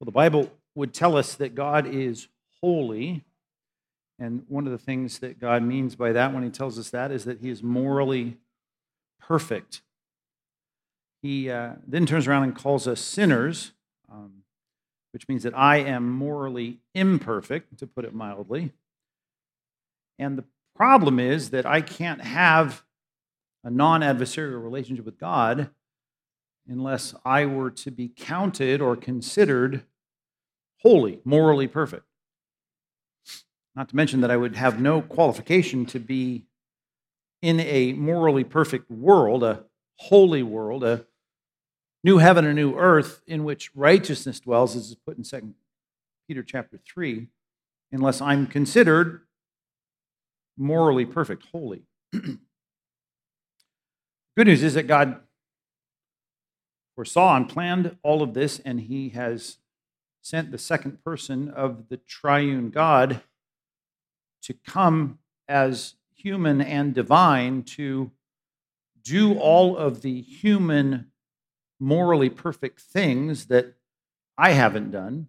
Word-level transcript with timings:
Well, 0.00 0.06
the 0.06 0.12
Bible 0.12 0.50
would 0.74 0.94
tell 0.94 1.14
us 1.14 1.34
that 1.34 1.54
God 1.54 1.86
is 1.86 2.28
holy. 2.62 3.22
And 4.18 4.44
one 4.48 4.66
of 4.66 4.72
the 4.72 4.78
things 4.78 5.18
that 5.18 5.38
God 5.38 5.62
means 5.62 5.94
by 5.94 6.12
that 6.12 6.32
when 6.32 6.42
he 6.42 6.48
tells 6.48 6.78
us 6.78 6.88
that 6.90 7.10
is 7.10 7.26
that 7.26 7.40
he 7.40 7.50
is 7.50 7.62
morally 7.62 8.38
perfect. 9.20 9.82
He 11.22 11.50
uh, 11.50 11.72
then 11.86 12.06
turns 12.06 12.26
around 12.26 12.44
and 12.44 12.54
calls 12.54 12.88
us 12.88 13.00
sinners, 13.00 13.72
um, 14.10 14.42
which 15.12 15.28
means 15.28 15.42
that 15.42 15.56
I 15.56 15.78
am 15.78 16.10
morally 16.10 16.78
imperfect, 16.94 17.78
to 17.78 17.86
put 17.86 18.06
it 18.06 18.14
mildly. 18.14 18.72
And 20.18 20.38
the 20.38 20.44
problem 20.74 21.20
is 21.20 21.50
that 21.50 21.66
I 21.66 21.82
can't 21.82 22.22
have 22.22 22.84
a 23.62 23.70
non 23.70 24.00
adversarial 24.00 24.62
relationship 24.62 25.04
with 25.04 25.18
God 25.18 25.68
unless 26.66 27.14
I 27.24 27.44
were 27.46 27.70
to 27.70 27.90
be 27.90 28.08
counted 28.08 28.80
or 28.80 28.96
considered 28.96 29.82
holy, 30.82 31.20
morally 31.24 31.68
perfect. 31.68 32.04
Not 33.74 33.88
to 33.90 33.96
mention 33.96 34.20
that 34.20 34.30
I 34.30 34.36
would 34.36 34.56
have 34.56 34.80
no 34.80 35.00
qualification 35.00 35.86
to 35.86 35.98
be 35.98 36.44
in 37.42 37.60
a 37.60 37.92
morally 37.92 38.44
perfect 38.44 38.90
world, 38.90 39.42
a 39.42 39.64
holy 39.96 40.42
world, 40.42 40.84
a 40.84 41.06
new 42.02 42.18
heaven 42.18 42.44
and 42.44 42.56
new 42.56 42.76
earth 42.76 43.22
in 43.26 43.44
which 43.44 43.70
righteousness 43.74 44.40
dwells, 44.40 44.76
as 44.76 44.90
is 44.90 44.96
put 44.96 45.16
in 45.16 45.24
2 45.24 45.54
Peter 46.26 46.42
chapter 46.42 46.78
3, 46.84 47.28
unless 47.92 48.20
I'm 48.20 48.46
considered 48.46 49.22
morally 50.56 51.06
perfect, 51.06 51.46
holy. 51.52 51.82
Good 52.12 52.38
news 54.36 54.62
is 54.62 54.74
that 54.74 54.86
God 54.86 55.20
foresaw 56.94 57.36
and 57.36 57.48
planned 57.48 57.96
all 58.02 58.22
of 58.22 58.34
this, 58.34 58.58
and 58.60 58.80
He 58.80 59.10
has 59.10 59.58
sent 60.22 60.50
the 60.50 60.58
second 60.58 61.02
person 61.02 61.48
of 61.48 61.88
the 61.88 61.96
triune 61.96 62.70
God 62.70 63.22
to 64.42 64.54
come 64.54 65.18
as 65.48 65.94
human 66.14 66.60
and 66.60 66.94
divine 66.94 67.62
to 67.62 68.10
do 69.02 69.38
all 69.38 69.76
of 69.76 70.02
the 70.02 70.20
human, 70.20 71.10
morally 71.78 72.28
perfect 72.28 72.80
things 72.80 73.46
that 73.46 73.74
I 74.36 74.52
haven't 74.52 74.90
done. 74.90 75.28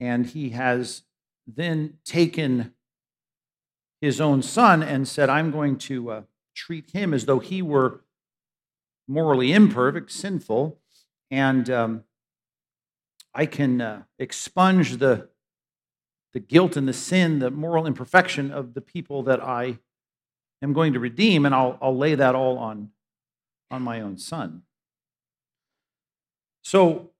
And 0.00 0.26
he 0.26 0.50
has 0.50 1.02
then 1.46 1.98
taken 2.04 2.74
his 4.00 4.20
own 4.20 4.42
son 4.42 4.82
and 4.82 5.06
said, 5.06 5.30
I'm 5.30 5.52
going 5.52 5.78
to 5.78 6.10
uh, 6.10 6.22
treat 6.54 6.90
him 6.90 7.14
as 7.14 7.26
though 7.26 7.38
he 7.38 7.62
were 7.62 8.00
morally 9.06 9.52
imperfect, 9.52 10.10
sinful, 10.10 10.78
and 11.30 11.70
um, 11.70 12.04
I 13.34 13.46
can 13.46 13.80
uh, 13.80 14.02
expunge 14.18 14.98
the, 14.98 15.28
the 16.32 16.40
guilt 16.40 16.76
and 16.76 16.86
the 16.86 16.92
sin, 16.92 17.38
the 17.38 17.50
moral 17.50 17.86
imperfection 17.86 18.50
of 18.50 18.74
the 18.74 18.80
people 18.80 19.22
that 19.24 19.42
I 19.42 19.78
am 20.62 20.72
going 20.72 20.92
to 20.92 21.00
redeem, 21.00 21.46
and 21.46 21.54
I'll, 21.54 21.78
I'll 21.80 21.96
lay 21.96 22.14
that 22.14 22.34
all 22.34 22.58
on, 22.58 22.90
on 23.70 23.82
my 23.82 24.00
own 24.00 24.18
son. 24.18 24.62
So 26.62 27.10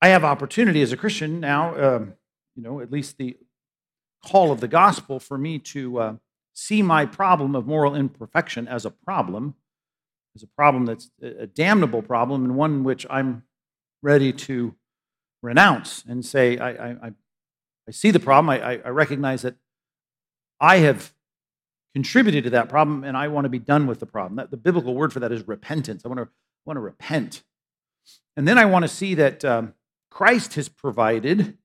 I 0.00 0.08
have 0.08 0.24
opportunity 0.24 0.82
as 0.82 0.92
a 0.92 0.96
Christian 0.96 1.40
now, 1.40 1.96
um, 1.96 2.14
you 2.54 2.62
know, 2.62 2.80
at 2.80 2.92
least 2.92 3.18
the 3.18 3.36
call 4.24 4.52
of 4.52 4.60
the 4.60 4.68
gospel 4.68 5.18
for 5.18 5.38
me 5.38 5.58
to 5.58 5.98
uh, 5.98 6.14
see 6.52 6.82
my 6.82 7.06
problem 7.06 7.54
of 7.54 7.66
moral 7.66 7.94
imperfection 7.94 8.68
as 8.68 8.84
a 8.84 8.90
problem, 8.90 9.54
as 10.34 10.42
a 10.42 10.46
problem 10.46 10.86
that's 10.86 11.10
a 11.22 11.46
damnable 11.46 12.02
problem, 12.02 12.44
and 12.44 12.56
one 12.56 12.84
which 12.84 13.06
I'm 13.08 13.42
ready 14.06 14.32
to 14.32 14.72
renounce 15.42 16.04
and 16.08 16.24
say, 16.24 16.56
I, 16.58 16.70
I, 16.70 17.12
I 17.88 17.90
see 17.90 18.12
the 18.12 18.20
problem. 18.20 18.48
I, 18.50 18.80
I 18.84 18.88
recognize 18.90 19.42
that 19.42 19.56
I 20.60 20.76
have 20.78 21.12
contributed 21.92 22.44
to 22.44 22.50
that 22.50 22.68
problem 22.68 23.02
and 23.02 23.16
I 23.16 23.26
want 23.26 23.46
to 23.46 23.48
be 23.48 23.58
done 23.58 23.88
with 23.88 23.98
the 23.98 24.06
problem. 24.06 24.36
That, 24.36 24.52
the 24.52 24.56
biblical 24.56 24.94
word 24.94 25.12
for 25.12 25.18
that 25.18 25.32
is 25.32 25.48
repentance. 25.48 26.02
I 26.04 26.08
want 26.08 26.20
to, 26.20 26.28
want 26.64 26.76
to 26.76 26.80
repent. 26.80 27.42
And 28.36 28.46
then 28.46 28.58
I 28.58 28.64
want 28.66 28.84
to 28.84 28.88
see 28.88 29.14
that 29.14 29.44
um, 29.44 29.74
Christ 30.08 30.54
has 30.54 30.68
provided 30.68 31.58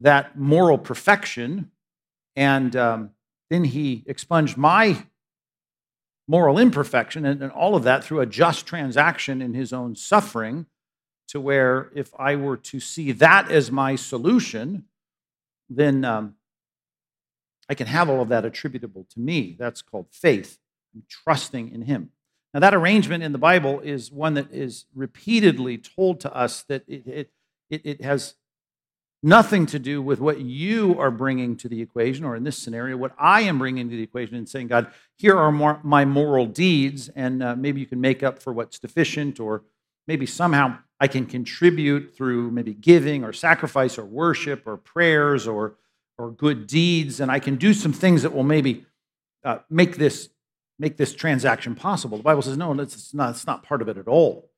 that 0.00 0.36
moral 0.36 0.76
perfection, 0.78 1.70
and 2.34 2.74
um, 2.74 3.10
then 3.48 3.64
he 3.64 4.02
expunged 4.06 4.56
my 4.56 5.06
moral 6.26 6.58
imperfection 6.58 7.24
and, 7.24 7.42
and 7.42 7.52
all 7.52 7.76
of 7.76 7.84
that 7.84 8.02
through 8.02 8.20
a 8.20 8.26
just 8.26 8.66
transaction 8.66 9.40
in 9.40 9.54
his 9.54 9.72
own 9.72 9.94
suffering 9.94 10.66
to 11.30 11.40
where 11.40 11.90
if 11.94 12.12
I 12.18 12.36
were 12.36 12.56
to 12.56 12.80
see 12.80 13.12
that 13.12 13.50
as 13.50 13.70
my 13.70 13.96
solution, 13.96 14.84
then 15.68 16.04
um, 16.04 16.34
I 17.68 17.74
can 17.74 17.86
have 17.86 18.10
all 18.10 18.20
of 18.20 18.28
that 18.28 18.44
attributable 18.44 19.06
to 19.14 19.20
me. 19.20 19.56
That's 19.58 19.80
called 19.80 20.06
faith 20.10 20.58
and 20.92 21.04
trusting 21.08 21.72
in 21.72 21.82
Him. 21.82 22.10
Now, 22.52 22.58
that 22.60 22.74
arrangement 22.74 23.22
in 23.22 23.30
the 23.30 23.38
Bible 23.38 23.78
is 23.78 24.10
one 24.10 24.34
that 24.34 24.52
is 24.52 24.86
repeatedly 24.92 25.78
told 25.78 26.18
to 26.20 26.34
us 26.34 26.62
that 26.62 26.82
it, 26.88 27.30
it, 27.70 27.80
it, 27.84 28.02
has 28.02 28.34
nothing 29.22 29.66
to 29.66 29.78
do 29.78 30.02
with 30.02 30.18
what 30.18 30.40
you 30.40 30.98
are 30.98 31.12
bringing 31.12 31.56
to 31.58 31.68
the 31.68 31.80
equation, 31.80 32.24
or 32.24 32.34
in 32.34 32.42
this 32.42 32.58
scenario, 32.58 32.96
what 32.96 33.14
I 33.16 33.42
am 33.42 33.60
bringing 33.60 33.88
to 33.88 33.96
the 33.96 34.02
equation 34.02 34.34
and 34.34 34.48
saying, 34.48 34.66
God, 34.66 34.88
here 35.16 35.36
are 35.36 35.52
more, 35.52 35.78
my 35.84 36.04
moral 36.04 36.46
deeds, 36.46 37.08
and 37.10 37.40
uh, 37.40 37.54
maybe 37.54 37.78
you 37.78 37.86
can 37.86 38.00
make 38.00 38.24
up 38.24 38.42
for 38.42 38.52
what's 38.52 38.80
deficient, 38.80 39.38
or 39.38 39.62
maybe 40.08 40.26
somehow 40.26 40.78
I 41.00 41.08
can 41.08 41.24
contribute 41.24 42.14
through 42.14 42.50
maybe 42.50 42.74
giving 42.74 43.24
or 43.24 43.32
sacrifice 43.32 43.96
or 43.96 44.04
worship 44.04 44.66
or 44.66 44.76
prayers 44.76 45.48
or, 45.48 45.76
or 46.18 46.30
good 46.30 46.66
deeds, 46.66 47.20
and 47.20 47.30
I 47.30 47.38
can 47.38 47.56
do 47.56 47.72
some 47.72 47.94
things 47.94 48.22
that 48.22 48.34
will 48.34 48.42
maybe 48.42 48.84
uh, 49.42 49.60
make, 49.70 49.96
this, 49.96 50.28
make 50.78 50.98
this 50.98 51.14
transaction 51.14 51.74
possible. 51.74 52.18
The 52.18 52.22
Bible 52.22 52.42
says, 52.42 52.58
no, 52.58 52.78
it's 52.78 53.14
not, 53.14 53.30
it's 53.30 53.46
not 53.46 53.62
part 53.62 53.80
of 53.80 53.88
it 53.88 53.96
at 53.96 54.06
all. 54.06 54.50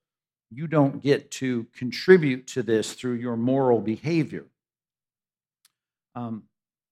You 0.51 0.67
don't 0.67 1.01
get 1.01 1.31
to 1.33 1.67
contribute 1.73 2.49
to 2.49 2.63
this 2.65 2.93
through 2.95 3.15
your 3.15 3.37
moral 3.37 3.81
behavior. 3.81 4.47
Um, 6.17 6.43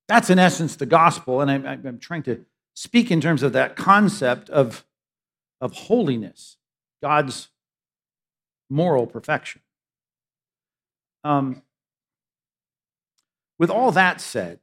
that's 0.06 0.30
in 0.30 0.38
essence 0.38 0.76
the 0.76 0.86
gospel, 0.86 1.40
and 1.40 1.50
I'm, 1.50 1.66
I'm 1.66 1.98
trying 1.98 2.22
to 2.22 2.44
speak 2.74 3.10
in 3.10 3.20
terms 3.20 3.42
of 3.42 3.52
that 3.52 3.74
concept 3.76 4.48
of, 4.48 4.84
of 5.60 5.72
holiness, 5.72 6.56
God's 7.02 7.48
moral 8.70 9.06
perfection. 9.06 9.60
Um, 11.24 11.62
with 13.58 13.68
all 13.68 13.92
that 13.92 14.20
said, 14.20 14.60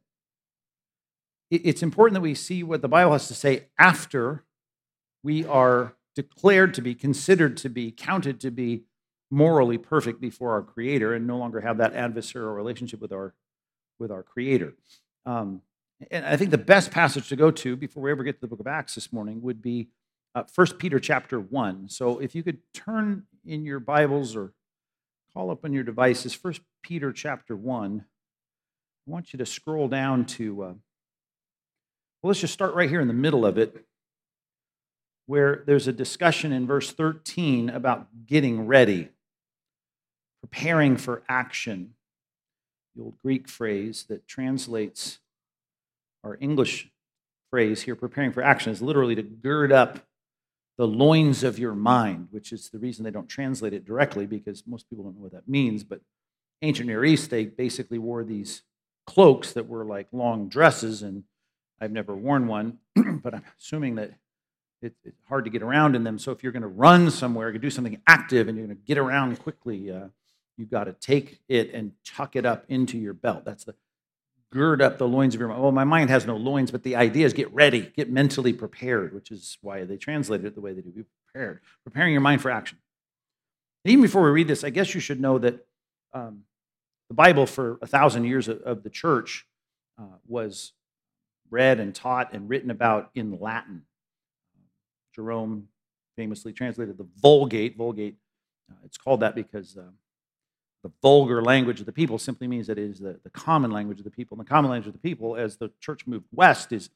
it's 1.52 1.84
important 1.84 2.16
that 2.16 2.22
we 2.22 2.34
see 2.34 2.64
what 2.64 2.82
the 2.82 2.90
Bible 2.90 3.12
has 3.12 3.28
to 3.28 3.36
say 3.36 3.68
after 3.78 4.44
we 5.24 5.46
are 5.46 5.94
declared 6.16 6.74
to 6.74 6.82
be, 6.82 6.96
considered 6.96 7.56
to 7.58 7.70
be, 7.70 7.92
counted 7.92 8.42
to 8.42 8.50
be 8.50 8.84
morally 9.30 9.78
perfect 9.78 10.20
before 10.20 10.52
our 10.52 10.62
Creator 10.62 11.14
and 11.14 11.28
no 11.28 11.38
longer 11.38 11.62
have 11.62 11.78
that 11.78 11.94
adversarial 11.94 12.56
relationship 12.56 13.00
with 13.00 13.12
our, 13.12 13.34
with 14.00 14.12
our 14.12 14.24
Creator. 14.24 14.74
Um, 15.26 15.62
and 16.12 16.26
I 16.26 16.36
think 16.36 16.52
the 16.52 16.58
best 16.58 16.92
passage 16.92 17.30
to 17.30 17.36
go 17.36 17.52
to 17.52 17.76
before 17.76 18.04
we 18.04 18.12
ever 18.12 18.24
get 18.24 18.36
to 18.36 18.42
the 18.42 18.48
book 18.48 18.60
of 18.60 18.68
Acts 18.68 18.96
this 18.96 19.14
morning 19.14 19.42
would 19.42 19.62
be 19.62 19.90
uh, 20.36 20.44
1 20.54 20.68
Peter 20.78 21.00
chapter 21.00 21.40
1. 21.40 21.90
So 21.90 22.20
if 22.20 22.36
you 22.36 22.44
could 22.44 22.60
turn 22.74 23.24
in 23.46 23.66
your 23.66 23.80
Bibles 23.80 24.36
or 24.36 24.54
call 25.34 25.52
up 25.52 25.64
on 25.64 25.74
your 25.74 25.84
devices 25.84 26.38
1 26.42 26.56
Peter 26.84 27.12
chapter 27.12 27.56
1, 27.56 28.06
I 29.08 29.12
want 29.12 29.34
you 29.34 29.40
to 29.40 29.46
scroll 29.46 29.88
down 29.88 30.26
to, 30.26 30.64
uh, 30.64 30.66
well, 30.68 32.30
let's 32.30 32.40
just 32.40 32.54
start 32.54 32.74
right 32.74 32.90
here 32.90 33.02
in 33.02 33.08
the 33.08 33.14
middle 33.14 33.46
of 33.46 33.58
it, 33.58 33.86
where 35.28 35.64
there's 35.66 35.88
a 35.88 35.94
discussion 35.94 36.52
in 36.52 36.68
verse 36.68 36.92
13 36.92 37.70
about 37.70 38.08
getting 38.26 38.68
ready, 38.68 39.10
preparing 40.42 40.98
for 40.98 41.24
action. 41.30 41.94
The 42.96 43.04
old 43.04 43.18
Greek 43.20 43.48
phrase 43.48 44.06
that 44.10 44.28
translates 44.28 45.20
our 46.24 46.38
English 46.42 46.90
phrase 47.50 47.84
here, 47.84 47.96
preparing 47.96 48.32
for 48.32 48.42
action, 48.42 48.72
is 48.72 48.82
literally 48.82 49.16
to 49.16 49.24
gird 49.24 49.72
up 49.72 50.00
the 50.78 50.88
loins 50.88 51.44
of 51.44 51.58
your 51.58 51.74
mind, 51.74 52.28
which 52.32 52.52
is 52.52 52.70
the 52.70 52.78
reason 52.78 53.04
they 53.04 53.12
don't 53.12 53.28
translate 53.28 53.74
it 53.74 53.86
directly 53.86 54.28
because 54.28 54.64
most 54.68 54.90
people 54.90 55.04
don't 55.04 55.16
know 55.16 55.24
what 55.24 55.32
that 55.32 55.48
means. 55.48 55.84
But 55.84 56.02
ancient 56.62 56.88
Near 56.88 57.04
East, 57.04 57.30
they 57.30 57.46
basically 57.46 57.98
wore 57.98 58.24
these 58.24 58.62
cloaks 59.08 59.54
that 59.54 59.68
were 59.68 59.86
like 59.86 60.08
long 60.12 60.50
dresses, 60.50 61.02
and 61.02 61.24
I've 61.82 61.92
never 61.92 62.16
worn 62.16 62.48
one, 62.48 62.78
but 62.96 63.34
I'm 63.34 63.44
assuming 63.60 63.96
that 63.96 64.12
it, 64.82 64.94
it's 65.04 65.24
hard 65.28 65.46
to 65.46 65.50
get 65.50 65.64
around 65.64 65.96
in 65.96 66.04
them. 66.04 66.20
So 66.20 66.32
if 66.32 66.44
you're 66.44 66.52
going 66.52 66.62
to 66.62 66.68
run 66.68 67.10
somewhere, 67.10 67.52
you 67.52 67.58
do 67.58 67.72
something 67.72 68.00
active, 68.06 68.48
and 68.48 68.58
you're 68.58 68.68
going 68.68 68.78
to 68.78 68.84
get 68.84 69.00
around 69.00 69.40
quickly, 69.40 69.92
uh, 69.92 70.10
you've 70.58 70.70
got 70.70 70.84
to 70.84 70.94
take 70.94 71.40
it 71.48 71.74
and 71.74 71.94
tuck 72.06 72.36
it 72.36 72.46
up 72.46 72.66
into 72.70 72.98
your 72.98 73.14
belt. 73.14 73.46
That's 73.46 73.64
the 73.64 73.74
gird 74.52 74.82
up 74.82 74.98
the 74.98 75.08
loins 75.08 75.34
of 75.34 75.40
your 75.40 75.50
mind. 75.50 75.62
Well, 75.62 75.72
my 75.72 75.84
mind 75.84 76.10
has 76.10 76.26
no 76.26 76.38
loins, 76.38 76.72
but 76.72 76.84
the 76.84 76.96
idea 76.96 77.26
is 77.26 77.34
get 77.34 77.54
ready, 77.54 77.92
get 77.96 78.10
mentally 78.10 78.54
prepared, 78.54 79.14
which 79.14 79.32
is 79.32 79.58
why 79.62 79.84
they 79.84 79.98
translated 79.98 80.46
it 80.46 80.56
the 80.56 80.62
way 80.62 80.74
they 80.74 80.82
do. 80.82 80.92
Be 80.92 81.04
prepared, 81.26 81.60
preparing 81.84 82.14
your 82.14 82.22
mind 82.22 82.42
for 82.42 82.52
action. 82.52 82.78
And 83.84 83.92
even 83.92 84.02
before 84.02 84.24
we 84.24 84.32
read 84.32 84.48
this, 84.48 84.64
I 84.64 84.70
guess 84.70 84.94
you 84.94 85.02
should 85.02 85.20
know 85.20 85.38
that 85.40 85.66
um, 86.14 86.44
the 87.10 87.16
Bible 87.16 87.46
for 87.46 87.78
a 87.82 87.88
thousand 87.88 88.26
years 88.26 88.48
of, 88.48 88.62
of 88.62 88.84
the 88.84 88.90
church 88.90 89.46
uh, 90.00 90.18
was 90.28 90.74
read 91.50 91.80
and 91.80 91.94
taught 91.94 92.34
and 92.34 92.50
written 92.50 92.72
about 92.72 93.10
in 93.16 93.40
Latin. 93.40 93.84
Jerome 95.16 95.68
famously 96.16 96.54
translated 96.54 96.98
the 96.98 97.08
Vulgate. 97.22 97.78
Vulgate, 97.78 98.18
uh, 98.70 98.76
it's 98.86 98.98
called 98.98 99.22
that 99.22 99.36
because 99.36 99.78
uh, 99.78 99.90
the 100.88 100.94
vulgar 101.02 101.42
language 101.42 101.82
of 101.82 101.86
the 101.86 101.92
people 101.92 102.18
simply 102.18 102.48
means 102.48 102.68
that 102.68 102.78
it 102.78 102.90
is 102.90 103.00
the, 103.00 103.20
the 103.24 103.30
common 103.30 103.72
language 103.72 104.00
of 104.00 104.06
the 104.06 104.12
people. 104.12 104.38
And 104.38 104.46
the 104.46 104.50
common 104.50 104.72
language 104.72 104.88
of 104.88 104.94
the 104.94 105.00
people, 105.00 105.36
as 105.36 105.58
the 105.58 105.70
church 105.82 106.08
moved 106.08 106.28
west, 106.32 106.72
is 106.72 106.90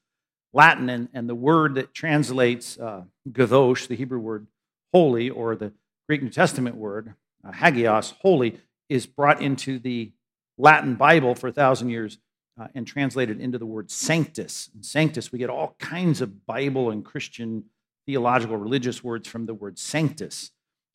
Latin. 0.53 0.89
And, 0.89 1.09
and 1.13 1.27
the 1.27 1.35
word 1.35 1.75
that 1.75 1.93
translates 1.93 2.79
uh, 2.79 3.03
gadosh, 3.29 3.87
the 3.87 3.95
Hebrew 3.95 4.19
word 4.19 4.47
holy, 4.93 5.29
or 5.29 5.55
the 5.55 5.73
Greek 6.07 6.23
New 6.23 6.29
Testament 6.29 6.75
word, 6.75 7.15
uh, 7.45 7.51
hagios, 7.51 8.13
holy, 8.21 8.59
is 8.87 9.05
brought 9.05 9.41
into 9.41 9.77
the 9.77 10.11
Latin 10.57 10.95
Bible 10.95 11.35
for 11.35 11.47
a 11.47 11.53
thousand 11.53 11.89
years 11.89 12.17
uh, 12.59 12.67
and 12.73 12.87
translated 12.87 13.41
into 13.41 13.57
the 13.57 13.65
word 13.65 13.91
sanctus. 13.91 14.69
And 14.73 14.85
sanctus, 14.85 15.31
we 15.31 15.39
get 15.39 15.49
all 15.49 15.75
kinds 15.79 16.21
of 16.21 16.45
Bible 16.45 16.91
and 16.91 17.03
Christian 17.03 17.65
theological 18.05 18.57
religious 18.57 19.03
words 19.03 19.27
from 19.27 19.47
the 19.47 19.53
word 19.53 19.77
sanctus. 19.77 20.51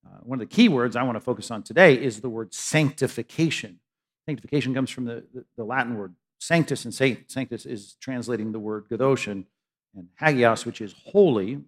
Uh, 0.06 0.18
one 0.22 0.40
of 0.40 0.48
the 0.48 0.54
key 0.54 0.68
words 0.68 0.96
I 0.96 1.02
want 1.02 1.16
to 1.16 1.20
focus 1.20 1.50
on 1.50 1.62
today 1.62 1.94
is 1.94 2.20
the 2.20 2.28
word 2.28 2.54
sanctification. 2.54 3.80
Sanctification 4.26 4.74
comes 4.74 4.90
from 4.90 5.04
the, 5.04 5.24
the, 5.34 5.44
the 5.56 5.64
Latin 5.64 5.96
word 5.96 6.14
sanctus, 6.38 6.84
and 6.84 6.94
sanctus 6.94 7.66
is 7.66 7.96
translating 8.00 8.52
the 8.52 8.58
word 8.58 8.88
gadoshan, 8.88 9.44
and 9.94 10.08
hagios, 10.20 10.66
which 10.66 10.80
is 10.80 10.94
holy. 11.06 11.60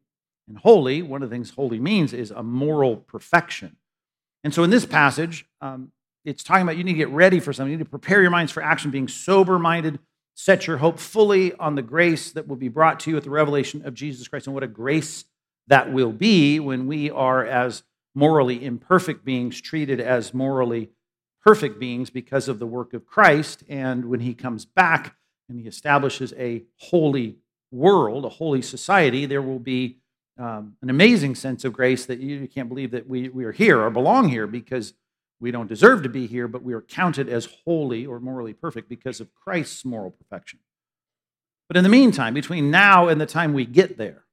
And 0.46 0.58
holy, 0.58 1.02
one 1.02 1.22
of 1.22 1.30
the 1.30 1.34
things 1.34 1.50
holy 1.50 1.80
means 1.80 2.12
is 2.12 2.30
a 2.30 2.42
moral 2.42 2.96
perfection. 2.96 3.76
And 4.44 4.54
so 4.54 4.62
in 4.62 4.70
this 4.70 4.86
passage, 4.86 5.46
um, 5.60 5.92
it's 6.24 6.42
talking 6.42 6.62
about 6.62 6.76
you 6.76 6.84
need 6.84 6.92
to 6.92 6.98
get 6.98 7.10
ready 7.10 7.40
for 7.40 7.52
something. 7.52 7.72
You 7.72 7.78
need 7.78 7.84
to 7.84 7.90
prepare 7.90 8.20
your 8.22 8.30
minds 8.30 8.52
for 8.52 8.62
action, 8.62 8.90
being 8.90 9.08
sober 9.08 9.58
minded, 9.58 9.98
set 10.34 10.66
your 10.66 10.78
hope 10.78 10.98
fully 10.98 11.54
on 11.54 11.74
the 11.74 11.82
grace 11.82 12.32
that 12.32 12.46
will 12.46 12.56
be 12.56 12.68
brought 12.68 13.00
to 13.00 13.10
you 13.10 13.16
at 13.16 13.24
the 13.24 13.30
revelation 13.30 13.84
of 13.84 13.94
Jesus 13.94 14.28
Christ. 14.28 14.46
And 14.46 14.54
what 14.54 14.62
a 14.62 14.68
grace 14.68 15.24
that 15.66 15.92
will 15.92 16.12
be 16.12 16.60
when 16.60 16.86
we 16.86 17.10
are, 17.10 17.44
as 17.44 17.82
morally 18.18 18.64
imperfect 18.64 19.24
beings, 19.24 19.60
treated 19.60 20.00
as 20.00 20.34
morally 20.34 20.90
perfect 21.40 21.78
beings 21.78 22.10
because 22.10 22.48
of 22.48 22.58
the 22.58 22.66
work 22.66 22.92
of 22.92 23.06
Christ. 23.06 23.62
And 23.68 24.06
when 24.06 24.18
he 24.18 24.34
comes 24.34 24.64
back 24.64 25.14
and 25.48 25.60
he 25.60 25.68
establishes 25.68 26.34
a 26.36 26.64
holy 26.78 27.36
world, 27.70 28.24
a 28.24 28.28
holy 28.28 28.60
society, 28.60 29.24
there 29.24 29.40
will 29.40 29.60
be 29.60 29.98
um, 30.36 30.74
an 30.82 30.90
amazing 30.90 31.36
sense 31.36 31.64
of 31.64 31.72
grace 31.72 32.06
that 32.06 32.18
you 32.18 32.48
can't 32.48 32.68
believe 32.68 32.90
that 32.90 33.08
we, 33.08 33.28
we 33.28 33.44
are 33.44 33.52
here 33.52 33.80
or 33.80 33.88
belong 33.88 34.28
here 34.28 34.48
because 34.48 34.94
we 35.38 35.52
don't 35.52 35.68
deserve 35.68 36.02
to 36.02 36.08
be 36.08 36.26
here, 36.26 36.48
but 36.48 36.64
we 36.64 36.74
are 36.74 36.82
counted 36.82 37.28
as 37.28 37.46
holy 37.64 38.04
or 38.04 38.18
morally 38.18 38.52
perfect 38.52 38.88
because 38.88 39.20
of 39.20 39.32
Christ's 39.32 39.84
moral 39.84 40.10
perfection. 40.10 40.58
But 41.68 41.76
in 41.76 41.84
the 41.84 41.88
meantime, 41.88 42.34
between 42.34 42.72
now 42.72 43.06
and 43.06 43.20
the 43.20 43.26
time 43.26 43.52
we 43.52 43.64
get 43.64 43.96
there, 43.96 44.24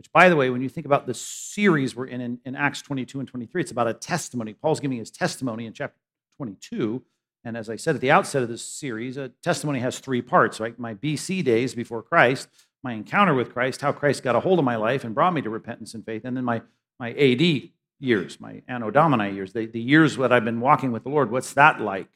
which, 0.00 0.10
by 0.12 0.30
the 0.30 0.36
way, 0.36 0.48
when 0.48 0.62
you 0.62 0.68
think 0.70 0.86
about 0.86 1.06
the 1.06 1.12
series 1.12 1.94
we're 1.94 2.06
in, 2.06 2.22
in 2.22 2.40
in, 2.46 2.56
Acts 2.56 2.80
22 2.80 3.20
and 3.20 3.28
23, 3.28 3.60
it's 3.60 3.70
about 3.70 3.86
a 3.86 3.92
testimony. 3.92 4.54
Paul's 4.54 4.80
giving 4.80 4.96
his 4.96 5.10
testimony 5.10 5.66
in 5.66 5.74
chapter 5.74 6.00
22. 6.38 7.02
And 7.44 7.54
as 7.54 7.68
I 7.68 7.76
said 7.76 7.96
at 7.96 8.00
the 8.00 8.10
outset 8.10 8.42
of 8.42 8.48
this 8.48 8.62
series, 8.62 9.18
a 9.18 9.28
testimony 9.28 9.78
has 9.80 9.98
three 9.98 10.22
parts, 10.22 10.58
right? 10.58 10.78
My 10.78 10.94
BC 10.94 11.44
days 11.44 11.74
before 11.74 12.02
Christ, 12.02 12.48
my 12.82 12.94
encounter 12.94 13.34
with 13.34 13.52
Christ, 13.52 13.82
how 13.82 13.92
Christ 13.92 14.22
got 14.22 14.34
a 14.34 14.40
hold 14.40 14.58
of 14.58 14.64
my 14.64 14.76
life 14.76 15.04
and 15.04 15.14
brought 15.14 15.34
me 15.34 15.42
to 15.42 15.50
repentance 15.50 15.92
and 15.92 16.02
faith, 16.02 16.24
and 16.24 16.34
then 16.34 16.46
my, 16.46 16.62
my 16.98 17.10
AD 17.10 17.68
years, 17.98 18.40
my 18.40 18.62
Anno 18.66 18.90
Domini 18.90 19.34
years, 19.34 19.52
the, 19.52 19.66
the 19.66 19.82
years 19.82 20.16
that 20.16 20.32
I've 20.32 20.46
been 20.46 20.60
walking 20.60 20.92
with 20.92 21.02
the 21.02 21.10
Lord. 21.10 21.30
What's 21.30 21.52
that 21.52 21.78
like? 21.78 22.08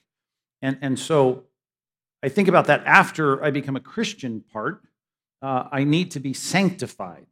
And, 0.63 0.79
and 0.81 0.99
so 0.99 1.45
I 2.23 2.31
think 2.31 2.49
about 2.49 2.69
that 2.69 2.83
after 2.87 3.45
I 3.45 3.51
become 3.51 3.77
a 3.77 3.81
Christian 3.81 4.43
part. 4.55 4.81
Uh, 5.43 5.69
I 5.71 5.85
need 5.85 6.13
to 6.13 6.21
be 6.21 6.33
sanctified. 6.33 7.27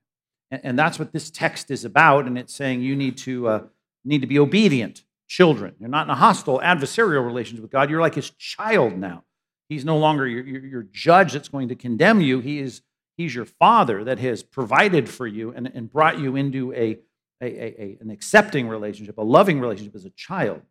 And, 0.53 0.79
that's 0.79 0.99
what 0.99 1.13
this 1.13 1.31
text 1.31 1.71
is 1.71 1.85
about. 1.85 2.27
And 2.27 2.37
it's 2.37 2.55
saying 2.55 2.83
you 2.83 2.95
need 2.95 3.17
to, 3.19 3.49
uh, 3.49 3.63
need 4.05 4.21
to 4.21 4.27
be 4.27 4.39
obedient 4.39 5.05
children. 5.27 5.75
You're 5.81 5.89
not 5.89 6.07
in 6.07 6.11
a 6.11 6.15
hostile 6.15 6.61
adversarial 6.61 7.25
relationship 7.25 7.63
with 7.63 7.73
God. 7.73 7.89
You're 7.89 8.01
like 8.01 8.15
his 8.15 8.31
child 8.31 8.99
now. 8.99 9.25
He's 9.69 9.85
no 9.85 9.97
longer 9.97 10.27
your, 10.27 10.45
your, 10.45 10.65
your 10.65 10.83
judge 10.83 11.33
that's 11.33 11.49
going 11.49 11.69
to 11.69 11.75
condemn 11.75 12.21
you. 12.21 12.41
He 12.41 12.59
is, 12.59 12.83
he's 13.17 13.35
your 13.35 13.47
father 13.47 14.05
that 14.05 14.19
has 14.19 14.43
provided 14.43 15.09
for 15.09 15.27
you 15.27 15.53
and, 15.53 15.71
and 15.75 15.91
brought 15.91 16.19
you 16.19 16.37
into 16.37 16.75
a 16.75 16.99
a, 17.43 17.47
a, 17.47 17.83
a, 17.83 17.99
an 18.01 18.11
accepting 18.11 18.69
relationship, 18.69 19.19
a 19.19 19.23
loving 19.23 19.61
relationship 19.61 19.97
as 19.97 20.05
a 20.05 20.11
child. 20.11 20.63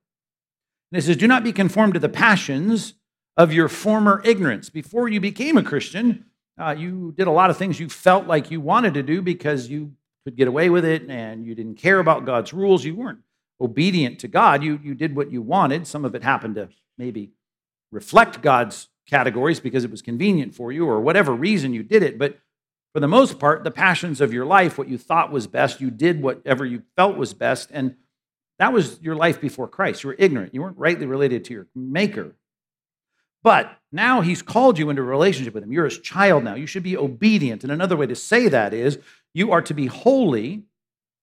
And 0.92 1.00
it 1.00 1.04
says, 1.04 1.18
Do 1.18 1.28
not 1.28 1.44
be 1.44 1.52
conformed 1.52 1.94
to 1.94 2.00
the 2.00 2.10
passions 2.10 2.96
of 3.38 3.54
your 3.54 3.68
former 3.68 4.22
ignorance. 4.24 4.70
Before 4.70 5.08
you 5.08 5.20
became 5.20 5.58
a 5.58 5.64
Christian, 5.64 6.26
uh, 6.62 6.76
you 6.78 7.14
did 7.18 7.28
a 7.28 7.32
lot 7.32 7.50
of 7.50 7.58
things 7.58 7.80
you 7.80 7.90
felt 7.90 8.28
like 8.28 8.52
you 8.52 8.62
wanted 8.62 8.94
to 8.94 9.04
do 9.04 9.22
because 9.22 9.68
you 9.68 9.94
could 10.24 10.36
get 10.36 10.48
away 10.48 10.70
with 10.70 10.86
it 10.86 11.10
and 11.10 11.46
you 11.46 11.56
didn't 11.56 11.76
care 11.76 12.00
about 12.00 12.26
God's 12.26 12.54
rules. 12.54 12.86
You 12.86 12.96
weren't 12.96 13.20
obedient 13.60 14.20
to 14.20 14.28
God. 14.28 14.64
You, 14.64 14.80
you 14.84 14.94
did 14.94 15.16
what 15.16 15.32
you 15.32 15.42
wanted. 15.42 15.88
Some 15.88 16.06
of 16.06 16.14
it 16.14 16.24
happened 16.24 16.56
to 16.56 16.70
maybe 16.98 17.32
reflect 17.92 18.42
God's 18.42 18.90
categories 19.08 19.60
because 19.60 19.84
it 19.84 19.92
was 19.92 20.02
convenient 20.02 20.54
for 20.54 20.72
you 20.72 20.88
or 20.88 21.02
whatever 21.02 21.34
reason 21.34 21.74
you 21.74 21.84
did 21.84 22.04
it. 22.04 22.20
But 22.20 22.40
for 22.94 23.00
the 23.00 23.08
most 23.08 23.40
part, 23.40 23.64
the 23.64 23.72
passions 23.72 24.22
of 24.22 24.32
your 24.32 24.46
life, 24.46 24.78
what 24.78 24.88
you 24.88 24.98
thought 24.98 25.32
was 25.32 25.48
best, 25.48 25.82
you 25.82 25.90
did 25.90 26.22
whatever 26.22 26.66
you 26.66 26.84
felt 26.96 27.18
was 27.18 27.34
best. 27.34 27.70
And 27.72 27.96
that 28.60 28.74
was 28.74 29.00
your 29.02 29.16
life 29.16 29.42
before 29.42 29.68
Christ. 29.68 30.04
You 30.04 30.10
were 30.10 30.16
ignorant. 30.20 30.54
You 30.54 30.62
weren't 30.62 30.78
rightly 30.78 31.08
related 31.08 31.46
to 31.46 31.54
your 31.54 31.68
maker. 31.74 32.36
But 33.44 33.78
now 33.92 34.22
he's 34.22 34.42
called 34.42 34.78
you 34.78 34.90
into 34.90 35.02
a 35.02 35.06
relationship 35.06 35.54
with 35.54 35.64
him. 35.64 35.72
You're 35.72 35.86
his 35.86 36.00
child 36.00 36.44
now. 36.44 36.56
You 36.56 36.68
should 36.68 36.84
be 36.84 36.96
obedient. 36.96 37.64
And 37.64 37.72
another 37.72 37.98
way 37.98 38.08
to 38.08 38.16
say 38.16 38.48
that 38.50 38.74
is 38.74 39.00
you 39.34 39.52
are 39.52 39.62
to 39.64 39.74
be 39.74 39.88
holy, 39.88 40.64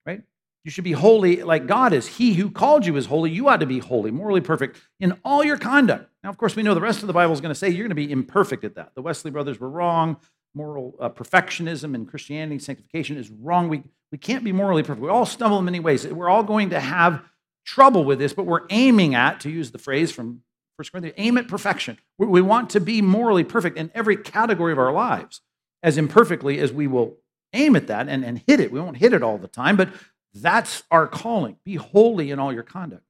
right? 0.05 0.23
You 0.65 0.71
should 0.71 0.85
be 0.85 0.93
holy 0.93 1.43
like 1.43 1.67
God 1.67 1.93
is. 1.93 2.07
He 2.07 2.35
who 2.35 2.51
called 2.51 2.85
you 2.87 2.97
is 2.97 3.07
holy. 3.07 3.31
You 3.31 3.49
ought 3.49 3.61
to 3.61 3.67
be 3.67 3.79
holy, 3.79 4.11
morally 4.11 4.41
perfect 4.41 4.81
in 4.99 5.19
all 5.25 5.45
your 5.45 5.57
conduct. 5.57 6.11
Now, 6.25 6.31
of 6.31 6.39
course, 6.39 6.57
we 6.57 6.63
know 6.63 6.75
the 6.75 6.81
rest 6.81 7.03
of 7.03 7.07
the 7.07 7.13
Bible 7.13 7.33
is 7.33 7.41
going 7.41 7.55
to 7.55 7.59
say 7.59 7.69
you're 7.69 7.87
going 7.87 7.91
to 7.91 7.95
be 7.95 8.11
imperfect 8.11 8.65
at 8.65 8.75
that. 8.75 8.95
The 8.95 9.03
Wesley 9.03 9.31
brothers 9.31 9.61
were 9.61 9.71
wrong 9.71 10.17
moral 10.55 10.97
uh, 11.01 11.09
perfectionism 11.09 11.95
and 11.95 12.09
Christianity, 12.09 12.59
sanctification 12.59 13.17
is 13.17 13.31
wrong. 13.31 13.69
We, 13.69 13.83
we 14.11 14.19
can't 14.19 14.45
be 14.45 14.53
morally 14.53 14.83
perfect. 14.83 15.01
We 15.01 15.09
all 15.09 15.27
stumble 15.27 15.59
in 15.59 15.65
many 15.65 15.81
ways. 15.81 16.07
We're 16.07 16.29
all 16.29 16.43
going 16.43 16.71
to 16.71 16.81
have 16.81 17.23
trouble 17.65 18.05
with 18.05 18.19
this, 18.19 18.33
but 18.33 18.47
we're 18.47 18.67
aiming 18.71 19.15
at, 19.15 19.41
to 19.41 19.51
use 19.51 19.71
the 19.71 19.79
phrase 19.79 20.11
from 20.11 20.43
1 20.79 20.87
Corinthians, 20.93 21.17
aim 21.19 21.37
at 21.37 21.49
perfection. 21.49 21.99
We, 22.19 22.41
want 22.41 22.71
to 22.71 22.81
be 22.81 23.03
morally 23.03 23.43
perfect 23.43 23.77
in 23.77 23.91
every 23.97 24.17
category 24.17 24.71
of 24.71 24.79
our 24.79 24.93
lives, 24.93 25.41
as 25.83 25.99
imperfectly 25.99 26.61
as 26.61 26.73
we 26.73 26.87
will 26.87 27.17
aim 27.53 27.75
at 27.75 27.89
that 27.89 28.09
and, 28.09 28.25
and 28.25 28.43
hit 28.47 28.61
it. 28.61 28.71
We 28.71 28.81
won't 28.81 28.99
hit 28.99 29.13
it 29.13 29.25
all 29.25 29.39
the 29.39 29.49
time, 29.49 29.77
but 29.77 29.89
that's 30.33 30.85
our 30.93 31.09
calling. 31.09 31.57
Be 31.65 31.75
holy 31.75 32.31
in 32.31 32.39
all 32.39 32.53
your 32.53 32.63
conduct. 32.63 33.03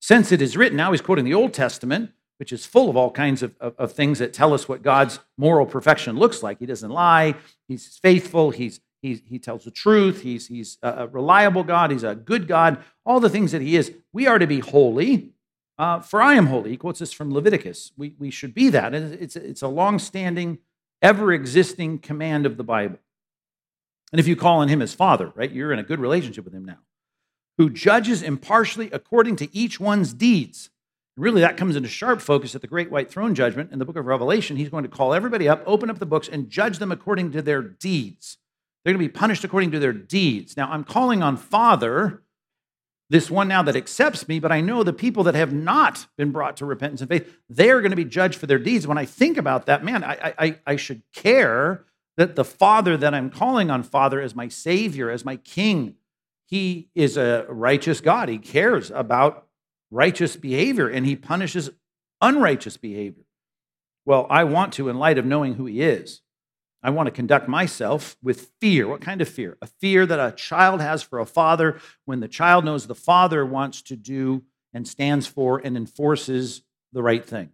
Since 0.00 0.30
it 0.30 0.40
is 0.40 0.56
written, 0.56 0.76
now 0.76 0.92
he's 0.92 1.00
quoting 1.00 1.24
the 1.24 1.34
Old 1.34 1.52
Testament, 1.52 2.12
which 2.38 2.52
is 2.52 2.64
full 2.64 2.88
of 2.88 2.96
all 2.96 3.10
kinds 3.10 3.42
of, 3.42 3.56
of, 3.58 3.74
of, 3.76 3.92
things 3.92 4.20
that 4.20 4.32
tell 4.32 4.54
us 4.54 4.68
what 4.68 4.82
God's 4.82 5.18
moral 5.36 5.66
perfection 5.66 6.16
looks 6.16 6.44
like. 6.44 6.60
He 6.60 6.66
doesn't 6.66 6.90
lie, 6.90 7.34
he's 7.66 7.98
faithful, 8.00 8.52
he's, 8.52 8.80
he, 9.02 9.20
he 9.26 9.40
tells 9.40 9.64
the 9.64 9.72
truth, 9.72 10.22
he's, 10.22 10.46
he's 10.46 10.78
a 10.82 11.08
reliable 11.08 11.64
God, 11.64 11.90
he's 11.90 12.04
a 12.04 12.14
good 12.14 12.46
God, 12.46 12.78
all 13.04 13.18
the 13.18 13.30
things 13.30 13.50
that 13.50 13.62
he 13.62 13.74
is. 13.74 13.92
We 14.12 14.28
are 14.28 14.38
to 14.38 14.46
be 14.46 14.60
holy, 14.60 15.33
uh, 15.78 16.00
for 16.00 16.22
I 16.22 16.34
am 16.34 16.46
holy. 16.46 16.70
He 16.70 16.76
quotes 16.76 17.00
this 17.00 17.12
from 17.12 17.32
Leviticus. 17.32 17.92
We, 17.96 18.14
we 18.18 18.30
should 18.30 18.54
be 18.54 18.68
that. 18.70 18.94
It's, 18.94 19.36
it's 19.36 19.62
a 19.62 19.68
long 19.68 19.98
standing, 19.98 20.58
ever 21.02 21.32
existing 21.32 21.98
command 21.98 22.46
of 22.46 22.56
the 22.56 22.64
Bible. 22.64 22.98
And 24.12 24.20
if 24.20 24.28
you 24.28 24.36
call 24.36 24.60
on 24.60 24.68
him 24.68 24.80
as 24.80 24.94
Father, 24.94 25.32
right, 25.34 25.50
you're 25.50 25.72
in 25.72 25.78
a 25.78 25.84
good 25.84 25.98
relationship 25.98 26.44
with 26.44 26.54
him 26.54 26.64
now, 26.64 26.78
who 27.58 27.68
judges 27.70 28.22
impartially 28.22 28.88
according 28.92 29.36
to 29.36 29.56
each 29.56 29.80
one's 29.80 30.12
deeds. 30.12 30.70
Really, 31.16 31.40
that 31.42 31.56
comes 31.56 31.76
into 31.76 31.88
sharp 31.88 32.20
focus 32.20 32.54
at 32.56 32.60
the 32.60 32.66
great 32.66 32.90
white 32.90 33.10
throne 33.10 33.36
judgment 33.36 33.72
in 33.72 33.78
the 33.78 33.84
book 33.84 33.96
of 33.96 34.06
Revelation. 34.06 34.56
He's 34.56 34.68
going 34.68 34.82
to 34.82 34.88
call 34.88 35.14
everybody 35.14 35.48
up, 35.48 35.62
open 35.64 35.88
up 35.88 36.00
the 36.00 36.06
books, 36.06 36.28
and 36.28 36.50
judge 36.50 36.78
them 36.78 36.90
according 36.90 37.30
to 37.32 37.42
their 37.42 37.62
deeds. 37.62 38.38
They're 38.84 38.92
going 38.92 39.02
to 39.02 39.08
be 39.08 39.18
punished 39.18 39.44
according 39.44 39.70
to 39.70 39.78
their 39.78 39.92
deeds. 39.92 40.56
Now, 40.56 40.70
I'm 40.70 40.84
calling 40.84 41.22
on 41.22 41.36
Father, 41.36 42.23
this 43.10 43.30
one 43.30 43.48
now 43.48 43.62
that 43.62 43.76
accepts 43.76 44.26
me, 44.26 44.40
but 44.40 44.50
I 44.50 44.60
know 44.60 44.82
the 44.82 44.92
people 44.92 45.24
that 45.24 45.34
have 45.34 45.52
not 45.52 46.06
been 46.16 46.30
brought 46.30 46.56
to 46.58 46.66
repentance 46.66 47.00
and 47.00 47.10
faith, 47.10 47.36
they're 47.48 47.80
going 47.80 47.90
to 47.90 47.96
be 47.96 48.04
judged 48.04 48.38
for 48.38 48.46
their 48.46 48.58
deeds. 48.58 48.86
When 48.86 48.98
I 48.98 49.04
think 49.04 49.36
about 49.36 49.66
that, 49.66 49.84
man, 49.84 50.02
I, 50.02 50.34
I, 50.38 50.58
I 50.66 50.76
should 50.76 51.02
care 51.12 51.84
that 52.16 52.34
the 52.34 52.44
Father 52.44 52.96
that 52.96 53.14
I'm 53.14 53.30
calling 53.30 53.70
on, 53.70 53.82
Father, 53.82 54.20
as 54.20 54.34
my 54.34 54.48
Savior, 54.48 55.10
as 55.10 55.24
my 55.24 55.36
King, 55.36 55.96
He 56.46 56.88
is 56.94 57.16
a 57.16 57.44
righteous 57.48 58.00
God. 58.00 58.28
He 58.28 58.38
cares 58.38 58.90
about 58.90 59.48
righteous 59.94 60.36
behavior 60.36 60.88
and 60.88 61.06
he 61.06 61.16
punishes 61.16 61.70
unrighteous 62.20 62.76
behavior. 62.76 63.24
Well, 64.04 64.26
I 64.28 64.44
want 64.44 64.72
to, 64.74 64.88
in 64.88 64.98
light 64.98 65.18
of 65.18 65.24
knowing 65.24 65.54
who 65.54 65.66
he 65.66 65.80
is, 65.80 66.20
I 66.84 66.90
want 66.90 67.06
to 67.06 67.10
conduct 67.10 67.48
myself 67.48 68.18
with 68.22 68.50
fear. 68.60 68.86
What 68.86 69.00
kind 69.00 69.22
of 69.22 69.28
fear? 69.28 69.56
A 69.62 69.66
fear 69.66 70.04
that 70.04 70.20
a 70.20 70.36
child 70.36 70.82
has 70.82 71.02
for 71.02 71.18
a 71.18 71.24
father 71.24 71.80
when 72.04 72.20
the 72.20 72.28
child 72.28 72.66
knows 72.66 72.86
the 72.86 72.94
father 72.94 73.44
wants 73.44 73.80
to 73.82 73.96
do 73.96 74.42
and 74.74 74.86
stands 74.86 75.26
for 75.26 75.62
and 75.64 75.78
enforces 75.78 76.62
the 76.92 77.02
right 77.02 77.24
thing. 77.24 77.48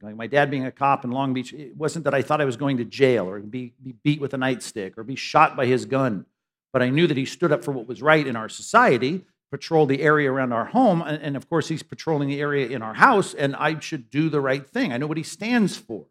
Like 0.00 0.16
my 0.16 0.26
dad 0.26 0.50
being 0.50 0.64
a 0.64 0.72
cop 0.72 1.04
in 1.04 1.10
Long 1.10 1.34
Beach, 1.34 1.52
it 1.52 1.76
wasn't 1.76 2.04
that 2.04 2.14
I 2.14 2.22
thought 2.22 2.40
I 2.40 2.46
was 2.46 2.56
going 2.56 2.78
to 2.78 2.84
jail 2.84 3.28
or 3.28 3.40
be, 3.40 3.74
be 3.82 3.92
beat 3.92 4.20
with 4.22 4.32
a 4.32 4.38
nightstick 4.38 4.96
or 4.96 5.04
be 5.04 5.16
shot 5.16 5.54
by 5.54 5.66
his 5.66 5.84
gun, 5.84 6.24
but 6.72 6.80
I 6.80 6.88
knew 6.88 7.06
that 7.08 7.16
he 7.18 7.26
stood 7.26 7.52
up 7.52 7.62
for 7.62 7.72
what 7.72 7.88
was 7.88 8.00
right 8.00 8.26
in 8.26 8.36
our 8.36 8.48
society, 8.48 9.26
patrolled 9.50 9.90
the 9.90 10.00
area 10.00 10.32
around 10.32 10.52
our 10.52 10.66
home, 10.66 11.02
and, 11.02 11.20
and 11.20 11.36
of 11.36 11.50
course, 11.50 11.68
he's 11.68 11.82
patrolling 11.82 12.28
the 12.28 12.40
area 12.40 12.68
in 12.68 12.80
our 12.80 12.94
house, 12.94 13.34
and 13.34 13.54
I 13.56 13.80
should 13.80 14.10
do 14.10 14.30
the 14.30 14.40
right 14.40 14.66
thing. 14.66 14.92
I 14.92 14.96
know 14.96 15.08
what 15.08 15.16
he 15.16 15.24
stands 15.24 15.76
for 15.76 16.06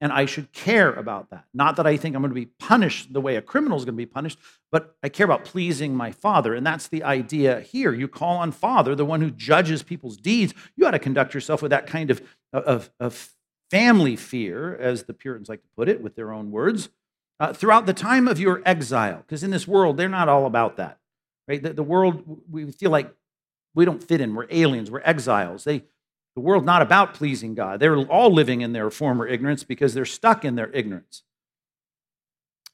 and 0.00 0.12
I 0.12 0.26
should 0.26 0.52
care 0.52 0.92
about 0.92 1.30
that. 1.30 1.44
Not 1.54 1.76
that 1.76 1.86
I 1.86 1.96
think 1.96 2.14
I'm 2.14 2.22
going 2.22 2.30
to 2.30 2.34
be 2.34 2.46
punished 2.46 3.12
the 3.12 3.20
way 3.20 3.36
a 3.36 3.42
criminal 3.42 3.78
is 3.78 3.84
going 3.84 3.94
to 3.94 3.96
be 3.96 4.06
punished, 4.06 4.38
but 4.70 4.96
I 5.02 5.08
care 5.08 5.24
about 5.24 5.44
pleasing 5.44 5.94
my 5.94 6.10
Father. 6.10 6.54
And 6.54 6.66
that's 6.66 6.88
the 6.88 7.02
idea 7.02 7.60
here. 7.60 7.94
You 7.94 8.06
call 8.06 8.36
on 8.36 8.52
Father, 8.52 8.94
the 8.94 9.06
one 9.06 9.22
who 9.22 9.30
judges 9.30 9.82
people's 9.82 10.16
deeds. 10.16 10.52
You 10.76 10.86
ought 10.86 10.90
to 10.90 10.98
conduct 10.98 11.32
yourself 11.32 11.62
with 11.62 11.70
that 11.70 11.86
kind 11.86 12.10
of, 12.10 12.22
of, 12.52 12.90
of 13.00 13.30
family 13.70 14.16
fear, 14.16 14.76
as 14.76 15.04
the 15.04 15.14
Puritans 15.14 15.48
like 15.48 15.62
to 15.62 15.68
put 15.76 15.88
it 15.88 16.02
with 16.02 16.14
their 16.14 16.32
own 16.32 16.50
words, 16.50 16.90
uh, 17.40 17.52
throughout 17.52 17.86
the 17.86 17.94
time 17.94 18.28
of 18.28 18.38
your 18.38 18.62
exile. 18.66 19.18
Because 19.18 19.42
in 19.42 19.50
this 19.50 19.66
world, 19.66 19.96
they're 19.96 20.08
not 20.08 20.28
all 20.28 20.46
about 20.46 20.76
that. 20.76 20.98
Right? 21.48 21.62
The, 21.62 21.72
the 21.72 21.82
world, 21.82 22.42
we 22.50 22.70
feel 22.70 22.90
like 22.90 23.14
we 23.74 23.84
don't 23.84 24.02
fit 24.02 24.20
in. 24.20 24.34
We're 24.34 24.46
aliens. 24.50 24.90
We're 24.90 25.02
exiles. 25.04 25.64
They 25.64 25.84
the 26.36 26.40
world's 26.40 26.66
not 26.66 26.82
about 26.82 27.14
pleasing 27.14 27.54
God. 27.54 27.80
They're 27.80 27.96
all 27.96 28.32
living 28.32 28.60
in 28.60 28.72
their 28.72 28.90
former 28.90 29.26
ignorance 29.26 29.64
because 29.64 29.94
they're 29.94 30.04
stuck 30.04 30.44
in 30.44 30.54
their 30.54 30.70
ignorance. 30.70 31.22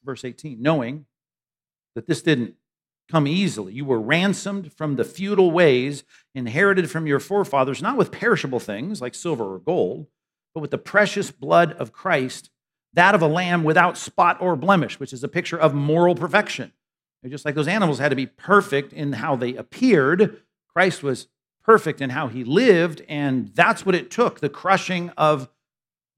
Verse 0.04 0.24
18, 0.24 0.60
knowing 0.60 1.06
that 1.94 2.08
this 2.08 2.22
didn't 2.22 2.56
come 3.08 3.28
easily. 3.28 3.72
You 3.72 3.84
were 3.84 4.00
ransomed 4.00 4.72
from 4.72 4.96
the 4.96 5.04
futile 5.04 5.52
ways 5.52 6.02
inherited 6.34 6.90
from 6.90 7.06
your 7.06 7.20
forefathers, 7.20 7.80
not 7.80 7.96
with 7.96 8.10
perishable 8.10 8.58
things 8.58 9.00
like 9.00 9.14
silver 9.14 9.54
or 9.54 9.58
gold, 9.60 10.08
but 10.54 10.60
with 10.60 10.72
the 10.72 10.78
precious 10.78 11.30
blood 11.30 11.72
of 11.74 11.92
Christ, 11.92 12.50
that 12.94 13.14
of 13.14 13.22
a 13.22 13.28
lamb 13.28 13.62
without 13.62 13.96
spot 13.96 14.38
or 14.40 14.56
blemish, 14.56 14.98
which 14.98 15.12
is 15.12 15.22
a 15.22 15.28
picture 15.28 15.58
of 15.58 15.72
moral 15.72 16.16
perfection. 16.16 16.72
just 17.28 17.44
like 17.44 17.54
those 17.54 17.68
animals 17.68 18.00
had 18.00 18.08
to 18.08 18.16
be 18.16 18.26
perfect 18.26 18.92
in 18.92 19.12
how 19.12 19.36
they 19.36 19.54
appeared, 19.54 20.42
Christ 20.74 21.04
was 21.04 21.28
perfect 21.62 22.00
in 22.00 22.10
how 22.10 22.28
he 22.28 22.44
lived, 22.44 23.02
and 23.08 23.48
that's 23.54 23.86
what 23.86 23.94
it 23.94 24.10
took 24.10 24.40
the 24.40 24.48
crushing 24.48 25.10
of 25.10 25.48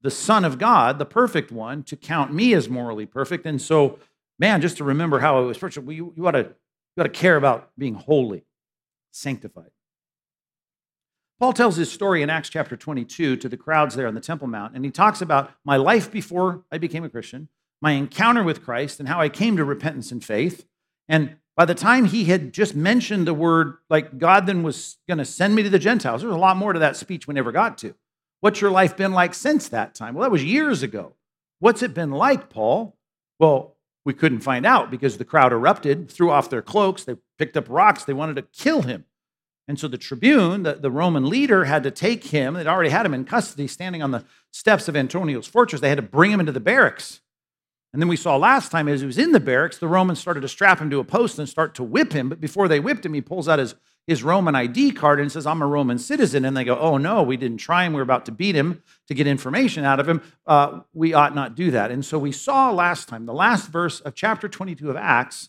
the 0.01 0.11
Son 0.11 0.45
of 0.45 0.57
God, 0.59 0.99
the 0.99 1.05
perfect 1.05 1.51
one, 1.51 1.83
to 1.83 1.95
count 1.95 2.33
me 2.33 2.53
as 2.53 2.69
morally 2.69 3.05
perfect. 3.05 3.45
And 3.45 3.61
so, 3.61 3.99
man, 4.37 4.61
just 4.61 4.77
to 4.77 4.83
remember 4.83 5.19
how 5.19 5.41
it 5.41 5.45
was 5.45 5.57
first, 5.57 5.77
you, 5.77 6.13
you, 6.15 6.27
ought 6.27 6.31
to, 6.31 6.53
you 6.95 7.01
ought 7.01 7.03
to 7.03 7.09
care 7.09 7.35
about 7.37 7.71
being 7.77 7.95
holy, 7.95 8.45
sanctified. 9.11 9.71
Paul 11.39 11.53
tells 11.53 11.75
his 11.75 11.91
story 11.91 12.21
in 12.21 12.29
Acts 12.29 12.49
chapter 12.49 12.77
22 12.77 13.35
to 13.37 13.49
the 13.49 13.57
crowds 13.57 13.95
there 13.95 14.07
on 14.07 14.13
the 14.13 14.21
Temple 14.21 14.47
Mount, 14.47 14.75
and 14.75 14.85
he 14.85 14.91
talks 14.91 15.21
about 15.21 15.51
my 15.65 15.75
life 15.75 16.11
before 16.11 16.63
I 16.71 16.77
became 16.77 17.03
a 17.03 17.09
Christian, 17.09 17.49
my 17.81 17.91
encounter 17.91 18.43
with 18.43 18.63
Christ, 18.63 18.99
and 18.99 19.09
how 19.09 19.19
I 19.19 19.27
came 19.27 19.57
to 19.57 19.65
repentance 19.65 20.11
and 20.11 20.23
faith. 20.23 20.65
And 21.09 21.37
by 21.55 21.65
the 21.65 21.75
time 21.75 22.05
he 22.05 22.25
had 22.25 22.53
just 22.53 22.75
mentioned 22.75 23.25
the 23.25 23.33
word, 23.33 23.77
like 23.89 24.17
God 24.17 24.45
then 24.45 24.63
was 24.63 24.97
going 25.07 25.17
to 25.19 25.25
send 25.25 25.55
me 25.55 25.63
to 25.63 25.69
the 25.69 25.79
Gentiles, 25.79 26.21
there 26.21 26.29
was 26.29 26.35
a 26.35 26.39
lot 26.39 26.57
more 26.57 26.73
to 26.73 26.79
that 26.79 26.97
speech 26.97 27.27
we 27.27 27.33
never 27.33 27.51
got 27.51 27.77
to. 27.79 27.95
What's 28.41 28.61
your 28.61 28.71
life 28.71 28.97
been 28.97 29.13
like 29.13 29.33
since 29.33 29.69
that 29.69 29.95
time? 29.95 30.13
Well, 30.13 30.23
that 30.23 30.31
was 30.31 30.43
years 30.43 30.83
ago. 30.83 31.13
What's 31.59 31.81
it 31.81 31.93
been 31.93 32.11
like, 32.11 32.49
Paul? 32.49 32.97
Well, 33.39 33.75
we 34.03 34.13
couldn't 34.13 34.41
find 34.41 34.65
out 34.65 34.91
because 34.91 35.17
the 35.17 35.25
crowd 35.25 35.51
erupted, 35.51 36.11
threw 36.11 36.29
off 36.29 36.49
their 36.49 36.61
cloaks, 36.61 37.03
they 37.03 37.15
picked 37.39 37.57
up 37.57 37.65
rocks, 37.69 38.03
they 38.03 38.13
wanted 38.13 38.35
to 38.35 38.43
kill 38.43 38.83
him. 38.83 39.05
And 39.67 39.79
so 39.79 39.87
the 39.87 39.97
tribune, 39.97 40.63
the, 40.63 40.73
the 40.75 40.91
Roman 40.91 41.27
leader, 41.27 41.65
had 41.65 41.81
to 41.83 41.91
take 41.91 42.25
him. 42.25 42.53
They'd 42.53 42.67
already 42.67 42.91
had 42.91 43.05
him 43.05 43.15
in 43.15 43.25
custody 43.25 43.67
standing 43.67 44.03
on 44.03 44.11
the 44.11 44.23
steps 44.51 44.87
of 44.87 44.95
Antonia's 44.95 45.47
fortress. 45.47 45.81
They 45.81 45.89
had 45.89 45.97
to 45.97 46.03
bring 46.03 46.31
him 46.31 46.39
into 46.39 46.51
the 46.51 46.59
barracks. 46.59 47.21
And 47.95 48.01
then 48.01 48.09
we 48.09 48.17
saw 48.17 48.35
last 48.35 48.73
time 48.73 48.89
as 48.89 48.99
he 48.99 49.07
was 49.07 49.17
in 49.17 49.31
the 49.31 49.39
barracks, 49.39 49.77
the 49.77 49.87
Romans 49.87 50.19
started 50.19 50.41
to 50.41 50.49
strap 50.49 50.79
him 50.79 50.89
to 50.89 50.99
a 50.99 51.05
post 51.05 51.39
and 51.39 51.47
start 51.47 51.73
to 51.75 51.83
whip 51.83 52.11
him. 52.11 52.27
But 52.27 52.41
before 52.41 52.67
they 52.67 52.81
whipped 52.81 53.05
him, 53.05 53.13
he 53.13 53.21
pulls 53.21 53.47
out 53.47 53.57
his, 53.57 53.73
his 54.05 54.21
Roman 54.21 54.53
ID 54.53 54.91
card 54.91 55.21
and 55.21 55.31
says, 55.31 55.47
I'm 55.47 55.61
a 55.61 55.65
Roman 55.65 55.97
citizen. 55.97 56.43
And 56.43 56.57
they 56.57 56.65
go, 56.65 56.77
Oh, 56.77 56.97
no, 56.97 57.23
we 57.23 57.37
didn't 57.37 57.59
try 57.59 57.85
him. 57.85 57.93
We 57.93 57.99
were 57.99 58.03
about 58.03 58.25
to 58.25 58.33
beat 58.33 58.53
him 58.53 58.83
to 59.07 59.13
get 59.13 59.27
information 59.27 59.85
out 59.85 60.01
of 60.01 60.09
him. 60.09 60.21
Uh, 60.45 60.81
we 60.93 61.13
ought 61.13 61.35
not 61.35 61.55
do 61.55 61.71
that. 61.71 61.89
And 61.89 62.03
so 62.03 62.19
we 62.19 62.33
saw 62.33 62.69
last 62.69 63.07
time, 63.07 63.25
the 63.25 63.33
last 63.33 63.69
verse 63.69 64.01
of 64.01 64.13
chapter 64.13 64.49
22 64.49 64.89
of 64.89 64.97
Acts, 64.97 65.47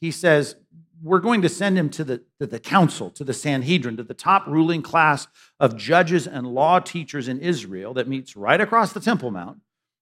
he 0.00 0.10
says, 0.10 0.56
We're 1.02 1.20
going 1.20 1.42
to 1.42 1.50
send 1.50 1.76
him 1.76 1.90
to 1.90 2.04
the, 2.04 2.22
to 2.40 2.46
the 2.46 2.60
council, 2.60 3.10
to 3.10 3.24
the 3.24 3.34
Sanhedrin, 3.34 3.98
to 3.98 4.04
the 4.04 4.14
top 4.14 4.46
ruling 4.46 4.80
class 4.80 5.28
of 5.60 5.76
judges 5.76 6.26
and 6.26 6.46
law 6.46 6.78
teachers 6.78 7.28
in 7.28 7.40
Israel 7.40 7.92
that 7.92 8.08
meets 8.08 8.36
right 8.36 8.62
across 8.62 8.94
the 8.94 9.00
Temple 9.00 9.30
Mount 9.30 9.58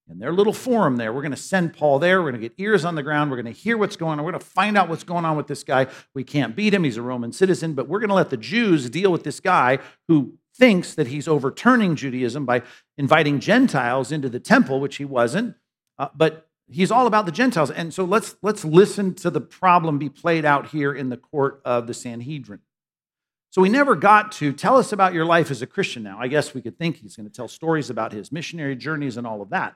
in 0.09 0.19
their 0.19 0.33
little 0.33 0.53
forum 0.53 0.97
there. 0.97 1.13
We're 1.13 1.23
going 1.23 1.31
to 1.31 1.37
send 1.37 1.75
Paul 1.75 1.99
there. 1.99 2.21
We're 2.21 2.31
going 2.31 2.41
to 2.43 2.49
get 2.49 2.55
ears 2.59 2.85
on 2.85 2.95
the 2.95 3.03
ground. 3.03 3.31
We're 3.31 3.41
going 3.41 3.53
to 3.55 3.59
hear 3.59 3.79
what's 3.79 3.97
going 3.97 4.19
on. 4.19 4.25
We're 4.25 4.33
going 4.33 4.41
to 4.41 4.47
find 4.47 4.77
out 4.77 4.89
what's 4.89 5.05
going 5.05 5.25
on 5.25 5.37
with 5.37 5.47
this 5.47 5.65
guy. 5.65 5.87
We 6.15 6.25
can't 6.25 6.57
beat 6.57 6.75
him. 6.75 6.85
He's 6.85 6.97
a 6.97 7.03
Roman 7.03 7.33
citizen, 7.33 7.75
but 7.75 7.89
we're 7.89 8.01
going 8.01 8.09
to 8.09 8.15
let 8.15 8.31
the 8.31 8.37
Jews 8.37 8.91
deal 8.91 9.13
with 9.13 9.25
this 9.25 9.41
guy 9.41 9.79
who 10.09 10.35
thinks 10.55 10.95
that 10.95 11.07
he's 11.07 11.29
overturning 11.29 11.97
Judaism 11.97 12.45
by 12.45 12.63
inviting 12.99 13.41
Gentiles 13.41 14.13
into 14.13 14.29
the 14.29 14.41
temple, 14.41 14.81
which 14.81 14.97
he 14.97 15.05
wasn't. 15.05 15.55
Uh, 15.99 16.09
but 16.15 16.49
he's 16.69 16.91
all 16.91 17.07
about 17.07 17.27
the 17.27 17.33
Gentiles. 17.33 17.71
And 17.71 17.95
so 17.95 18.05
let's 18.05 18.37
let's 18.43 18.65
listen 18.65 19.15
to 19.17 19.31
the 19.31 19.41
problem 19.41 19.99
be 19.99 20.09
played 20.09 20.45
out 20.45 20.69
here 20.69 20.93
in 20.93 21.09
the 21.09 21.17
court 21.17 21.61
of 21.65 21.87
the 21.87 21.95
Sanhedrin. 21.95 22.61
So 23.51 23.61
we 23.61 23.69
never 23.69 23.95
got 23.95 24.33
to 24.33 24.53
tell 24.53 24.79
us 24.79 24.93
about 24.93 25.13
your 25.13 25.27
life 25.27 25.51
as 25.51 25.61
a 25.61 25.67
Christian 25.67 26.03
now. 26.03 26.17
I 26.19 26.27
guess 26.27 26.55
we 26.55 26.63
could 26.63 26.79
think 26.79 26.97
he's 26.97 27.17
going 27.17 27.29
to 27.29 27.35
tell 27.35 27.49
stories 27.49 27.91
about 27.91 28.13
his 28.13 28.33
missionary 28.33 28.77
journeys 28.77 29.19
and 29.19 29.27
all 29.27 29.43
of 29.43 29.51
that. 29.51 29.75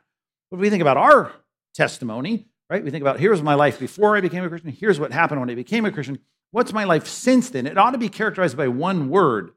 But 0.51 0.61
we 0.61 0.71
think 0.71 0.83
about 0.83 0.97
our 0.97 1.33
testimony, 1.75 2.47
right? 2.71 2.83
We 2.83 2.91
think 2.91 3.03
about 3.03 3.21
here's 3.21 3.43
my 3.43 3.55
life 3.55 3.79
before 3.79 4.17
I 4.17 4.21
became 4.21 4.45
a 4.45 4.49
Christian, 4.49 4.71
here's 4.71 5.01
what 5.01 5.13
happened 5.13 5.41
when 5.41 5.51
I 5.51 5.55
became 5.55 5.85
a 5.85 5.93
Christian. 5.93 6.19
What's 6.53 6.73
my 6.73 6.85
life 6.85 7.07
since 7.07 7.51
then? 7.51 7.67
It 7.67 7.77
ought 7.77 7.91
to 7.91 7.99
be 7.99 8.09
characterized 8.09 8.57
by 8.57 8.69
one 8.69 9.09
word, 9.11 9.51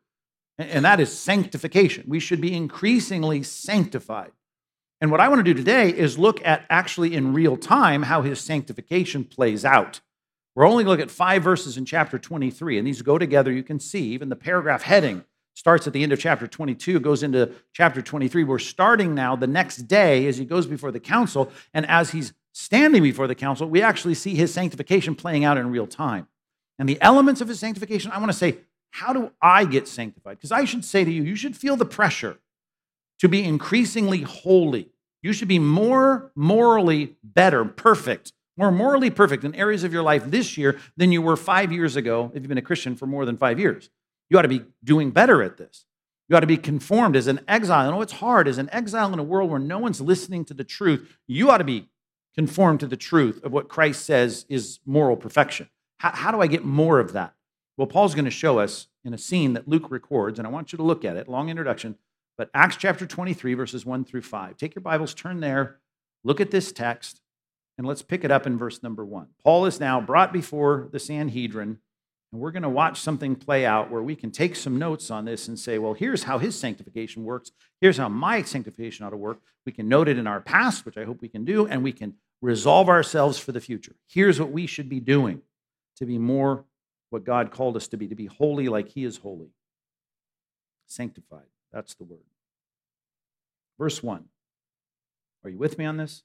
and 0.57 0.83
that 0.83 0.99
is 0.99 1.17
sanctification. 1.17 2.05
We 2.07 2.19
should 2.19 2.41
be 2.41 2.55
increasingly 2.55 3.43
sanctified. 3.43 4.31
And 5.01 5.11
what 5.11 5.21
I 5.21 5.29
want 5.29 5.39
to 5.39 5.43
do 5.43 5.53
today 5.53 5.89
is 5.89 6.17
look 6.17 6.45
at 6.45 6.65
actually 6.69 7.15
in 7.15 7.33
real 7.33 7.55
time 7.55 8.03
how 8.03 8.21
his 8.21 8.41
sanctification 8.41 9.23
plays 9.23 9.63
out. 9.63 10.01
We're 10.55 10.67
only 10.67 10.83
going 10.83 10.97
to 10.97 11.03
look 11.03 11.09
at 11.09 11.15
five 11.15 11.41
verses 11.41 11.77
in 11.77 11.85
chapter 11.85 12.19
23, 12.19 12.77
and 12.77 12.85
these 12.85 13.01
go 13.01 13.17
together. 13.17 13.51
You 13.51 13.63
can 13.63 13.79
see 13.79 14.07
even 14.09 14.27
the 14.27 14.35
paragraph 14.35 14.81
heading 14.81 15.23
starts 15.59 15.85
at 15.87 15.91
the 15.91 16.01
end 16.01 16.13
of 16.13 16.19
chapter 16.19 16.47
22, 16.47 17.01
goes 17.01 17.21
into 17.21 17.51
chapter 17.73 18.01
23. 18.01 18.45
We're 18.45 18.59
starting 18.59 19.13
now 19.13 19.35
the 19.35 19.45
next 19.45 19.89
day 19.89 20.25
as 20.27 20.37
he 20.37 20.45
goes 20.45 20.65
before 20.65 20.89
the 20.89 21.01
council. 21.01 21.51
And 21.73 21.85
as 21.87 22.11
he's 22.11 22.31
standing 22.53 23.03
before 23.03 23.27
the 23.27 23.35
council, 23.35 23.67
we 23.67 23.81
actually 23.81 24.13
see 24.13 24.35
his 24.35 24.53
sanctification 24.53 25.15
playing 25.15 25.43
out 25.43 25.57
in 25.57 25.69
real 25.69 25.85
time. 25.85 26.29
And 26.79 26.87
the 26.87 26.97
elements 27.01 27.41
of 27.41 27.49
his 27.49 27.59
sanctification, 27.59 28.09
I 28.11 28.19
want 28.19 28.31
to 28.31 28.37
say, 28.37 28.59
how 28.91 29.11
do 29.11 29.31
I 29.41 29.65
get 29.65 29.89
sanctified? 29.89 30.37
Because 30.37 30.53
I 30.53 30.63
should 30.63 30.85
say 30.85 31.03
to 31.03 31.11
you, 31.11 31.23
you 31.23 31.35
should 31.35 31.57
feel 31.57 31.75
the 31.75 31.83
pressure 31.83 32.37
to 33.19 33.27
be 33.27 33.43
increasingly 33.43 34.21
holy. 34.21 34.87
You 35.21 35.33
should 35.33 35.49
be 35.49 35.59
more 35.59 36.31
morally 36.35 37.17
better, 37.21 37.65
perfect, 37.65 38.31
more 38.55 38.71
morally 38.71 39.09
perfect 39.09 39.43
in 39.43 39.53
areas 39.55 39.83
of 39.83 39.91
your 39.91 40.03
life 40.03 40.23
this 40.25 40.57
year 40.57 40.79
than 40.95 41.11
you 41.11 41.21
were 41.21 41.35
five 41.35 41.73
years 41.73 41.97
ago 41.97 42.31
if 42.33 42.43
you've 42.43 42.47
been 42.47 42.57
a 42.57 42.61
Christian 42.61 42.95
for 42.95 43.07
more 43.07 43.25
than 43.25 43.35
five 43.35 43.59
years. 43.59 43.89
You 44.29 44.37
ought 44.37 44.43
to 44.43 44.47
be 44.47 44.65
doing 44.83 45.11
better 45.11 45.41
at 45.41 45.57
this. 45.57 45.85
You 46.27 46.35
ought 46.35 46.41
to 46.41 46.47
be 46.47 46.57
conformed 46.57 47.15
as 47.15 47.27
an 47.27 47.39
exile. 47.47 47.87
I 47.87 47.91
know 47.91 48.01
it's 48.01 48.13
hard. 48.13 48.47
As 48.47 48.59
an 48.59 48.69
exile 48.71 49.11
in 49.11 49.19
a 49.19 49.23
world 49.23 49.49
where 49.49 49.59
no 49.59 49.79
one's 49.79 49.99
listening 49.99 50.45
to 50.45 50.53
the 50.53 50.63
truth, 50.63 51.17
you 51.27 51.49
ought 51.49 51.57
to 51.57 51.63
be 51.63 51.89
conformed 52.35 52.79
to 52.81 52.87
the 52.87 52.95
truth 52.95 53.43
of 53.43 53.51
what 53.51 53.67
Christ 53.67 54.05
says 54.05 54.45
is 54.47 54.79
moral 54.85 55.17
perfection. 55.17 55.69
How, 55.97 56.11
how 56.11 56.31
do 56.31 56.41
I 56.41 56.47
get 56.47 56.63
more 56.63 56.99
of 56.99 57.13
that? 57.13 57.33
Well, 57.77 57.87
Paul's 57.87 58.13
going 58.13 58.25
to 58.25 58.31
show 58.31 58.59
us 58.59 58.87
in 59.03 59.13
a 59.13 59.17
scene 59.17 59.53
that 59.53 59.67
Luke 59.67 59.89
records, 59.89 60.37
and 60.37 60.47
I 60.47 60.51
want 60.51 60.71
you 60.71 60.77
to 60.77 60.83
look 60.83 61.03
at 61.03 61.17
it. 61.17 61.27
Long 61.27 61.49
introduction, 61.49 61.97
but 62.37 62.49
Acts 62.53 62.75
chapter 62.75 63.05
23, 63.05 63.53
verses 63.55 63.85
1 63.85 64.05
through 64.05 64.21
5. 64.21 64.57
Take 64.57 64.75
your 64.75 64.81
Bibles, 64.81 65.13
turn 65.13 65.39
there, 65.39 65.79
look 66.23 66.39
at 66.39 66.51
this 66.51 66.71
text, 66.71 67.21
and 67.77 67.87
let's 67.87 68.01
pick 68.01 68.23
it 68.23 68.31
up 68.31 68.45
in 68.45 68.57
verse 68.57 68.83
number 68.83 69.05
1. 69.05 69.27
Paul 69.43 69.65
is 69.65 69.79
now 69.79 69.99
brought 69.99 70.31
before 70.31 70.89
the 70.91 70.99
Sanhedrin 70.99 71.79
and 72.31 72.39
we're 72.39 72.51
going 72.51 72.63
to 72.63 72.69
watch 72.69 72.99
something 72.99 73.35
play 73.35 73.65
out 73.65 73.89
where 73.89 74.03
we 74.03 74.15
can 74.15 74.29
take 74.29 74.55
some 74.55 74.77
notes 74.77 75.09
on 75.09 75.25
this 75.25 75.47
and 75.47 75.57
say, 75.57 75.79
well, 75.79 75.93
here's 75.93 76.23
how 76.23 76.37
his 76.37 76.57
sanctification 76.57 77.23
works. 77.23 77.51
Here's 77.81 77.97
how 77.97 78.09
my 78.09 78.43
sanctification 78.43 79.05
ought 79.05 79.11
to 79.11 79.17
work. 79.17 79.39
We 79.65 79.71
can 79.71 79.87
note 79.87 80.07
it 80.07 80.17
in 80.17 80.27
our 80.27 80.39
past, 80.39 80.85
which 80.85 80.97
I 80.97 81.05
hope 81.05 81.21
we 81.21 81.29
can 81.29 81.43
do, 81.43 81.65
and 81.65 81.83
we 81.83 81.91
can 81.91 82.15
resolve 82.41 82.87
ourselves 82.87 83.39
for 83.39 83.51
the 83.51 83.59
future. 83.59 83.95
Here's 84.07 84.39
what 84.39 84.51
we 84.51 84.67
should 84.67 84.89
be 84.89 84.99
doing 84.99 85.41
to 85.97 86.05
be 86.05 86.17
more 86.17 86.65
what 87.09 87.23
God 87.23 87.51
called 87.51 87.75
us 87.75 87.87
to 87.87 87.97
be, 87.97 88.07
to 88.07 88.15
be 88.15 88.27
holy 88.27 88.69
like 88.69 88.89
he 88.89 89.03
is 89.03 89.17
holy. 89.17 89.49
Sanctified. 90.87 91.47
That's 91.71 91.95
the 91.95 92.03
word. 92.03 92.19
Verse 93.79 94.03
1. 94.03 94.25
Are 95.43 95.49
you 95.49 95.57
with 95.57 95.77
me 95.77 95.85
on 95.85 95.97
this? 95.97 96.23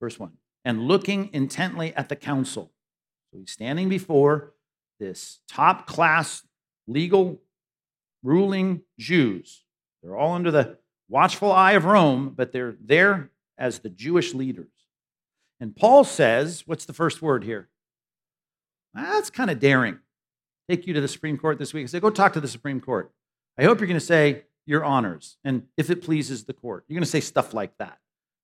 Verse 0.00 0.18
1. 0.18 0.32
And 0.64 0.88
looking 0.88 1.28
intently 1.32 1.94
at 1.94 2.08
the 2.08 2.16
council. 2.16 2.72
So 3.30 3.38
he's 3.38 3.50
standing 3.50 3.88
before 3.88 4.54
this 5.02 5.40
top 5.48 5.86
class 5.86 6.42
legal 6.86 7.40
ruling 8.22 8.82
Jews. 8.98 9.64
They're 10.02 10.16
all 10.16 10.34
under 10.34 10.50
the 10.52 10.78
watchful 11.08 11.50
eye 11.50 11.72
of 11.72 11.84
Rome, 11.84 12.32
but 12.36 12.52
they're 12.52 12.76
there 12.80 13.30
as 13.58 13.80
the 13.80 13.90
Jewish 13.90 14.32
leaders. 14.32 14.70
And 15.60 15.74
Paul 15.74 16.04
says, 16.04 16.62
what's 16.66 16.84
the 16.84 16.92
first 16.92 17.20
word 17.20 17.42
here? 17.42 17.68
That's 18.94 19.30
kind 19.30 19.50
of 19.50 19.58
daring. 19.58 19.98
Take 20.68 20.86
you 20.86 20.94
to 20.94 21.00
the 21.00 21.08
Supreme 21.08 21.36
Court 21.36 21.58
this 21.58 21.74
week. 21.74 21.84
I 21.84 21.86
say, 21.86 22.00
go 22.00 22.10
talk 22.10 22.34
to 22.34 22.40
the 22.40 22.48
Supreme 22.48 22.80
Court. 22.80 23.10
I 23.58 23.64
hope 23.64 23.80
you're 23.80 23.88
going 23.88 23.98
to 23.98 24.04
say 24.04 24.44
your 24.66 24.84
honors 24.84 25.36
and 25.44 25.64
if 25.76 25.90
it 25.90 26.02
pleases 26.02 26.44
the 26.44 26.52
court. 26.52 26.84
You're 26.86 26.96
going 26.96 27.04
to 27.04 27.10
say 27.10 27.20
stuff 27.20 27.52
like 27.52 27.76
that, 27.78 27.98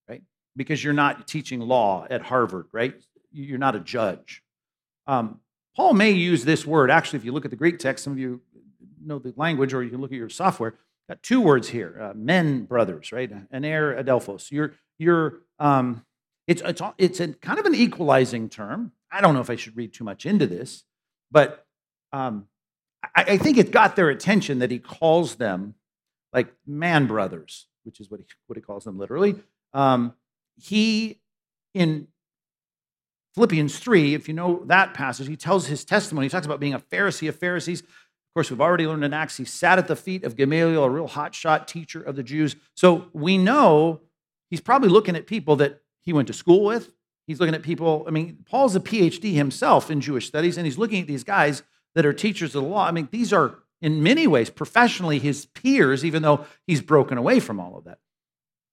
right? 0.09 0.23
Because 0.57 0.83
you're 0.83 0.93
not 0.93 1.29
teaching 1.29 1.61
law 1.61 2.07
at 2.11 2.23
Harvard, 2.23 2.67
right? 2.73 2.95
You're 3.31 3.59
not 3.59 3.77
a 3.77 3.81
judge. 3.81 4.43
Um, 5.07 5.41
Paul 5.79 5.95
may 5.95 6.11
use 6.11 6.45
this 6.45 6.67
word. 6.67 6.91
Actually, 6.91 7.21
if 7.21 7.25
you 7.25 7.31
look 7.31 7.45
at 7.45 7.53
the 7.53 7.57
Greek 7.57 7.79
text, 7.79 8.03
some 8.03 8.13
of 8.13 8.19
you 8.19 8.41
know 9.01 9.21
the 9.21 9.33
language 9.37 9.73
or 9.73 9.85
you 9.85 9.91
can 9.91 10.01
look 10.01 10.11
at 10.11 10.19
your 10.19 10.29
software. 10.29 10.75
Got 11.09 11.23
two 11.23 11.41
words 11.41 11.69
here 11.69 11.97
uh, 12.03 12.15
men, 12.17 12.65
brothers, 12.65 13.13
right? 13.13 13.31
Aner, 13.53 13.95
adelphos. 14.03 14.51
You're, 14.51 14.75
you're, 14.99 15.39
um, 15.61 16.05
it's, 16.49 16.61
it's, 16.65 16.83
it's 16.99 17.21
a 17.21 17.29
kind 17.29 17.61
of 17.61 17.65
an 17.65 17.77
equalizing 17.77 18.49
term. 18.49 18.91
I 19.13 19.21
don't 19.21 19.35
know 19.35 19.41
if 19.41 19.51
I 19.51 19.55
should 19.55 19.77
read 19.77 19.95
too 19.95 20.03
much 20.03 20.27
into 20.27 20.49
this, 20.49 20.83
but 21.31 21.65
um, 22.13 22.49
I, 23.15 23.23
I, 23.23 23.39
think 23.39 23.57
it 23.57 23.71
got 23.71 23.95
their 23.95 24.09
attention 24.09 24.59
that 24.59 24.73
he 24.73 24.81
calls 24.81 25.37
them 25.37 25.75
like 26.33 26.53
man 26.67 27.07
brothers, 27.07 27.69
which 27.85 28.01
is 28.01 28.11
what 28.11 28.19
he, 28.19 28.27
what 28.49 28.57
he 28.57 28.63
calls 28.63 28.83
them 28.83 28.99
literally. 28.99 29.37
Um, 29.73 30.15
he, 30.57 31.21
in 31.73 32.09
Philippians 33.39 33.79
3, 33.79 34.15
if 34.15 34.27
you 34.27 34.35
know 34.35 34.65
that 34.67 34.95
passage, 34.95 35.29
he 35.29 35.37
tells 35.37 35.69
his 35.69 35.85
testimony. 35.85 36.27
He 36.27 36.31
talks 36.31 36.45
about 36.45 36.59
being 36.59 36.75
a 36.75 36.81
Pharisee 36.81 37.29
of 37.29 37.37
Pharisees. 37.37 37.83
Of 37.83 38.35
course, 38.35 38.51
we've 38.51 38.61
already 38.61 38.85
learned 38.85 39.05
in 39.05 39.15
Acts, 39.15 39.37
he 39.37 39.45
sat 39.45 39.79
at 39.79 39.87
the 39.87 39.95
feet 39.97 40.25
of 40.25 40.35
Gamaliel, 40.35 40.83
a 40.83 40.91
real 40.91 41.09
hotshot 41.09 41.69
teacher 41.69 42.03
of 42.03 42.17
the 42.17 42.25
Jews. 42.25 42.57
So 42.75 43.07
we 43.13 43.39
know 43.39 44.01
he's 44.51 44.61
probably 44.61 44.89
looking 44.89 45.15
at 45.15 45.29
people 45.29 45.55
that 45.57 45.83
he 46.03 46.13
went 46.13 46.27
to 46.27 46.35
school 46.35 46.65
with, 46.65 46.91
He's 47.29 47.39
looking 47.39 47.55
at 47.55 47.63
people. 47.63 48.05
I 48.09 48.11
mean, 48.11 48.39
Paul's 48.49 48.75
a 48.75 48.81
PhD 48.81 49.35
himself 49.35 49.91
in 49.91 50.01
Jewish 50.01 50.27
studies, 50.27 50.57
and 50.57 50.67
he's 50.67 50.79
looking 50.79 51.03
at 51.03 51.07
these 51.07 51.25
guys 51.25 51.63
that 51.95 52.07
are 52.07 52.13
teachers 52.15 52.55
of 52.55 52.63
the 52.63 52.69
law. 52.69 52.87
I 52.87 52.91
mean, 52.91 53.07
these 53.13 53.35
are 53.35 53.59
in 53.83 54.03
many 54.03 54.27
ways 54.27 54.49
professionally 54.49 55.19
his 55.19 55.45
peers, 55.45 56.07
even 56.07 56.23
though 56.23 56.47
he's 56.67 56.81
broken 56.81 57.19
away 57.19 57.39
from 57.39 57.61
all 57.61 57.77
of 57.77 57.85
that. 57.85 57.99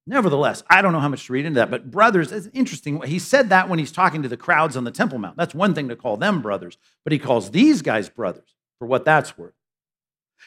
Nevertheless, 0.07 0.61
I 0.69 0.81
don't 0.81 0.93
know 0.93 0.99
how 0.99 1.09
much 1.09 1.25
to 1.25 1.33
read 1.33 1.45
into 1.45 1.59
that, 1.59 1.71
but 1.71 1.89
brothers, 1.89 2.31
it's 2.31 2.47
interesting. 2.53 3.01
He 3.01 3.17
said 3.17 3.49
that 3.49 3.69
when 3.69 3.79
he's 3.79 3.91
talking 3.91 4.21
to 4.21 4.29
the 4.29 4.37
crowds 4.37 4.77
on 4.77 4.83
the 4.83 4.91
Temple 4.91 5.17
Mount. 5.17 5.35
That's 5.35 5.55
one 5.55 5.73
thing 5.73 5.89
to 5.89 5.95
call 5.95 6.15
them 6.17 6.41
brothers, 6.41 6.77
but 7.03 7.11
he 7.11 7.17
calls 7.17 7.51
these 7.51 7.81
guys 7.81 8.07
brothers 8.07 8.55
for 8.77 8.87
what 8.87 9.03
that's 9.03 9.37
worth. 9.37 9.53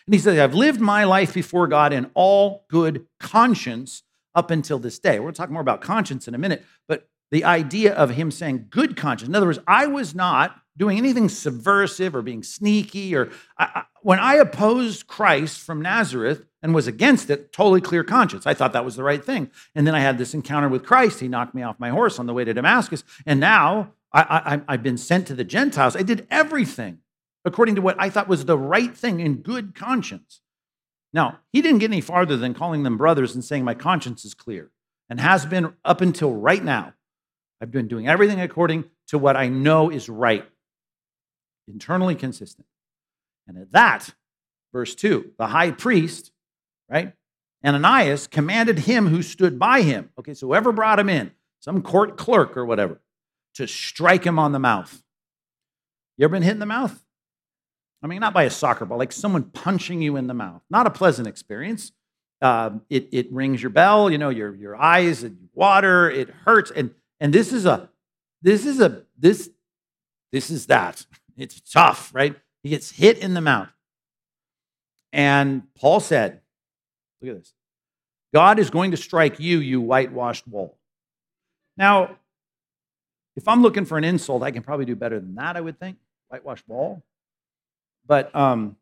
And 0.07 0.15
he 0.15 0.21
says, 0.21 0.39
I've 0.39 0.55
lived 0.55 0.81
my 0.81 1.05
life 1.05 1.35
before 1.35 1.67
God 1.67 1.93
in 1.93 2.11
all 2.15 2.67
good 2.69 3.07
conscience 3.19 4.05
up 4.35 4.51
until 4.53 4.79
this 4.79 5.01
day. 5.01 5.19
We're 5.19 5.25
going 5.25 5.35
to 5.35 5.39
talk 5.39 5.51
more 5.51 5.63
about 5.63 5.81
conscience 5.81 6.29
in 6.29 6.35
a 6.35 6.39
minute, 6.39 6.65
but 6.87 7.09
the 7.31 7.45
idea 7.45 7.95
of 7.95 8.11
him 8.11 8.31
saying 8.31 8.69
good 8.71 8.97
conscience. 8.97 9.29
In 9.29 9.35
other 9.35 9.47
words, 9.47 9.59
I 9.67 9.87
was 9.87 10.15
not 10.15 10.57
doing 10.77 10.97
anything 10.99 11.29
subversive 11.29 12.15
or 12.15 12.23
being 12.23 12.43
sneaky 12.43 13.15
or 13.17 13.31
I, 13.59 13.65
I, 13.75 13.83
when 14.03 14.21
I 14.21 14.35
opposed 14.37 15.09
Christ 15.09 15.61
from 15.61 15.83
Nazareth 15.83 16.45
and 16.63 16.75
was 16.75 16.87
against 16.87 17.31
it, 17.31 17.53
totally 17.53 17.81
clear 17.81 18.03
conscience. 18.03 18.47
I 18.47 18.55
thought 18.55 18.73
that 18.73 18.85
was 18.85 18.97
the 18.97 19.05
right 19.05 19.25
thing. 19.25 19.51
And 19.75 19.87
then 19.87 19.95
I 19.95 20.01
had 20.01 20.19
this 20.19 20.35
encounter 20.35 20.69
with 20.69 20.85
Christ. 20.85 21.21
He 21.21 21.29
knocked 21.29 21.55
me 21.55 21.63
off 21.63 21.79
my 21.79 21.91
horse 21.91 22.19
on 22.19 22.27
the 22.27 22.35
way 22.35 22.45
to 22.45 22.53
Damascus. 22.53 23.05
And 23.27 23.39
now 23.39 23.93
I, 24.13 24.23
I, 24.23 24.75
I've 24.75 24.83
been 24.83 24.99
sent 24.99 25.27
to 25.29 25.35
the 25.35 25.45
Gentiles. 25.45 25.95
I 25.95 26.03
did 26.03 26.27
everything 26.31 26.99
according 27.45 27.77
to 27.77 27.83
what 27.83 27.97
I 27.99 28.11
thought 28.11 28.29
was 28.29 28.45
the 28.45 28.59
right 28.59 28.97
thing 28.97 29.21
in 29.21 29.37
good 29.37 29.75
conscience. 29.75 30.41
Now, 31.13 31.41
he 31.53 31.63
didn't 31.63 31.79
get 31.79 31.91
any 31.91 32.01
farther 32.01 32.37
than 32.37 32.55
calling 32.55 32.83
them 32.83 32.99
brothers 32.99 33.35
and 33.35 33.45
saying, 33.45 33.65
My 33.65 33.75
conscience 33.75 34.25
is 34.25 34.35
clear 34.35 34.71
and 35.09 35.21
has 35.21 35.47
been 35.47 35.75
up 35.85 36.01
until 36.01 36.35
right 36.35 36.63
now. 36.63 36.93
I've 37.61 37.71
been 37.71 37.89
doing 37.89 38.07
everything 38.07 38.41
according 38.41 38.85
to 39.09 39.19
what 39.19 39.37
I 39.37 39.49
know 39.49 39.91
is 39.91 40.09
right, 40.09 40.45
internally 41.67 42.15
consistent. 42.15 42.67
And 43.47 43.57
at 43.59 43.73
that, 43.73 44.11
verse 44.73 44.95
2, 44.95 45.33
the 45.39 45.49
high 45.49 45.71
priest, 45.71 46.31
right? 46.89 47.13
Ananias 47.65 48.27
commanded 48.27 48.81
him 48.81 49.09
who 49.09 49.23
stood 49.23 49.59
by 49.59 49.83
him, 49.83 50.11
okay, 50.19 50.35
so 50.35 50.47
whoever 50.47 50.73
brought 50.73 50.99
him 50.99 51.09
in, 51.09 51.33
some 51.61 51.83
court 51.83 52.17
clerk 52.17 52.57
or 52.57 52.65
whatever, 52.65 53.01
to 53.55 53.67
strike 53.67 54.25
him 54.25 54.39
on 54.39 54.53
the 54.53 54.59
mouth. 54.59 55.03
You 56.17 56.25
ever 56.25 56.33
been 56.33 56.43
hit 56.43 56.53
in 56.53 56.61
the 56.61 56.67
mouth? 56.67 57.05
I 58.03 58.07
mean, 58.07 58.21
not 58.21 58.35
by 58.35 58.45
a 58.45 58.51
soccer 58.51 58.85
ball, 58.85 58.99
like 58.99 59.13
someone 59.13 59.45
punching 59.45 60.01
you 60.01 60.17
in 60.17 60.29
the 60.29 60.35
mouth. 60.35 60.63
Not 60.71 60.87
a 60.87 60.91
pleasant 60.91 61.27
experience. 61.27 61.91
Uh, 62.41 62.71
it, 62.89 63.09
it 63.11 63.33
rings 63.33 63.61
your 63.61 63.71
bell, 63.71 64.09
you 64.09 64.19
know, 64.19 64.29
your, 64.29 64.55
your 64.55 64.77
eyes 64.77 65.25
and 65.25 65.49
water, 65.55 66.09
it 66.09 66.31
hurts. 66.45 66.71
And 66.71 66.95
and 67.21 67.33
this 67.33 67.53
is 67.53 67.67
a, 67.67 67.91
this 68.43 68.65
is 68.65 68.81
a, 68.81 69.03
this, 69.17 69.51
this 70.31 70.51
is 70.51 70.67
that. 70.67 71.05
It's 71.37 71.61
tough, 71.61 72.15
right? 72.15 72.37
He 72.63 72.71
gets 72.71 72.93
hit 72.93 73.19
in 73.19 73.35
the 73.35 73.41
mouth. 73.41 73.71
And 75.13 75.63
Paul 75.75 76.01
said, 76.01 76.41
look 77.21 77.31
at 77.31 77.39
this 77.39 77.55
God 78.33 78.59
is 78.59 78.71
going 78.71 78.91
to 78.91 78.97
strike 78.97 79.41
you, 79.41 79.59
you 79.59 79.81
whitewashed 79.81 80.47
wall. 80.47 80.79
Now, 81.77 82.17
if 83.37 83.47
I'm 83.47 83.63
looking 83.63 83.85
for 83.85 83.97
an 83.97 84.05
insult, 84.05 84.43
I 84.43 84.51
can 84.51 84.63
probably 84.63 84.85
do 84.85 84.97
better 84.97 85.21
than 85.21 85.37
that, 85.37 85.57
I 85.57 85.61
would 85.61 85.79
think. 85.79 85.97
Whitewashed 86.29 86.69
wall. 86.69 87.03
But 88.07 88.35
um, 88.35 88.77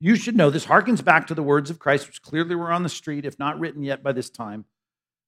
you 0.00 0.16
should 0.16 0.36
know 0.36 0.48
this 0.50 0.66
harkens 0.66 1.04
back 1.04 1.26
to 1.26 1.34
the 1.34 1.42
words 1.42 1.68
of 1.68 1.78
Christ, 1.78 2.06
which 2.06 2.22
clearly 2.22 2.54
were 2.54 2.70
on 2.70 2.82
the 2.82 2.88
street, 2.88 3.24
if 3.24 3.38
not 3.38 3.58
written 3.58 3.82
yet 3.82 4.02
by 4.02 4.12
this 4.12 4.30
time 4.30 4.64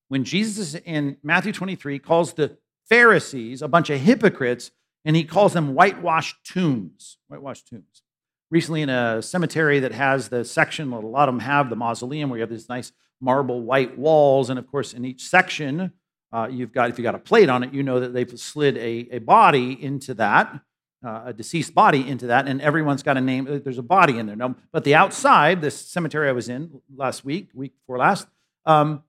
when 0.08 0.24
Jesus 0.24 0.74
in 0.74 1.18
Matthew 1.22 1.52
23 1.52 1.98
calls 1.98 2.32
the 2.32 2.56
Pharisees 2.88 3.62
a 3.62 3.68
bunch 3.68 3.90
of 3.90 4.00
hypocrites 4.00 4.70
and 5.04 5.14
he 5.14 5.24
calls 5.24 5.52
them 5.52 5.74
whitewashed 5.74 6.36
tombs. 6.44 7.18
Whitewashed 7.28 7.68
tombs. 7.68 8.02
Recently, 8.50 8.80
in 8.80 8.88
a 8.88 9.20
cemetery 9.20 9.80
that 9.80 9.92
has 9.92 10.30
the 10.30 10.44
section, 10.44 10.90
a 10.92 11.00
lot 11.00 11.28
of 11.28 11.34
them 11.34 11.40
have 11.40 11.68
the 11.68 11.76
mausoleum 11.76 12.30
where 12.30 12.38
you 12.38 12.42
have 12.42 12.50
these 12.50 12.68
nice 12.68 12.92
marble 13.20 13.60
white 13.60 13.98
walls. 13.98 14.48
And 14.48 14.58
of 14.58 14.66
course, 14.66 14.94
in 14.94 15.04
each 15.04 15.26
section, 15.26 15.92
uh, 16.32 16.48
you've 16.50 16.72
got, 16.72 16.88
if 16.88 16.98
you 16.98 17.02
got 17.02 17.14
a 17.14 17.18
plate 17.18 17.50
on 17.50 17.62
it, 17.62 17.74
you 17.74 17.82
know 17.82 18.00
that 18.00 18.14
they've 18.14 18.38
slid 18.38 18.78
a, 18.78 19.08
a 19.10 19.18
body 19.18 19.82
into 19.82 20.14
that, 20.14 20.60
uh, 21.04 21.22
a 21.26 21.32
deceased 21.32 21.74
body 21.74 22.08
into 22.08 22.28
that, 22.28 22.48
and 22.48 22.60
everyone's 22.62 23.02
got 23.02 23.16
a 23.16 23.20
name. 23.20 23.46
Uh, 23.46 23.58
there's 23.62 23.78
a 23.78 23.82
body 23.82 24.18
in 24.18 24.26
there. 24.26 24.54
But 24.72 24.84
the 24.84 24.94
outside, 24.94 25.60
this 25.60 25.76
cemetery 25.78 26.28
I 26.28 26.32
was 26.32 26.48
in 26.48 26.80
last 26.94 27.24
week, 27.24 27.50
week 27.54 27.74
before 27.80 27.98
last, 27.98 28.26
um, 28.64 29.02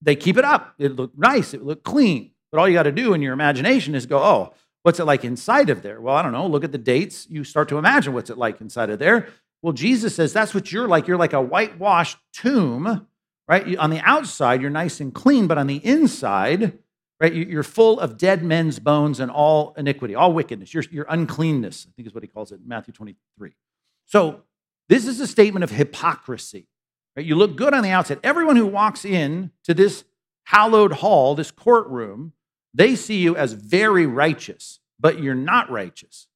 they 0.00 0.16
keep 0.16 0.36
it 0.36 0.44
up. 0.44 0.74
It 0.78 0.96
looked 0.96 1.18
nice, 1.18 1.52
it 1.52 1.62
looked 1.62 1.84
clean. 1.84 2.32
But 2.50 2.60
all 2.60 2.68
you 2.68 2.74
got 2.74 2.84
to 2.84 2.92
do 2.92 3.12
in 3.12 3.22
your 3.22 3.32
imagination 3.32 3.94
is 3.94 4.06
go, 4.06 4.18
oh, 4.22 4.54
what's 4.86 5.00
it 5.00 5.04
like 5.04 5.24
inside 5.24 5.68
of 5.68 5.82
there? 5.82 6.00
Well, 6.00 6.14
I 6.14 6.22
don't 6.22 6.30
know. 6.30 6.46
Look 6.46 6.62
at 6.62 6.70
the 6.70 6.78
dates. 6.78 7.26
You 7.28 7.42
start 7.42 7.68
to 7.70 7.76
imagine 7.76 8.12
what's 8.14 8.30
it 8.30 8.38
like 8.38 8.60
inside 8.60 8.88
of 8.88 9.00
there. 9.00 9.26
Well, 9.60 9.72
Jesus 9.72 10.14
says 10.14 10.32
that's 10.32 10.54
what 10.54 10.70
you're 10.70 10.86
like. 10.86 11.08
You're 11.08 11.16
like 11.16 11.32
a 11.32 11.42
whitewashed 11.42 12.18
tomb, 12.32 13.08
right? 13.48 13.76
On 13.78 13.90
the 13.90 13.98
outside, 14.08 14.62
you're 14.62 14.70
nice 14.70 15.00
and 15.00 15.12
clean, 15.12 15.48
but 15.48 15.58
on 15.58 15.66
the 15.66 15.84
inside, 15.84 16.78
right, 17.20 17.34
you're 17.34 17.64
full 17.64 17.98
of 17.98 18.16
dead 18.16 18.44
men's 18.44 18.78
bones 18.78 19.18
and 19.18 19.28
all 19.28 19.74
iniquity, 19.76 20.14
all 20.14 20.32
wickedness, 20.32 20.72
your, 20.72 20.84
your 20.92 21.06
uncleanness, 21.08 21.88
I 21.88 21.90
think 21.96 22.06
is 22.06 22.14
what 22.14 22.22
he 22.22 22.28
calls 22.28 22.52
it 22.52 22.60
in 22.60 22.68
Matthew 22.68 22.94
23. 22.94 23.54
So 24.04 24.42
this 24.88 25.04
is 25.04 25.18
a 25.18 25.26
statement 25.26 25.64
of 25.64 25.70
hypocrisy. 25.72 26.68
Right? 27.16 27.26
You 27.26 27.34
look 27.34 27.56
good 27.56 27.74
on 27.74 27.82
the 27.82 27.90
outside. 27.90 28.20
Everyone 28.22 28.54
who 28.54 28.66
walks 28.66 29.04
in 29.04 29.50
to 29.64 29.74
this 29.74 30.04
hallowed 30.44 30.92
hall, 30.92 31.34
this 31.34 31.50
courtroom, 31.50 32.34
they 32.76 32.94
see 32.94 33.18
you 33.18 33.36
as 33.36 33.52
very 33.52 34.06
righteous, 34.06 34.80
but 35.00 35.20
you're 35.20 35.34
not 35.34 35.70
righteous. 35.70 36.28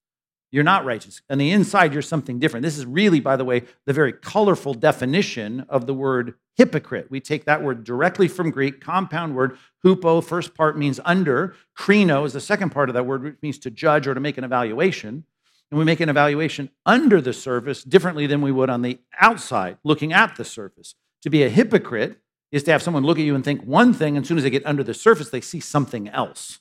You're 0.50 0.64
not 0.64 0.84
righteous. 0.84 1.22
On 1.30 1.38
the 1.38 1.52
inside, 1.52 1.92
you're 1.92 2.02
something 2.02 2.40
different. 2.40 2.64
This 2.64 2.76
is 2.76 2.84
really, 2.84 3.20
by 3.20 3.36
the 3.36 3.44
way, 3.44 3.62
the 3.86 3.92
very 3.92 4.12
colorful 4.12 4.74
definition 4.74 5.64
of 5.68 5.86
the 5.86 5.94
word 5.94 6.34
hypocrite. 6.56 7.08
We 7.08 7.20
take 7.20 7.44
that 7.44 7.62
word 7.62 7.84
directly 7.84 8.26
from 8.26 8.50
Greek, 8.50 8.80
compound 8.80 9.36
word. 9.36 9.56
Hupo, 9.84 10.22
first 10.24 10.54
part 10.54 10.76
means 10.76 10.98
under. 11.04 11.54
Krino 11.78 12.26
is 12.26 12.32
the 12.32 12.40
second 12.40 12.70
part 12.70 12.88
of 12.88 12.94
that 12.94 13.06
word, 13.06 13.22
which 13.22 13.36
means 13.42 13.58
to 13.60 13.70
judge 13.70 14.08
or 14.08 14.14
to 14.14 14.20
make 14.20 14.38
an 14.38 14.44
evaluation 14.44 15.24
and 15.70 15.78
we 15.78 15.84
make 15.84 16.00
an 16.00 16.08
evaluation 16.08 16.70
under 16.84 17.20
the 17.20 17.32
surface 17.32 17.84
differently 17.84 18.26
than 18.26 18.40
we 18.40 18.50
would 18.50 18.70
on 18.70 18.82
the 18.82 18.98
outside, 19.20 19.78
looking 19.84 20.12
at 20.12 20.36
the 20.36 20.44
surface. 20.44 20.94
To 21.22 21.30
be 21.30 21.42
a 21.42 21.48
hypocrite 21.48 22.18
is 22.52 22.62
to 22.64 22.72
have 22.72 22.82
someone 22.82 23.04
look 23.04 23.18
at 23.18 23.24
you 23.24 23.34
and 23.34 23.44
think 23.44 23.62
one 23.62 23.92
thing, 23.92 24.16
and 24.16 24.24
as 24.24 24.28
soon 24.28 24.38
as 24.38 24.44
they 24.44 24.50
get 24.50 24.66
under 24.66 24.82
the 24.82 24.94
surface, 24.94 25.30
they 25.30 25.40
see 25.40 25.60
something 25.60 26.08
else. 26.08 26.60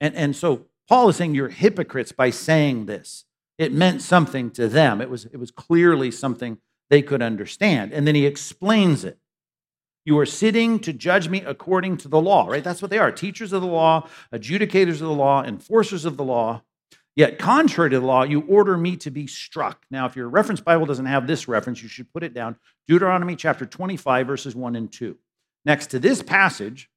And, 0.00 0.14
and 0.14 0.36
so 0.36 0.66
Paul 0.88 1.08
is 1.08 1.16
saying 1.16 1.34
you're 1.34 1.48
hypocrites 1.48 2.12
by 2.12 2.30
saying 2.30 2.86
this. 2.86 3.24
It 3.58 3.72
meant 3.72 4.02
something 4.02 4.50
to 4.52 4.68
them, 4.68 5.00
it 5.00 5.10
was, 5.10 5.26
it 5.26 5.36
was 5.36 5.50
clearly 5.50 6.10
something 6.10 6.58
they 6.90 7.02
could 7.02 7.22
understand. 7.22 7.92
And 7.92 8.06
then 8.06 8.14
he 8.14 8.26
explains 8.26 9.04
it. 9.04 9.18
You 10.04 10.18
are 10.18 10.26
sitting 10.26 10.80
to 10.80 10.92
judge 10.92 11.28
me 11.28 11.40
according 11.40 11.96
to 11.98 12.08
the 12.08 12.20
law, 12.20 12.46
right? 12.46 12.62
That's 12.62 12.82
what 12.82 12.90
they 12.90 12.98
are 12.98 13.10
teachers 13.10 13.52
of 13.52 13.62
the 13.62 13.68
law, 13.68 14.06
adjudicators 14.32 14.94
of 14.94 14.98
the 15.00 15.10
law, 15.10 15.42
enforcers 15.42 16.04
of 16.04 16.16
the 16.16 16.24
law. 16.24 16.62
Yet, 17.16 17.38
contrary 17.38 17.90
to 17.90 18.00
the 18.00 18.06
law, 18.06 18.24
you 18.24 18.40
order 18.42 18.76
me 18.76 18.96
to 18.96 19.10
be 19.10 19.26
struck. 19.26 19.84
Now, 19.90 20.06
if 20.06 20.16
your 20.16 20.28
reference 20.28 20.60
Bible 20.60 20.84
doesn't 20.84 21.06
have 21.06 21.26
this 21.26 21.46
reference, 21.46 21.82
you 21.82 21.88
should 21.88 22.12
put 22.12 22.24
it 22.24 22.34
down 22.34 22.56
Deuteronomy 22.88 23.36
chapter 23.36 23.64
25, 23.64 24.26
verses 24.26 24.56
1 24.56 24.74
and 24.74 24.90
2. 24.90 25.16
Next 25.64 25.88
to 25.88 26.00
this 26.00 26.22
passage, 26.22 26.90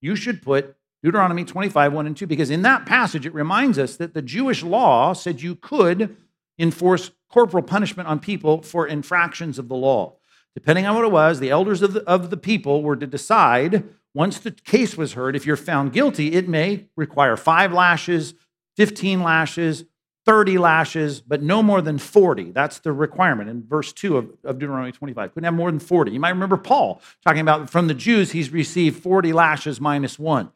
you 0.00 0.16
should 0.16 0.42
put 0.42 0.76
Deuteronomy 1.04 1.44
25, 1.44 1.92
1 1.92 2.06
and 2.06 2.16
2, 2.16 2.26
because 2.26 2.50
in 2.50 2.62
that 2.62 2.84
passage, 2.84 3.26
it 3.26 3.34
reminds 3.34 3.78
us 3.78 3.96
that 3.96 4.12
the 4.12 4.22
Jewish 4.22 4.64
law 4.64 5.12
said 5.12 5.40
you 5.40 5.54
could 5.54 6.16
enforce 6.58 7.12
corporal 7.30 7.62
punishment 7.62 8.08
on 8.08 8.18
people 8.18 8.62
for 8.62 8.88
infractions 8.88 9.58
of 9.58 9.68
the 9.68 9.76
law. 9.76 10.16
Depending 10.54 10.86
on 10.86 10.96
what 10.96 11.04
it 11.04 11.12
was, 11.12 11.38
the 11.38 11.50
elders 11.50 11.82
of 11.82 11.92
the, 11.92 12.02
of 12.02 12.30
the 12.30 12.36
people 12.36 12.82
were 12.82 12.96
to 12.96 13.06
decide 13.06 13.84
once 14.14 14.40
the 14.40 14.50
case 14.50 14.96
was 14.96 15.12
heard, 15.12 15.36
if 15.36 15.46
you're 15.46 15.56
found 15.56 15.92
guilty, 15.92 16.32
it 16.32 16.48
may 16.48 16.86
require 16.96 17.36
five 17.36 17.72
lashes, 17.72 18.34
15 18.78 19.24
lashes, 19.24 19.84
30 20.24 20.56
lashes, 20.56 21.20
but 21.20 21.42
no 21.42 21.64
more 21.64 21.82
than 21.82 21.98
40. 21.98 22.52
That's 22.52 22.78
the 22.78 22.92
requirement 22.92 23.50
in 23.50 23.66
verse 23.66 23.92
2 23.92 24.16
of, 24.16 24.30
of, 24.44 24.60
Deuteronomy 24.60 24.92
25. 24.92 25.34
Couldn't 25.34 25.44
have 25.44 25.54
more 25.54 25.68
than 25.68 25.80
40. 25.80 26.12
You 26.12 26.20
might 26.20 26.30
remember 26.30 26.56
Paul 26.56 27.02
talking 27.26 27.40
about 27.40 27.70
from 27.70 27.88
the 27.88 27.94
Jews, 27.94 28.30
he's 28.30 28.50
received 28.50 29.02
40 29.02 29.32
lashes 29.32 29.80
minus 29.80 30.16
one. 30.16 30.52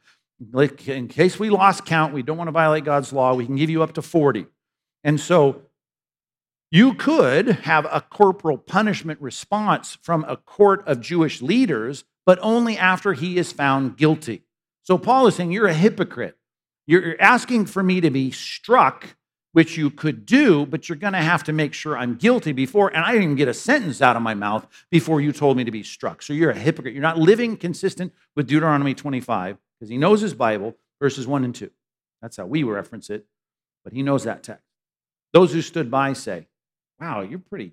In 0.87 1.08
case 1.08 1.40
we 1.40 1.50
lost 1.50 1.85
count, 1.85 2.14
we 2.14 2.22
don't 2.22 2.37
want 2.37 2.46
to 2.46 2.52
violate 2.52 2.85
God's 2.85 3.12
law, 3.12 3.35
we 3.35 3.44
can 3.44 3.56
give 3.56 3.70
you 3.70 3.82
up 3.82 3.94
to 3.94 4.02
40. 4.02 4.46
And 5.02 5.18
so 5.18 5.62
you 6.70 6.94
could 6.94 7.48
have 7.48 7.87
a 7.87 8.02
corporal 8.02 8.56
punishment 8.56 9.20
response 9.20 9.98
from 10.00 10.24
a 10.28 10.37
court 10.37 10.87
of 10.87 11.00
Jewish 11.00 11.42
leaders, 11.42 12.04
but 12.24 12.38
only 12.40 12.78
after 12.78 13.14
he 13.14 13.37
is 13.37 13.50
found 13.50 13.96
guilty. 13.96 14.44
So 14.85 14.96
Paul 14.96 15.26
is 15.26 15.35
saying, 15.35 15.50
You're 15.50 15.66
a 15.66 15.74
hypocrite. 15.74 16.37
You're 16.87 17.21
asking 17.21 17.66
for 17.66 17.83
me 17.83 18.01
to 18.01 18.11
be 18.11 18.31
struck, 18.31 19.16
which 19.53 19.77
you 19.77 19.90
could 19.90 20.27
do, 20.27 20.66
but 20.66 20.88
you're 20.88 20.97
going 20.97 21.12
to 21.12 21.21
have 21.21 21.45
to 21.45 21.53
make 21.53 21.75
sure 21.75 21.97
I'm 21.97 22.16
guilty 22.16 22.53
before, 22.53 22.88
and 22.88 23.05
I 23.05 23.12
didn't 23.12 23.25
even 23.25 23.37
get 23.37 23.49
a 23.49 23.55
sentence 23.55 24.03
out 24.03 24.16
of 24.16 24.23
my 24.23 24.35
mouth 24.35 24.66
before 24.90 25.21
you 25.21 25.33
told 25.33 25.57
me 25.57 25.64
to 25.64 25.71
be 25.71 25.83
struck. 25.83 26.23
So 26.23 26.33
you're 26.33 26.51
a 26.51 26.59
hypocrite. 26.59 26.95
You're 26.95 27.03
not 27.03 27.18
living 27.18 27.57
consistent 27.57 28.12
with 28.35 28.49
Deuteronomy 28.49 28.95
25 28.95 29.59
because 29.79 29.90
he 29.90 29.99
knows 29.99 30.21
his 30.21 30.35
Bible, 30.35 30.77
verses 31.01 31.27
1 31.27 31.45
and 31.45 31.55
2. 31.55 31.71
That's 32.21 32.37
how 32.37 32.47
we 32.47 32.62
reference 32.62 33.11
it, 33.11 33.27
but 33.85 33.92
he 33.92 34.03
knows 34.03 34.25
that 34.25 34.42
text. 34.42 34.64
Those 35.33 35.53
who 35.53 35.62
stood 35.62 35.90
by 35.90 36.12
say, 36.12 36.47
wow, 37.01 37.21
you're 37.21 37.38
pretty, 37.38 37.73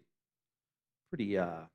pretty 1.09 1.37
uh, 1.37 1.65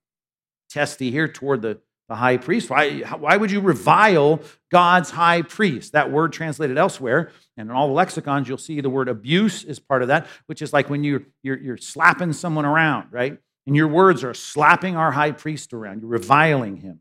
testy 0.68 1.10
here 1.10 1.28
toward 1.28 1.62
the, 1.62 1.78
the 2.14 2.18
high 2.18 2.36
priest. 2.36 2.70
Why, 2.70 3.00
why 3.00 3.36
would 3.36 3.50
you 3.50 3.60
revile 3.60 4.40
God's 4.70 5.10
high 5.10 5.42
priest? 5.42 5.92
That 5.92 6.12
word 6.12 6.32
translated 6.32 6.78
elsewhere, 6.78 7.32
and 7.56 7.68
in 7.68 7.74
all 7.74 7.88
the 7.88 7.92
lexicons, 7.92 8.48
you'll 8.48 8.56
see 8.56 8.80
the 8.80 8.88
word 8.88 9.08
abuse 9.08 9.64
is 9.64 9.80
part 9.80 10.02
of 10.02 10.08
that, 10.08 10.28
which 10.46 10.62
is 10.62 10.72
like 10.72 10.88
when 10.88 11.02
you're, 11.02 11.24
you're, 11.42 11.58
you're 11.58 11.76
slapping 11.76 12.32
someone 12.32 12.64
around, 12.64 13.08
right? 13.10 13.38
And 13.66 13.74
your 13.74 13.88
words 13.88 14.22
are 14.22 14.32
slapping 14.32 14.94
our 14.94 15.10
high 15.10 15.32
priest 15.32 15.72
around. 15.72 16.02
You're 16.02 16.10
reviling 16.10 16.76
him. 16.76 17.00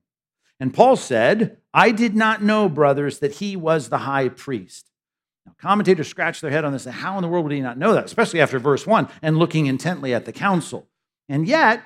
And 0.60 0.74
Paul 0.74 0.96
said, 0.96 1.58
I 1.76 1.92
did 1.92 2.16
not 2.16 2.42
know, 2.42 2.68
brothers, 2.68 3.20
that 3.20 3.34
he 3.34 3.56
was 3.56 3.90
the 3.90 4.00
high 4.00 4.30
priest. 4.30 4.90
Now, 5.46 5.54
commentators 5.62 6.08
scratch 6.08 6.42
their 6.42 6.50
head 6.50 6.66
on 6.66 6.74
this. 6.74 6.86
How 6.86 7.18
in 7.18 7.22
the 7.22 7.28
world 7.28 7.44
would 7.46 7.54
he 7.54 7.62
not 7.62 7.78
know 7.78 7.94
that, 7.94 8.06
especially 8.06 8.42
after 8.42 8.58
verse 8.58 8.88
1 8.88 9.08
and 9.22 9.38
looking 9.38 9.68
intently 9.68 10.12
at 10.12 10.26
the 10.26 10.32
council? 10.32 10.88
And 11.30 11.48
yet, 11.48 11.84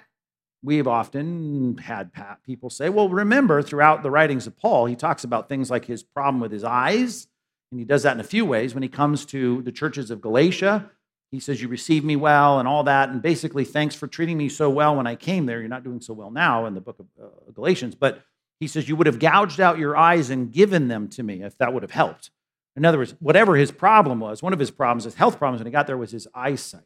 we've 0.63 0.87
often 0.87 1.77
had 1.77 2.11
people 2.43 2.69
say, 2.69 2.89
well, 2.89 3.09
remember, 3.09 3.61
throughout 3.61 4.03
the 4.03 4.11
writings 4.11 4.47
of 4.47 4.57
Paul, 4.57 4.85
he 4.85 4.95
talks 4.95 5.23
about 5.23 5.49
things 5.49 5.69
like 5.69 5.85
his 5.85 6.03
problem 6.03 6.39
with 6.39 6.51
his 6.51 6.63
eyes. 6.63 7.27
And 7.71 7.79
he 7.79 7.85
does 7.85 8.03
that 8.03 8.13
in 8.13 8.19
a 8.19 8.25
few 8.25 8.45
ways. 8.45 8.73
When 8.73 8.83
he 8.83 8.89
comes 8.89 9.25
to 9.27 9.61
the 9.61 9.71
churches 9.71 10.09
of 10.09 10.21
Galatia, 10.21 10.89
he 11.31 11.39
says, 11.39 11.61
You 11.61 11.67
received 11.67 12.05
me 12.05 12.15
well 12.15 12.59
and 12.59 12.67
all 12.67 12.83
that. 12.83 13.09
And 13.09 13.21
basically, 13.21 13.65
thanks 13.65 13.93
for 13.95 14.07
treating 14.07 14.37
me 14.37 14.49
so 14.49 14.69
well 14.69 14.95
when 14.95 15.07
I 15.07 15.15
came 15.15 15.45
there. 15.45 15.59
You're 15.59 15.67
not 15.67 15.83
doing 15.83 16.01
so 16.01 16.13
well 16.13 16.31
now 16.31 16.65
in 16.65 16.73
the 16.73 16.81
book 16.81 16.99
of 16.99 17.07
uh, 17.21 17.51
Galatians. 17.51 17.95
But 17.95 18.23
he 18.59 18.67
says, 18.67 18.87
You 18.87 18.95
would 18.95 19.07
have 19.07 19.19
gouged 19.19 19.59
out 19.59 19.77
your 19.77 19.97
eyes 19.97 20.29
and 20.29 20.51
given 20.51 20.87
them 20.87 21.09
to 21.09 21.23
me 21.23 21.43
if 21.43 21.57
that 21.57 21.73
would 21.73 21.83
have 21.83 21.91
helped. 21.91 22.31
In 22.75 22.85
other 22.85 22.99
words, 22.99 23.15
whatever 23.19 23.55
his 23.55 23.71
problem 23.71 24.19
was, 24.19 24.43
one 24.43 24.53
of 24.53 24.59
his 24.59 24.71
problems, 24.71 25.03
his 25.03 25.15
health 25.15 25.37
problems 25.37 25.59
when 25.59 25.67
he 25.67 25.71
got 25.71 25.87
there 25.87 25.97
was 25.97 26.11
his 26.11 26.27
eyesight. 26.33 26.83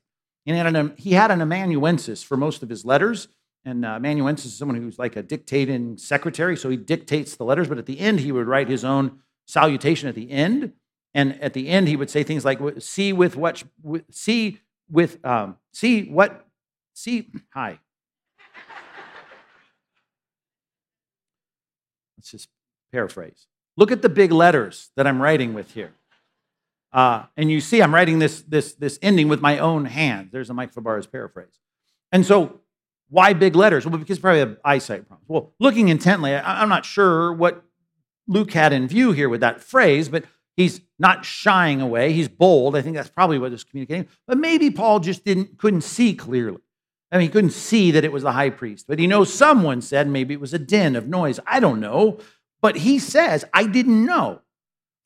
And 0.48 0.56
he 0.56 0.58
had 0.58 0.76
an, 0.76 0.94
he 0.98 1.12
had 1.14 1.32
an 1.32 1.42
amanuensis 1.42 2.24
for 2.24 2.38
most 2.38 2.64
of 2.64 2.70
his 2.70 2.86
letters. 2.86 3.28
And 3.64 3.86
uh, 3.86 3.90
amanuensis 3.90 4.48
is 4.48 4.58
someone 4.58 4.78
who's 4.78 4.98
like 4.98 5.16
a 5.16 5.22
dictating 5.22 5.98
secretary. 5.98 6.58
So 6.58 6.70
he 6.70 6.78
dictates 6.78 7.36
the 7.36 7.44
letters, 7.44 7.68
but 7.68 7.78
at 7.78 7.86
the 7.86 8.00
end, 8.00 8.20
he 8.20 8.32
would 8.32 8.48
write 8.48 8.68
his 8.68 8.84
own 8.84 9.20
salutation 9.46 10.10
at 10.10 10.16
the 10.16 10.32
end. 10.32 10.74
And 11.14 11.40
at 11.42 11.54
the 11.54 11.68
end, 11.68 11.88
he 11.88 11.96
would 11.96 12.10
say 12.10 12.24
things 12.24 12.44
like, 12.46 12.60
see 12.80 13.14
with 13.14 13.36
what, 13.36 13.64
see 14.10 14.60
with, 14.90 15.24
um, 15.26 15.58
see 15.74 16.06
what, 16.06 16.48
see, 16.94 17.32
hi. 17.54 17.80
Let's 22.18 22.32
just 22.32 22.50
paraphrase. 22.92 23.48
Look 23.78 23.92
at 23.92 24.02
the 24.02 24.10
big 24.10 24.32
letters 24.32 24.90
that 24.96 25.08
I'm 25.08 25.22
writing 25.22 25.54
with 25.54 25.72
here. 25.74 25.94
Uh, 26.94 27.24
and 27.38 27.50
you 27.50 27.62
see, 27.62 27.82
I'm 27.82 27.94
writing 27.94 28.20
this, 28.20 28.42
this, 28.42 28.74
this 28.74 29.00
ending 29.02 29.28
with 29.28 29.42
my 29.42 29.60
own 29.60 29.86
hand. 29.86 30.30
There's 30.32 30.50
a 30.50 30.54
Mike 30.54 30.74
Fabarez 30.74 31.10
paraphrase. 31.10 31.60
And 32.12 32.26
so, 32.26 32.60
why 33.12 33.34
big 33.34 33.56
letters? 33.56 33.86
Well, 33.86 34.00
because 34.00 34.18
probably 34.20 34.40
have 34.40 34.58
eyesight 34.66 35.08
problems. 35.08 35.28
Well, 35.28 35.54
looking 35.60 35.90
intently, 35.90 36.34
I'm 36.34 36.70
not 36.70 36.86
sure 36.86 37.32
what 37.34 37.64
Luke 38.28 38.52
had 38.54 38.74
in 38.74 38.88
view 38.88 39.12
here 39.12 39.30
with 39.30 39.42
that 39.42 39.62
phrase, 39.62 40.10
but 40.10 40.24
he's 40.56 40.82
not 40.98 41.26
shying 41.26 41.82
away. 41.82 42.14
He's 42.14 42.30
bold. 42.30 42.76
I 42.76 42.82
think 42.82 42.96
that's 42.96 43.10
probably 43.10 43.38
what 43.38 43.52
he's 43.52 43.66
communicating. 43.66 44.08
But 44.28 44.38
maybe 44.38 44.72
Paul 44.72 45.02
just 45.02 45.26
didn't 45.26 45.58
couldn't 45.58 45.82
see 45.82 46.14
clearly. 46.16 46.62
I 47.12 47.18
mean, 47.18 47.24
he 47.24 47.30
couldn't 47.30 47.52
see 47.52 47.92
that 47.92 48.06
it 48.06 48.14
was 48.14 48.24
the 48.24 48.32
high 48.32 48.50
priest, 48.50 48.86
but 48.88 48.98
he 48.98 49.06
knows 49.06 49.34
someone 49.34 49.82
said 49.82 50.08
maybe 50.08 50.34
it 50.34 50.40
was 50.40 50.54
a 50.54 50.60
din 50.60 50.96
of 50.96 51.08
noise. 51.08 51.40
I 51.46 51.60
don't 51.60 51.82
know. 51.82 52.18
But 52.62 52.78
he 52.78 53.00
says, 53.00 53.44
I 53.54 53.66
didn't 53.66 54.06
know, 54.06 54.42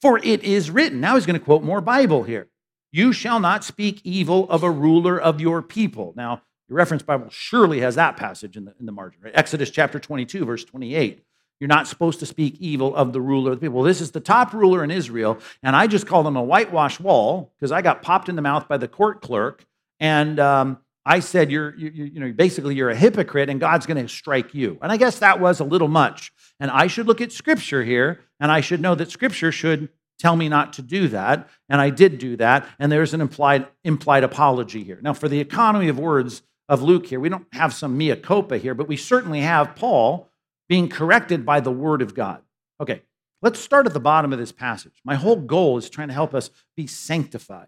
for 0.01 0.19
it 0.19 0.43
is 0.43 0.69
written. 0.69 0.99
Now 0.99 1.15
he's 1.15 1.25
going 1.25 1.39
to 1.39 1.43
quote 1.43 1.63
more 1.63 1.81
Bible 1.81 2.23
here. 2.23 2.49
You 2.91 3.11
shall 3.11 3.39
not 3.39 3.63
speak 3.63 4.01
evil 4.03 4.47
of 4.49 4.61
a 4.61 4.69
ruler 4.69 5.19
of 5.19 5.41
your 5.41 5.61
people. 5.61 6.13
Now, 6.15 6.43
your 6.67 6.77
reference 6.77 7.03
Bible 7.03 7.29
surely 7.29 7.81
has 7.81 7.95
that 7.95 8.17
passage 8.17 8.57
in 8.57 8.65
the, 8.65 8.73
in 8.79 8.85
the 8.85 8.91
margin, 8.91 9.21
right? 9.23 9.33
Exodus 9.35 9.69
chapter 9.69 9.99
22, 9.99 10.45
verse 10.45 10.63
28. 10.63 11.23
You're 11.59 11.67
not 11.69 11.87
supposed 11.87 12.19
to 12.19 12.25
speak 12.25 12.57
evil 12.59 12.93
of 12.95 13.13
the 13.13 13.21
ruler 13.21 13.51
of 13.51 13.59
the 13.59 13.65
people. 13.65 13.75
Well, 13.75 13.85
this 13.85 14.01
is 14.01 14.11
the 14.11 14.19
top 14.19 14.53
ruler 14.53 14.83
in 14.83 14.91
Israel, 14.91 15.39
and 15.63 15.75
I 15.75 15.87
just 15.87 16.05
call 16.05 16.23
them 16.23 16.35
a 16.35 16.43
whitewash 16.43 16.99
wall 16.99 17.53
because 17.55 17.71
I 17.71 17.81
got 17.81 18.01
popped 18.01 18.27
in 18.27 18.35
the 18.35 18.41
mouth 18.41 18.67
by 18.67 18.77
the 18.77 18.87
court 18.87 19.21
clerk, 19.21 19.65
and 19.99 20.39
um, 20.39 20.79
I 21.05 21.19
said, 21.19 21.51
you're, 21.51 21.75
you, 21.75 21.89
you 21.91 22.19
know, 22.19 22.31
basically 22.33 22.75
you're 22.75 22.89
a 22.89 22.95
hypocrite 22.95 23.49
and 23.49 23.59
God's 23.59 23.85
going 23.85 24.01
to 24.01 24.11
strike 24.11 24.55
you. 24.55 24.79
And 24.81 24.91
I 24.91 24.97
guess 24.97 25.19
that 25.19 25.39
was 25.39 25.59
a 25.59 25.63
little 25.63 25.87
much. 25.87 26.33
And 26.59 26.71
I 26.71 26.87
should 26.87 27.05
look 27.05 27.21
at 27.21 27.31
Scripture 27.31 27.83
here, 27.83 28.21
and 28.39 28.51
I 28.51 28.61
should 28.61 28.81
know 28.81 28.95
that 28.95 29.11
Scripture 29.11 29.51
should 29.51 29.89
tell 30.17 30.35
me 30.35 30.49
not 30.49 30.73
to 30.73 30.81
do 30.81 31.07
that. 31.09 31.47
And 31.69 31.79
I 31.79 31.91
did 31.91 32.17
do 32.17 32.37
that. 32.37 32.67
And 32.79 32.91
there's 32.91 33.13
an 33.13 33.21
implied, 33.21 33.67
implied 33.83 34.23
apology 34.23 34.83
here. 34.83 34.99
Now, 35.01 35.13
for 35.13 35.29
the 35.29 35.39
economy 35.39 35.89
of 35.89 35.99
words 35.99 36.41
of 36.67 36.81
Luke 36.81 37.05
here, 37.07 37.19
we 37.19 37.29
don't 37.29 37.47
have 37.53 37.73
some 37.73 37.97
mea 37.97 38.15
culpa 38.15 38.57
here, 38.57 38.73
but 38.73 38.87
we 38.87 38.97
certainly 38.97 39.41
have 39.41 39.75
Paul 39.75 40.29
being 40.67 40.89
corrected 40.89 41.45
by 41.45 41.59
the 41.59 41.71
Word 41.71 42.01
of 42.01 42.15
God. 42.15 42.41
Okay, 42.81 43.01
let's 43.41 43.59
start 43.59 43.85
at 43.85 43.93
the 43.93 43.99
bottom 43.99 44.33
of 44.33 44.39
this 44.39 44.51
passage. 44.51 45.01
My 45.03 45.15
whole 45.15 45.35
goal 45.35 45.77
is 45.77 45.89
trying 45.89 46.07
to 46.07 46.13
help 46.13 46.33
us 46.33 46.49
be 46.75 46.87
sanctified. 46.87 47.67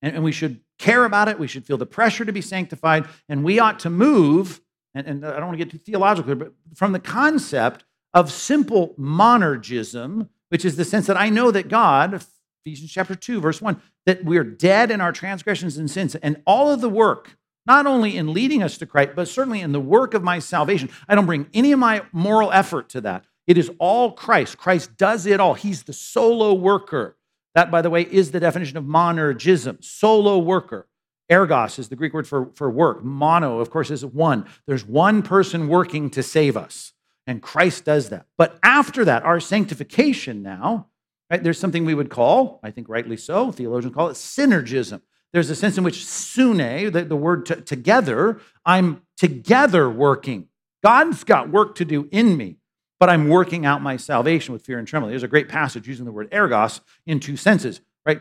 And, 0.00 0.14
and 0.16 0.24
we 0.24 0.32
should 0.32 0.60
care 0.78 1.04
about 1.04 1.28
it. 1.28 1.38
We 1.38 1.46
should 1.46 1.66
feel 1.66 1.76
the 1.76 1.86
pressure 1.86 2.24
to 2.24 2.32
be 2.32 2.40
sanctified. 2.40 3.06
And 3.28 3.44
we 3.44 3.58
ought 3.58 3.80
to 3.80 3.90
move, 3.90 4.60
and, 4.94 5.06
and 5.06 5.26
I 5.26 5.36
don't 5.36 5.46
want 5.46 5.58
to 5.58 5.64
get 5.64 5.70
too 5.70 5.78
theological, 5.78 6.34
but 6.34 6.52
from 6.74 6.92
the 6.92 7.00
concept 7.00 7.84
of 8.14 8.32
simple 8.32 8.94
monergism, 8.98 10.28
which 10.48 10.64
is 10.64 10.76
the 10.76 10.84
sense 10.84 11.06
that 11.06 11.16
I 11.16 11.28
know 11.28 11.50
that 11.50 11.68
God, 11.68 12.24
Ephesians 12.64 12.90
chapter 12.90 13.14
2, 13.14 13.40
verse 13.40 13.60
1, 13.60 13.80
that 14.06 14.24
we're 14.24 14.44
dead 14.44 14.90
in 14.90 15.00
our 15.00 15.12
transgressions 15.12 15.76
and 15.76 15.90
sins, 15.90 16.14
and 16.16 16.40
all 16.46 16.70
of 16.70 16.80
the 16.80 16.88
work, 16.88 17.36
not 17.68 17.86
only 17.86 18.16
in 18.16 18.32
leading 18.32 18.62
us 18.62 18.78
to 18.78 18.86
Christ, 18.86 19.10
but 19.14 19.28
certainly 19.28 19.60
in 19.60 19.72
the 19.72 19.80
work 19.80 20.14
of 20.14 20.24
my 20.24 20.38
salvation. 20.38 20.88
I 21.06 21.14
don't 21.14 21.26
bring 21.26 21.46
any 21.52 21.70
of 21.70 21.78
my 21.78 22.02
moral 22.12 22.50
effort 22.50 22.88
to 22.90 23.02
that. 23.02 23.26
It 23.46 23.58
is 23.58 23.70
all 23.78 24.12
Christ. 24.12 24.58
Christ 24.58 24.96
does 24.96 25.26
it 25.26 25.38
all. 25.38 25.54
He's 25.54 25.84
the 25.84 25.92
solo 25.92 26.54
worker. 26.54 27.16
That, 27.54 27.70
by 27.70 27.82
the 27.82 27.90
way, 27.90 28.02
is 28.02 28.30
the 28.30 28.40
definition 28.40 28.76
of 28.78 28.84
monergism, 28.84 29.84
solo 29.84 30.38
worker. 30.38 30.88
Ergos 31.30 31.78
is 31.78 31.88
the 31.88 31.96
Greek 31.96 32.14
word 32.14 32.26
for, 32.26 32.50
for 32.54 32.70
work. 32.70 33.04
Mono, 33.04 33.60
of 33.60 33.70
course, 33.70 33.90
is 33.90 34.04
one. 34.04 34.46
There's 34.66 34.86
one 34.86 35.22
person 35.22 35.68
working 35.68 36.08
to 36.10 36.22
save 36.22 36.56
us, 36.56 36.94
and 37.26 37.42
Christ 37.42 37.84
does 37.84 38.08
that. 38.08 38.26
But 38.38 38.58
after 38.62 39.04
that, 39.04 39.24
our 39.24 39.40
sanctification 39.40 40.42
now, 40.42 40.86
right, 41.30 41.42
there's 41.42 41.58
something 41.58 41.84
we 41.84 41.94
would 41.94 42.08
call, 42.08 42.60
I 42.62 42.70
think 42.70 42.88
rightly 42.88 43.18
so, 43.18 43.52
theologians 43.52 43.94
call 43.94 44.08
it 44.08 44.14
synergism. 44.14 45.02
There's 45.32 45.50
a 45.50 45.56
sense 45.56 45.76
in 45.76 45.84
which 45.84 46.06
sune, 46.06 46.90
the, 46.90 47.04
the 47.04 47.16
word 47.16 47.46
together, 47.66 48.40
I'm 48.64 49.02
together 49.16 49.90
working. 49.90 50.48
God's 50.82 51.24
got 51.24 51.50
work 51.50 51.74
to 51.76 51.84
do 51.84 52.08
in 52.10 52.36
me 52.36 52.58
but 53.00 53.08
I'm 53.08 53.28
working 53.28 53.64
out 53.64 53.82
my 53.82 53.96
salvation 53.96 54.52
with 54.52 54.64
fear 54.64 54.78
and 54.78 54.86
trembling. 54.86 55.12
There's 55.12 55.22
a 55.22 55.28
great 55.28 55.48
passage 55.48 55.86
using 55.86 56.04
the 56.04 56.12
word 56.12 56.30
ergos 56.30 56.80
in 57.06 57.20
two 57.20 57.36
senses, 57.36 57.80
right? 58.04 58.20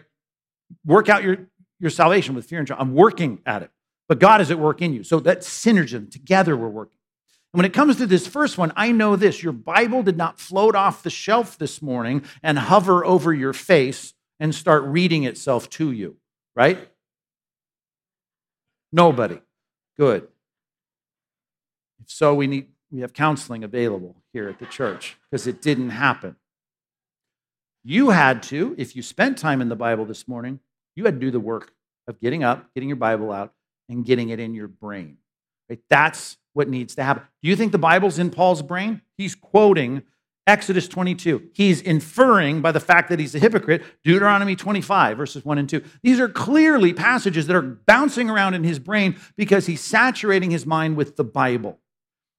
Work 0.86 1.10
out 1.10 1.24
your 1.24 1.48
your 1.80 1.92
salvation 1.92 2.34
with 2.34 2.46
fear 2.46 2.60
and 2.60 2.68
trembling. 2.68 2.90
I'm 2.90 2.96
working 2.96 3.40
at 3.46 3.62
it, 3.62 3.72
but 4.08 4.20
God 4.20 4.42
is 4.42 4.50
at 4.50 4.58
work 4.58 4.82
in 4.82 4.94
you. 4.94 5.04
So 5.04 5.20
that 5.22 5.42
synergism, 5.42 6.10
together 6.10 6.58
we're 6.58 6.68
working. 6.68 6.98
And 7.54 7.60
when 7.60 7.66
it 7.66 7.74
comes 7.74 7.98
to 7.98 8.08
this 8.08 8.26
first 8.26 8.58
one, 8.58 8.74
I 8.76 8.92
know 8.92 9.16
this 9.16 9.44
your 9.44 9.54
Bible 9.54 10.02
did 10.02 10.18
not 10.18 10.40
float 10.40 10.76
off 10.76 11.04
the 11.04 11.10
shelf 11.10 11.58
this 11.58 11.82
morning 11.82 12.24
and 12.42 12.58
hover 12.58 13.06
over 13.06 13.34
your 13.34 13.54
face 13.54 14.14
and 14.40 14.54
start 14.54 14.84
reading 14.84 15.24
itself 15.24 15.70
to 15.72 15.92
you, 15.92 16.18
right? 16.56 16.90
Nobody. 18.92 19.40
Good. 19.98 20.28
If 22.00 22.10
so, 22.10 22.34
we 22.34 22.48
need 22.48 22.68
we 22.92 23.02
have 23.02 23.14
counseling 23.14 23.64
available 23.64 24.16
here 24.32 24.48
at 24.48 24.60
the 24.60 24.66
church 24.66 25.18
because 25.30 25.46
it 25.46 25.62
didn't 25.62 25.90
happen. 25.90 26.38
You 27.84 28.10
had 28.10 28.44
to, 28.44 28.76
if 28.78 28.96
you 28.96 29.02
spent 29.02 29.38
time 29.38 29.62
in 29.62 29.70
the 29.70 29.76
Bible 29.76 30.06
this 30.06 30.28
morning, 30.28 30.60
you 30.96 31.06
had 31.06 31.16
to 31.16 31.20
do 31.20 31.32
the 31.32 31.40
work 31.40 31.74
of 32.08 32.20
getting 32.20 32.44
up, 32.44 32.74
getting 32.74 32.90
your 32.90 32.96
Bible 32.96 33.32
out, 33.32 33.54
and 33.90 34.06
getting 34.06 34.30
it 34.30 34.40
in 34.40 34.54
your 34.54 34.68
brain. 34.68 35.18
Right? 35.70 35.80
That's 35.90 36.38
what 36.54 36.70
needs 36.70 36.96
to 36.96 37.04
happen. 37.04 37.24
Do 37.44 37.50
you 37.50 37.56
think 37.56 37.72
the 37.72 37.78
Bible's 37.78 38.20
in 38.20 38.30
Paul's 38.30 38.62
brain? 38.62 39.02
He's 39.18 39.36
quoting 39.36 40.04
Exodus 40.48 40.88
22. 40.88 41.50
He's 41.54 41.82
inferring 41.82 42.62
by 42.62 42.72
the 42.72 42.80
fact 42.80 43.10
that 43.10 43.20
he's 43.20 43.36
a 43.36 43.40
hypocrite, 43.40 43.84
Deuteronomy 44.04 44.56
25, 44.56 45.18
verses 45.18 45.44
1 45.44 45.58
and 45.58 45.70
2. 45.70 45.84
These 46.02 46.20
are 46.20 46.30
clearly 46.30 46.94
passages 46.94 47.48
that 47.48 47.56
are 47.56 47.62
bouncing 47.62 48.30
around 48.30 48.54
in 48.54 48.64
his 48.64 48.80
brain 48.80 49.18
because 49.36 49.66
he's 49.66 49.82
saturating 49.82 50.50
his 50.50 50.66
mind 50.66 50.96
with 50.96 51.18
the 51.18 51.26
Bible. 51.26 51.80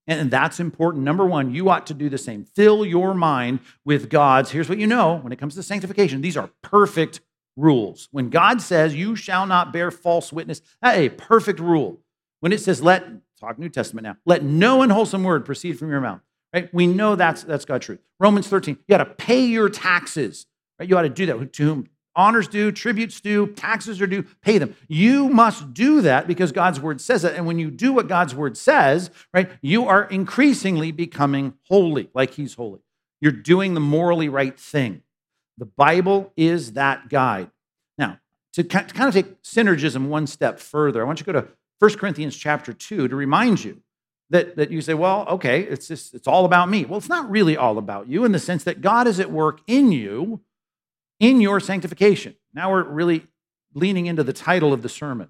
And 0.07 0.31
that's 0.31 0.59
important. 0.59 1.03
Number 1.03 1.23
one, 1.23 1.53
you 1.53 1.69
ought 1.69 1.85
to 1.85 1.93
do 1.93 2.09
the 2.09 2.17
same. 2.17 2.43
Fill 2.43 2.83
your 2.83 3.13
mind 3.13 3.59
with 3.85 4.09
God's. 4.09 4.49
Here's 4.49 4.67
what 4.67 4.79
you 4.79 4.87
know 4.87 5.17
when 5.17 5.31
it 5.31 5.37
comes 5.37 5.53
to 5.53 5.61
sanctification 5.61 6.21
these 6.21 6.35
are 6.35 6.49
perfect 6.63 7.21
rules. 7.55 8.07
When 8.11 8.31
God 8.31 8.59
says, 8.59 8.95
You 8.95 9.15
shall 9.15 9.45
not 9.45 9.71
bear 9.71 9.91
false 9.91 10.33
witness, 10.33 10.61
that's 10.81 10.97
a 10.97 11.09
perfect 11.09 11.59
rule. 11.59 11.99
When 12.39 12.51
it 12.51 12.59
says, 12.59 12.81
Let, 12.81 13.05
talk 13.39 13.59
New 13.59 13.69
Testament 13.69 14.03
now, 14.03 14.17
let 14.25 14.43
no 14.43 14.81
unwholesome 14.81 15.23
word 15.23 15.45
proceed 15.45 15.77
from 15.77 15.91
your 15.91 16.01
mouth, 16.01 16.21
right? 16.53 16.73
We 16.73 16.87
know 16.87 17.15
that's, 17.15 17.43
that's 17.43 17.65
God's 17.65 17.85
truth. 17.85 17.99
Romans 18.19 18.47
13, 18.47 18.75
you 18.75 18.97
got 18.97 19.03
to 19.03 19.13
pay 19.13 19.45
your 19.45 19.69
taxes, 19.69 20.45
right? 20.79 20.87
You 20.87 20.97
ought 20.97 21.03
to 21.03 21.09
do 21.09 21.25
that. 21.25 21.53
To 21.53 21.63
whom 21.63 21.89
honors 22.15 22.47
due, 22.47 22.71
tributes 22.71 23.21
due, 23.21 23.47
taxes 23.47 24.01
are 24.01 24.07
due, 24.07 24.23
pay 24.41 24.57
them. 24.57 24.75
You 24.87 25.29
must 25.29 25.73
do 25.73 26.01
that 26.01 26.27
because 26.27 26.51
God's 26.51 26.79
word 26.79 26.99
says 26.99 27.23
it. 27.23 27.35
And 27.35 27.45
when 27.45 27.59
you 27.59 27.71
do 27.71 27.93
what 27.93 28.07
God's 28.07 28.35
word 28.35 28.57
says, 28.57 29.09
right, 29.33 29.49
you 29.61 29.85
are 29.85 30.03
increasingly 30.03 30.91
becoming 30.91 31.53
holy, 31.69 32.09
like 32.13 32.33
He's 32.33 32.55
holy. 32.55 32.79
You're 33.21 33.31
doing 33.31 33.73
the 33.73 33.79
morally 33.79 34.29
right 34.29 34.59
thing. 34.59 35.03
The 35.57 35.65
Bible 35.65 36.31
is 36.35 36.73
that 36.73 37.09
guide. 37.09 37.51
Now, 37.97 38.19
to 38.53 38.63
kind 38.63 39.01
of 39.01 39.13
take 39.13 39.41
synergism 39.43 40.07
one 40.07 40.25
step 40.25 40.59
further, 40.59 41.01
I 41.01 41.05
want 41.05 41.19
you 41.19 41.25
to 41.25 41.33
go 41.33 41.41
to 41.41 41.47
1 41.79 41.95
Corinthians 41.95 42.35
chapter 42.35 42.73
2 42.73 43.07
to 43.07 43.15
remind 43.15 43.63
you 43.63 43.81
that, 44.29 44.55
that 44.57 44.71
you 44.71 44.81
say, 44.81 44.93
well, 44.93 45.25
okay, 45.27 45.61
it's 45.61 45.87
just 45.87 46.13
it's 46.13 46.27
all 46.27 46.45
about 46.45 46.69
me. 46.69 46.85
Well, 46.85 46.97
it's 46.97 47.09
not 47.09 47.29
really 47.29 47.57
all 47.57 47.77
about 47.77 48.07
you 48.07 48.25
in 48.25 48.31
the 48.31 48.39
sense 48.39 48.63
that 48.63 48.81
God 48.81 49.07
is 49.07 49.19
at 49.19 49.31
work 49.31 49.61
in 49.67 49.91
you 49.91 50.41
in 51.19 51.41
your 51.41 51.59
sanctification. 51.59 52.35
Now 52.53 52.71
we're 52.71 52.83
really 52.83 53.27
leaning 53.73 54.05
into 54.05 54.23
the 54.23 54.33
title 54.33 54.73
of 54.73 54.81
the 54.81 54.89
sermon. 54.89 55.29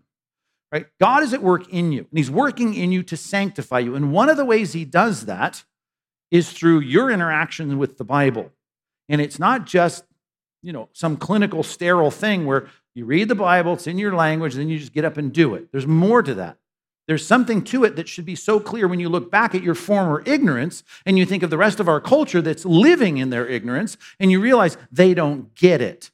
Right? 0.71 0.85
God 0.99 1.23
is 1.23 1.33
at 1.33 1.41
work 1.41 1.67
in 1.69 1.91
you, 1.91 2.05
and 2.09 2.17
He's 2.17 2.29
working 2.29 2.75
in 2.75 2.91
you 2.91 3.01
to 3.03 3.17
sanctify 3.17 3.79
you. 3.79 3.95
And 3.95 4.11
one 4.11 4.29
of 4.29 4.37
the 4.37 4.45
ways 4.45 4.73
He 4.73 4.85
does 4.85 5.25
that 5.25 5.63
is 6.29 6.51
through 6.51 6.81
your 6.81 7.09
interaction 7.09 7.79
with 7.79 7.97
the 7.97 8.03
Bible. 8.03 8.51
And 9.07 9.19
it's 9.19 9.39
not 9.39 9.65
just, 9.65 10.03
you 10.61 10.71
know, 10.71 10.89
some 10.93 11.17
clinical 11.17 11.63
sterile 11.63 12.11
thing 12.11 12.45
where 12.45 12.67
you 12.93 13.05
read 13.05 13.29
the 13.29 13.35
Bible, 13.35 13.73
it's 13.73 13.87
in 13.87 13.97
your 13.97 14.13
language, 14.13 14.53
and 14.53 14.61
then 14.61 14.69
you 14.69 14.77
just 14.77 14.93
get 14.93 15.05
up 15.05 15.17
and 15.17 15.33
do 15.33 15.55
it. 15.55 15.71
There's 15.71 15.87
more 15.87 16.21
to 16.21 16.35
that. 16.35 16.57
There's 17.09 17.25
something 17.25 17.63
to 17.63 17.85
it 17.85 17.95
that 17.95 18.07
should 18.07 18.25
be 18.25 18.35
so 18.35 18.59
clear 18.59 18.87
when 18.87 18.99
you 18.99 19.09
look 19.09 19.31
back 19.31 19.55
at 19.55 19.63
your 19.63 19.73
former 19.73 20.21
ignorance 20.27 20.83
and 21.07 21.17
you 21.17 21.25
think 21.25 21.41
of 21.41 21.49
the 21.49 21.57
rest 21.57 21.79
of 21.79 21.89
our 21.89 21.99
culture 21.99 22.39
that's 22.39 22.65
living 22.65 23.17
in 23.17 23.31
their 23.31 23.47
ignorance 23.47 23.97
and 24.19 24.29
you 24.29 24.39
realize 24.39 24.77
they 24.91 25.15
don't 25.15 25.55
get 25.55 25.81
it. 25.81 26.11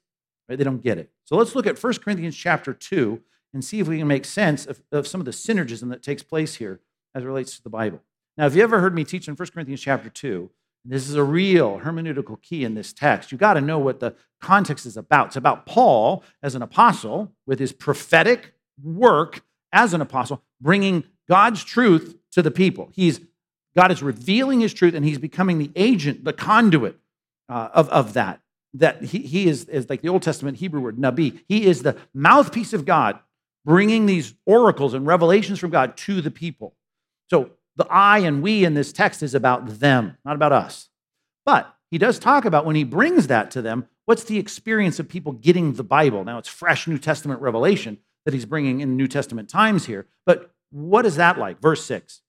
Right? 0.48 0.58
They 0.58 0.64
don't 0.64 0.82
get 0.82 0.98
it. 0.98 1.10
So 1.26 1.36
let's 1.36 1.54
look 1.54 1.68
at 1.68 1.84
1 1.84 1.96
Corinthians 1.96 2.38
chapter 2.38 2.74
2 2.74 3.22
and 3.54 3.62
see 3.62 3.82
if 3.82 3.90
we 3.90 3.98
can 3.98 4.08
make 4.08 4.24
sense 4.24 4.66
of, 4.66 4.82
of 4.90 5.06
some 5.06 5.20
of 5.20 5.26
the 5.26 5.32
synergism 5.32 5.90
that 5.90 6.02
takes 6.02 6.24
place 6.24 6.56
here 6.56 6.80
as 7.14 7.24
it 7.24 7.28
relates 7.28 7.58
to 7.58 7.64
the 7.64 7.70
Bible. 7.70 8.02
Now, 8.38 8.46
if 8.46 8.56
you 8.56 8.64
ever 8.64 8.80
heard 8.80 8.96
me 8.96 9.04
teach 9.04 9.28
in 9.28 9.36
1 9.36 9.50
Corinthians 9.50 9.82
chapter 9.82 10.10
2, 10.10 10.50
this 10.86 11.10
is 11.10 11.16
a 11.16 11.26
real 11.26 11.82
hermeneutical 11.82 12.42
key 12.42 12.64
in 12.64 12.74
this 12.74 12.94
text. 12.94 13.34
You 13.34 13.38
got 13.38 13.56
to 13.56 13.62
know 13.62 13.80
what 13.80 14.00
the 14.00 14.16
context 14.40 14.86
is 14.86 14.96
about. 14.96 15.28
It's 15.28 15.36
about 15.36 15.66
Paul 15.66 16.24
as 16.42 16.56
an 16.56 16.62
apostle 16.62 17.34
with 17.46 17.60
his 17.60 17.74
prophetic 17.74 18.54
work 18.82 19.42
as 19.76 19.94
an 19.94 20.02
apostle, 20.02 20.42
bringing 20.60 21.04
God's 21.30 21.64
truth 21.64 22.16
to 22.32 22.42
the 22.42 22.50
people. 22.50 22.90
He's 22.94 23.20
God 23.76 23.92
is 23.92 24.02
revealing 24.02 24.62
his 24.62 24.74
truth 24.74 24.94
and 24.94 25.04
he's 25.06 25.18
becoming 25.18 25.60
the 25.60 25.70
agent, 25.76 26.24
the 26.24 26.32
conduit 26.32 26.98
uh, 27.50 27.70
of, 27.74 27.90
of 27.90 28.14
that. 28.14 28.40
That 28.74 29.04
he, 29.04 29.20
he 29.20 29.48
is, 29.48 29.66
is 29.66 29.90
like 29.90 30.02
the 30.02 30.10
Old 30.10 30.24
Testament 30.24 30.58
Hebrew 30.58 30.80
word, 30.80 30.98
nabi. 30.98 31.42
He 31.48 31.66
is 31.66 31.84
the 31.84 31.98
mouthpiece 32.14 32.72
of 32.72 32.86
God, 32.86 33.20
bringing 33.66 34.06
these 34.06 34.34
oracles 34.46 34.94
and 34.94 35.06
revelations 35.06 35.60
from 35.60 35.72
God 35.72 35.98
to 35.98 36.22
the 36.22 36.32
people. 36.32 36.74
So 37.30 37.52
the 37.76 37.86
I 37.90 38.20
and 38.20 38.42
we 38.42 38.64
in 38.64 38.76
this 38.76 38.94
text 38.94 39.22
is 39.22 39.36
about 39.36 39.68
them, 39.80 40.18
not 40.24 40.36
about 40.36 40.54
us. 40.54 40.90
But 41.46 41.74
he 41.92 41.98
does 41.98 42.18
talk 42.18 42.46
about 42.46 42.66
when 42.66 42.76
he 42.76 42.86
brings 42.86 43.28
that 43.28 43.52
to 43.52 43.62
them, 43.62 43.88
what's 44.06 44.24
the 44.24 44.38
experience 44.38 45.00
of 45.00 45.10
people 45.10 45.34
getting 45.34 45.74
the 45.74 45.84
Bible? 45.84 46.24
Now 46.24 46.38
it's 46.38 46.50
fresh 46.50 46.88
New 46.88 46.98
Testament 46.98 47.42
revelation, 47.42 47.98
that 48.26 48.34
he's 48.34 48.46
bringing 48.46 48.82
in 48.82 48.98
New 48.98 49.08
Testament 49.08 49.50
times 49.50 49.86
here. 49.86 50.08
But 50.26 50.52
what 50.72 51.06
is 51.06 51.16
that 51.16 51.38
like? 51.38 51.62
Verse 51.62 51.86
6. 51.86 52.22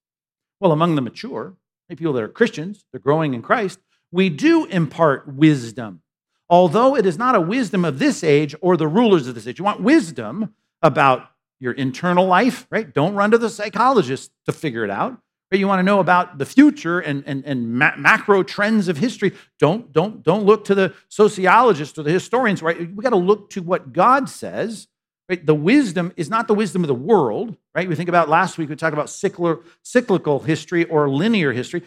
Well, 0.61 0.73
among 0.73 0.95
the 0.95 1.03
mature, 1.03 1.57
people 1.89 2.13
that 2.13 2.23
are 2.23 2.29
Christians, 2.29 2.85
they're 2.93 3.01
growing 3.01 3.35
in 3.35 3.43
Christ, 3.43 3.81
we 4.13 4.29
do 4.29 4.67
impart 4.67 5.27
wisdom. 5.27 6.03
Although 6.49 6.97
it 6.97 7.07
is 7.07 7.19
not 7.19 7.35
a 7.35 7.41
wisdom 7.41 7.85
of 7.85 7.99
this 7.99 8.23
age 8.23 8.55
or 8.61 8.77
the 8.77 8.87
rulers 8.87 9.27
of 9.27 9.35
this 9.35 9.47
age. 9.47 9.59
You 9.59 9.65
want 9.65 9.81
wisdom 9.81 10.55
about 10.81 11.29
your 11.59 11.73
internal 11.73 12.27
life, 12.27 12.67
right? 12.71 12.93
Don't 12.93 13.15
run 13.15 13.31
to 13.33 13.39
the 13.39 13.51
psychologist 13.51 14.31
to 14.45 14.53
figure 14.53 14.85
it 14.85 14.91
out. 14.91 15.19
Right? 15.51 15.59
You 15.59 15.69
want 15.69 15.79
to 15.81 15.85
know 15.85 16.01
about 16.01 16.39
the 16.39 16.47
future 16.47 17.01
and, 17.01 17.23
and, 17.27 17.45
and 17.45 17.75
ma- 17.75 17.97
macro 17.97 18.43
trends 18.43 18.89
of 18.89 18.99
history. 18.99 19.33
Don't, 19.59 19.93
don't, 19.93 20.23
don't 20.23 20.45
look 20.45 20.65
to 20.67 20.75
the 20.75 20.95
sociologists 21.09 21.99
or 21.99 22.03
the 22.03 22.11
historians, 22.11 22.63
right? 22.63 22.79
We 22.79 23.03
got 23.03 23.11
to 23.11 23.17
look 23.17 23.51
to 23.51 23.63
what 23.63 23.93
God 23.93 24.29
says 24.29 24.89
Right? 25.29 25.45
The 25.45 25.55
wisdom 25.55 26.13
is 26.17 26.31
not 26.31 26.47
the 26.47 26.55
wisdom 26.55 26.85
of 26.85 26.89
the 26.89 26.95
world, 26.95 27.57
right? 27.75 27.89
We 27.89 27.97
think 27.97 28.09
about 28.09 28.29
last 28.29 28.59
week, 28.59 28.69
we 28.69 28.77
talked 28.77 28.93
about 28.93 29.11
cyclical 29.11 30.39
history 30.39 30.85
or 30.85 31.09
linear 31.09 31.53
history. 31.53 31.83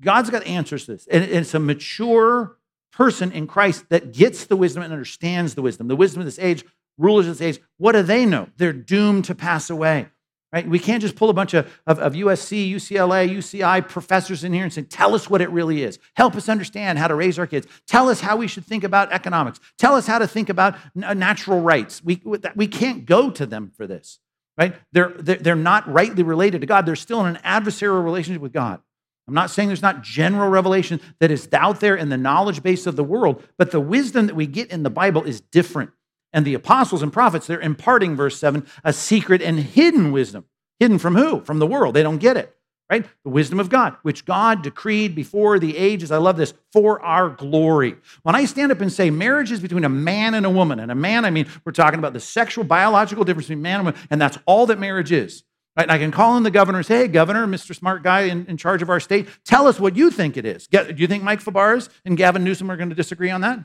God's 0.00 0.28
got 0.28 0.46
answers 0.46 0.84
to 0.84 0.92
this. 0.92 1.06
And 1.06 1.24
it's 1.24 1.54
a 1.54 1.58
mature 1.58 2.58
person 2.92 3.32
in 3.32 3.46
Christ 3.46 3.88
that 3.88 4.12
gets 4.12 4.44
the 4.44 4.56
wisdom 4.56 4.82
and 4.82 4.92
understands 4.92 5.54
the 5.54 5.62
wisdom. 5.62 5.88
The 5.88 5.96
wisdom 5.96 6.20
of 6.20 6.26
this 6.26 6.38
age, 6.38 6.64
rulers 6.98 7.26
of 7.26 7.38
this 7.38 7.56
age, 7.56 7.64
what 7.78 7.92
do 7.92 8.02
they 8.02 8.26
know? 8.26 8.48
They're 8.58 8.74
doomed 8.74 9.24
to 9.24 9.34
pass 9.34 9.70
away. 9.70 10.08
Right? 10.52 10.68
We 10.68 10.78
can't 10.78 11.00
just 11.00 11.16
pull 11.16 11.30
a 11.30 11.32
bunch 11.32 11.54
of, 11.54 11.66
of, 11.86 11.98
of, 11.98 12.12
USC, 12.12 12.70
UCLA, 12.70 13.26
UCI 13.26 13.88
professors 13.88 14.44
in 14.44 14.52
here 14.52 14.64
and 14.64 14.72
say, 14.72 14.82
tell 14.82 15.14
us 15.14 15.30
what 15.30 15.40
it 15.40 15.50
really 15.50 15.82
is. 15.82 15.98
Help 16.14 16.36
us 16.36 16.46
understand 16.46 16.98
how 16.98 17.08
to 17.08 17.14
raise 17.14 17.38
our 17.38 17.46
kids. 17.46 17.66
Tell 17.86 18.10
us 18.10 18.20
how 18.20 18.36
we 18.36 18.46
should 18.46 18.66
think 18.66 18.84
about 18.84 19.12
economics. 19.12 19.60
Tell 19.78 19.94
us 19.94 20.06
how 20.06 20.18
to 20.18 20.26
think 20.26 20.50
about 20.50 20.76
uh, 21.02 21.14
natural 21.14 21.62
rights. 21.62 22.04
We, 22.04 22.20
we 22.54 22.66
can't 22.66 23.06
go 23.06 23.30
to 23.30 23.46
them 23.46 23.72
for 23.74 23.86
this. 23.86 24.18
Right? 24.58 24.74
They're, 24.92 25.14
they're 25.16 25.56
not 25.56 25.90
rightly 25.90 26.22
related 26.22 26.60
to 26.60 26.66
God. 26.66 26.84
They're 26.84 26.96
still 26.96 27.24
in 27.24 27.36
an 27.36 27.42
adversarial 27.42 28.04
relationship 28.04 28.42
with 28.42 28.52
God. 28.52 28.80
I'm 29.26 29.34
not 29.34 29.50
saying 29.50 29.68
there's 29.68 29.80
not 29.80 30.02
general 30.02 30.50
revelation 30.50 31.00
that 31.20 31.30
is 31.30 31.48
out 31.52 31.80
there 31.80 31.96
in 31.96 32.10
the 32.10 32.18
knowledge 32.18 32.62
base 32.62 32.86
of 32.86 32.96
the 32.96 33.04
world, 33.04 33.42
but 33.56 33.70
the 33.70 33.80
wisdom 33.80 34.26
that 34.26 34.34
we 34.34 34.46
get 34.46 34.70
in 34.70 34.82
the 34.82 34.90
Bible 34.90 35.22
is 35.22 35.40
different. 35.40 35.92
And 36.32 36.46
the 36.46 36.54
apostles 36.54 37.02
and 37.02 37.12
prophets, 37.12 37.46
they're 37.46 37.60
imparting, 37.60 38.16
verse 38.16 38.38
7, 38.38 38.66
a 38.84 38.92
secret 38.92 39.42
and 39.42 39.58
hidden 39.58 40.12
wisdom. 40.12 40.46
Hidden 40.80 40.98
from 40.98 41.14
who? 41.14 41.42
From 41.42 41.58
the 41.58 41.66
world. 41.66 41.94
They 41.94 42.02
don't 42.02 42.18
get 42.18 42.36
it, 42.36 42.56
right? 42.90 43.04
The 43.24 43.30
wisdom 43.30 43.60
of 43.60 43.68
God, 43.68 43.96
which 44.02 44.24
God 44.24 44.62
decreed 44.62 45.14
before 45.14 45.58
the 45.58 45.76
ages. 45.76 46.10
I 46.10 46.16
love 46.16 46.36
this, 46.36 46.54
for 46.72 47.00
our 47.02 47.28
glory. 47.28 47.96
When 48.22 48.34
I 48.34 48.46
stand 48.46 48.72
up 48.72 48.80
and 48.80 48.92
say 48.92 49.10
marriage 49.10 49.52
is 49.52 49.60
between 49.60 49.84
a 49.84 49.88
man 49.88 50.34
and 50.34 50.46
a 50.46 50.50
woman, 50.50 50.80
and 50.80 50.90
a 50.90 50.94
man, 50.94 51.24
I 51.24 51.30
mean, 51.30 51.46
we're 51.64 51.72
talking 51.72 51.98
about 51.98 52.14
the 52.14 52.20
sexual, 52.20 52.64
biological 52.64 53.24
difference 53.24 53.46
between 53.46 53.62
man 53.62 53.80
and 53.80 53.86
woman, 53.86 54.00
and 54.10 54.20
that's 54.20 54.38
all 54.46 54.66
that 54.66 54.80
marriage 54.80 55.12
is. 55.12 55.44
Right? 55.76 55.84
And 55.84 55.92
I 55.92 55.98
can 55.98 56.10
call 56.10 56.36
in 56.36 56.42
the 56.42 56.50
governor 56.50 56.78
and 56.78 56.86
say, 56.86 56.98
hey, 56.98 57.08
governor, 57.08 57.46
Mr. 57.46 57.74
Smart 57.74 58.02
Guy 58.02 58.22
in, 58.22 58.44
in 58.46 58.56
charge 58.56 58.82
of 58.82 58.90
our 58.90 59.00
state, 59.00 59.28
tell 59.44 59.66
us 59.66 59.80
what 59.80 59.96
you 59.96 60.10
think 60.10 60.36
it 60.36 60.44
is. 60.44 60.66
Do 60.66 60.94
you 60.96 61.06
think 61.06 61.22
Mike 61.22 61.42
Fabarez 61.42 61.88
and 62.04 62.16
Gavin 62.16 62.44
Newsom 62.44 62.70
are 62.70 62.76
going 62.76 62.90
to 62.90 62.94
disagree 62.94 63.30
on 63.30 63.40
that? 63.42 63.60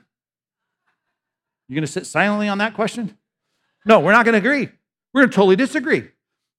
You 1.67 1.75
going 1.75 1.85
to 1.85 1.91
sit 1.91 2.05
silently 2.05 2.47
on 2.47 2.59
that 2.59 2.73
question? 2.73 3.17
No, 3.85 3.99
we're 3.99 4.11
not 4.11 4.25
going 4.25 4.33
to 4.33 4.39
agree. 4.39 4.69
We're 5.13 5.21
going 5.21 5.29
to 5.29 5.35
totally 5.35 5.55
disagree. 5.55 6.09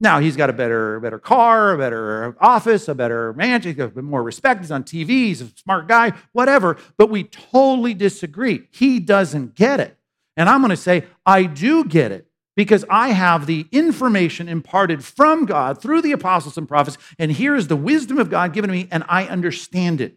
Now 0.01 0.21
he's 0.21 0.37
got 0.37 0.49
a 0.49 0.53
better, 0.53 1.01
better 1.01 1.18
car, 1.18 1.73
a 1.73 1.79
better 1.79 2.37
office, 2.40 2.87
a 2.88 2.94
better 2.94 3.33
mansion, 3.33 3.92
more 3.97 4.23
respect. 4.23 4.61
He's 4.61 4.71
on 4.71 4.85
TV. 4.85 5.09
He's 5.09 5.42
a 5.42 5.49
smart 5.57 5.88
guy, 5.88 6.12
whatever. 6.33 6.77
But 6.97 7.11
we 7.11 7.25
totally 7.25 7.94
disagree. 7.94 8.68
He 8.71 9.01
doesn't 9.01 9.57
get 9.57 9.81
it, 9.81 9.99
and 10.37 10.49
I'm 10.49 10.61
going 10.61 10.71
to 10.71 10.77
say 10.77 11.05
I 11.27 11.44
do 11.44 11.85
get 11.85 12.12
it 12.12 12.29
because 12.55 12.85
I 12.88 13.11
have 13.11 13.47
the 13.47 13.66
information 13.73 14.49
imparted 14.49 15.05
from 15.05 15.47
God 15.47 15.81
through 15.81 16.03
the 16.03 16.12
apostles 16.12 16.57
and 16.57 16.68
prophets, 16.68 16.99
and 17.18 17.33
here 17.33 17.57
is 17.57 17.66
the 17.66 17.77
wisdom 17.77 18.18
of 18.18 18.31
God 18.31 18.53
given 18.53 18.68
to 18.68 18.75
me, 18.75 18.88
and 18.90 19.05
I 19.09 19.27
understand 19.27 20.01
it. 20.01 20.16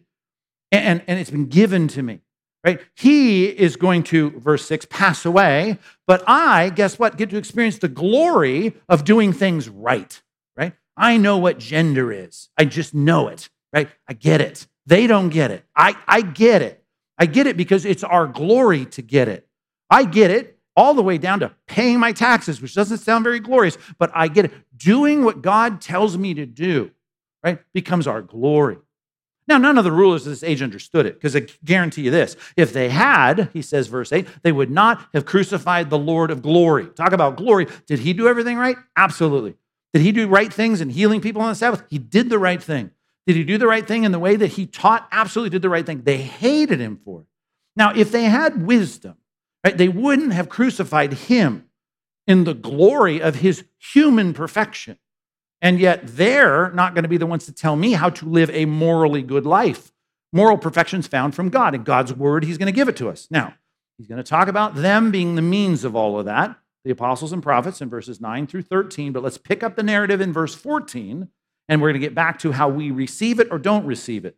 And, 0.70 1.02
and 1.06 1.18
it's 1.18 1.30
been 1.30 1.46
given 1.46 1.86
to 1.88 2.02
me, 2.02 2.20
right? 2.64 2.80
He 2.94 3.46
is 3.46 3.76
going 3.76 4.04
to, 4.04 4.30
verse 4.38 4.66
6, 4.66 4.86
pass 4.86 5.24
away, 5.24 5.78
but 6.06 6.22
I, 6.26 6.70
guess 6.70 6.98
what, 6.98 7.16
get 7.16 7.30
to 7.30 7.36
experience 7.36 7.78
the 7.78 7.88
glory 7.88 8.74
of 8.88 9.04
doing 9.04 9.32
things 9.32 9.68
right, 9.68 10.20
right? 10.56 10.74
I 10.96 11.16
know 11.16 11.38
what 11.38 11.58
gender 11.58 12.12
is. 12.12 12.48
I 12.56 12.64
just 12.64 12.94
know 12.94 13.28
it, 13.28 13.48
right? 13.72 13.88
I 14.08 14.12
get 14.12 14.40
it. 14.40 14.66
They 14.86 15.06
don't 15.06 15.28
get 15.28 15.50
it. 15.50 15.64
I, 15.76 15.96
I 16.06 16.22
get 16.22 16.62
it. 16.62 16.84
I 17.18 17.26
get 17.26 17.46
it 17.46 17.56
because 17.56 17.84
it's 17.84 18.04
our 18.04 18.26
glory 18.26 18.86
to 18.86 19.02
get 19.02 19.28
it. 19.28 19.46
I 19.90 20.04
get 20.04 20.30
it 20.30 20.58
all 20.74 20.94
the 20.94 21.02
way 21.02 21.18
down 21.18 21.40
to 21.40 21.52
paying 21.66 22.00
my 22.00 22.12
taxes, 22.12 22.60
which 22.60 22.74
doesn't 22.74 22.98
sound 22.98 23.24
very 23.24 23.40
glorious, 23.40 23.76
but 23.98 24.10
I 24.14 24.28
get 24.28 24.46
it. 24.46 24.52
Doing 24.76 25.22
what 25.22 25.42
God 25.42 25.80
tells 25.80 26.16
me 26.16 26.34
to 26.34 26.46
do, 26.46 26.90
right, 27.44 27.58
becomes 27.74 28.06
our 28.06 28.22
glory. 28.22 28.78
Now, 29.48 29.58
none 29.58 29.76
of 29.76 29.84
the 29.84 29.92
rulers 29.92 30.26
of 30.26 30.30
this 30.30 30.42
age 30.44 30.62
understood 30.62 31.04
it, 31.04 31.14
because 31.14 31.34
I 31.34 31.46
guarantee 31.64 32.02
you 32.02 32.10
this 32.10 32.36
if 32.56 32.72
they 32.72 32.88
had, 32.88 33.50
he 33.52 33.62
says, 33.62 33.88
verse 33.88 34.12
8, 34.12 34.26
they 34.42 34.52
would 34.52 34.70
not 34.70 35.06
have 35.14 35.24
crucified 35.24 35.90
the 35.90 35.98
Lord 35.98 36.30
of 36.30 36.42
glory. 36.42 36.86
Talk 36.86 37.12
about 37.12 37.36
glory. 37.36 37.66
Did 37.86 38.00
he 38.00 38.12
do 38.12 38.28
everything 38.28 38.56
right? 38.56 38.76
Absolutely. 38.96 39.56
Did 39.92 40.02
he 40.02 40.12
do 40.12 40.28
right 40.28 40.52
things 40.52 40.80
in 40.80 40.90
healing 40.90 41.20
people 41.20 41.42
on 41.42 41.48
the 41.48 41.54
Sabbath? 41.54 41.82
He 41.90 41.98
did 41.98 42.30
the 42.30 42.38
right 42.38 42.62
thing. 42.62 42.90
Did 43.26 43.36
he 43.36 43.44
do 43.44 43.58
the 43.58 43.66
right 43.66 43.86
thing 43.86 44.04
in 44.04 44.12
the 44.12 44.18
way 44.18 44.36
that 44.36 44.48
he 44.48 44.66
taught? 44.66 45.06
Absolutely 45.12 45.50
did 45.50 45.62
the 45.62 45.68
right 45.68 45.84
thing. 45.84 46.02
They 46.02 46.18
hated 46.18 46.80
him 46.80 47.00
for 47.04 47.20
it. 47.20 47.26
Now, 47.76 47.92
if 47.94 48.10
they 48.10 48.24
had 48.24 48.66
wisdom, 48.66 49.16
Right? 49.64 49.76
They 49.76 49.88
wouldn't 49.88 50.32
have 50.32 50.48
crucified 50.48 51.12
him 51.12 51.68
in 52.26 52.44
the 52.44 52.54
glory 52.54 53.20
of 53.22 53.36
his 53.36 53.64
human 53.78 54.32
perfection. 54.32 54.98
And 55.62 55.78
yet 55.78 56.00
they're 56.04 56.72
not 56.72 56.94
going 56.94 57.04
to 57.04 57.08
be 57.08 57.16
the 57.16 57.26
ones 57.26 57.46
to 57.46 57.52
tell 57.52 57.76
me 57.76 57.92
how 57.92 58.10
to 58.10 58.26
live 58.26 58.50
a 58.50 58.66
morally 58.66 59.22
good 59.22 59.46
life. 59.46 59.92
Moral 60.32 60.58
perfection 60.58 61.00
is 61.00 61.06
found 61.06 61.34
from 61.36 61.50
God. 61.50 61.74
In 61.74 61.84
God's 61.84 62.12
word, 62.12 62.44
he's 62.44 62.58
going 62.58 62.66
to 62.66 62.72
give 62.72 62.88
it 62.88 62.96
to 62.96 63.08
us. 63.08 63.28
Now, 63.30 63.54
he's 63.96 64.08
going 64.08 64.22
to 64.22 64.28
talk 64.28 64.48
about 64.48 64.74
them 64.74 65.12
being 65.12 65.36
the 65.36 65.42
means 65.42 65.84
of 65.84 65.94
all 65.94 66.18
of 66.18 66.26
that, 66.26 66.58
the 66.84 66.90
apostles 66.90 67.32
and 67.32 67.42
prophets 67.42 67.80
in 67.80 67.88
verses 67.88 68.20
9 68.20 68.48
through 68.48 68.62
13. 68.62 69.12
But 69.12 69.22
let's 69.22 69.38
pick 69.38 69.62
up 69.62 69.76
the 69.76 69.84
narrative 69.84 70.20
in 70.20 70.32
verse 70.32 70.54
14, 70.54 71.28
and 71.68 71.80
we're 71.80 71.90
going 71.90 72.00
to 72.00 72.06
get 72.06 72.14
back 72.14 72.40
to 72.40 72.52
how 72.52 72.68
we 72.68 72.90
receive 72.90 73.38
it 73.38 73.48
or 73.52 73.58
don't 73.58 73.86
receive 73.86 74.24
it. 74.24 74.36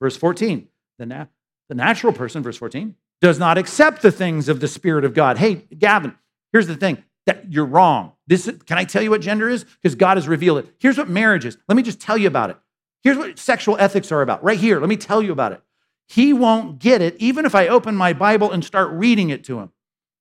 Verse 0.00 0.16
14, 0.16 0.68
the, 0.98 1.06
na- 1.06 1.26
the 1.68 1.74
natural 1.74 2.12
person, 2.12 2.44
verse 2.44 2.56
14, 2.58 2.94
does 3.20 3.38
not 3.38 3.58
accept 3.58 4.02
the 4.02 4.12
things 4.12 4.48
of 4.48 4.60
the 4.60 4.68
Spirit 4.68 5.04
of 5.04 5.14
God. 5.14 5.38
Hey, 5.38 5.66
Gavin, 5.76 6.16
here's 6.52 6.68
the 6.68 6.76
thing 6.76 7.02
that 7.30 7.52
you're 7.52 7.64
wrong. 7.64 8.12
This 8.26 8.50
can 8.66 8.76
I 8.76 8.84
tell 8.84 9.02
you 9.02 9.10
what 9.10 9.20
gender 9.20 9.48
is? 9.48 9.64
Because 9.64 9.94
God 9.94 10.16
has 10.16 10.26
revealed 10.26 10.58
it. 10.58 10.74
Here's 10.80 10.98
what 10.98 11.08
marriage 11.08 11.44
is. 11.44 11.56
Let 11.68 11.76
me 11.76 11.82
just 11.82 12.00
tell 12.00 12.18
you 12.18 12.26
about 12.26 12.50
it. 12.50 12.56
Here's 13.04 13.16
what 13.16 13.38
sexual 13.38 13.76
ethics 13.78 14.10
are 14.10 14.20
about. 14.20 14.42
Right 14.42 14.58
here. 14.58 14.80
Let 14.80 14.88
me 14.88 14.96
tell 14.96 15.22
you 15.22 15.30
about 15.30 15.52
it. 15.52 15.62
He 16.08 16.32
won't 16.32 16.80
get 16.80 17.00
it, 17.00 17.14
even 17.18 17.46
if 17.46 17.54
I 17.54 17.68
open 17.68 17.94
my 17.94 18.12
Bible 18.12 18.50
and 18.50 18.64
start 18.64 18.90
reading 18.90 19.30
it 19.30 19.44
to 19.44 19.60
him. 19.60 19.70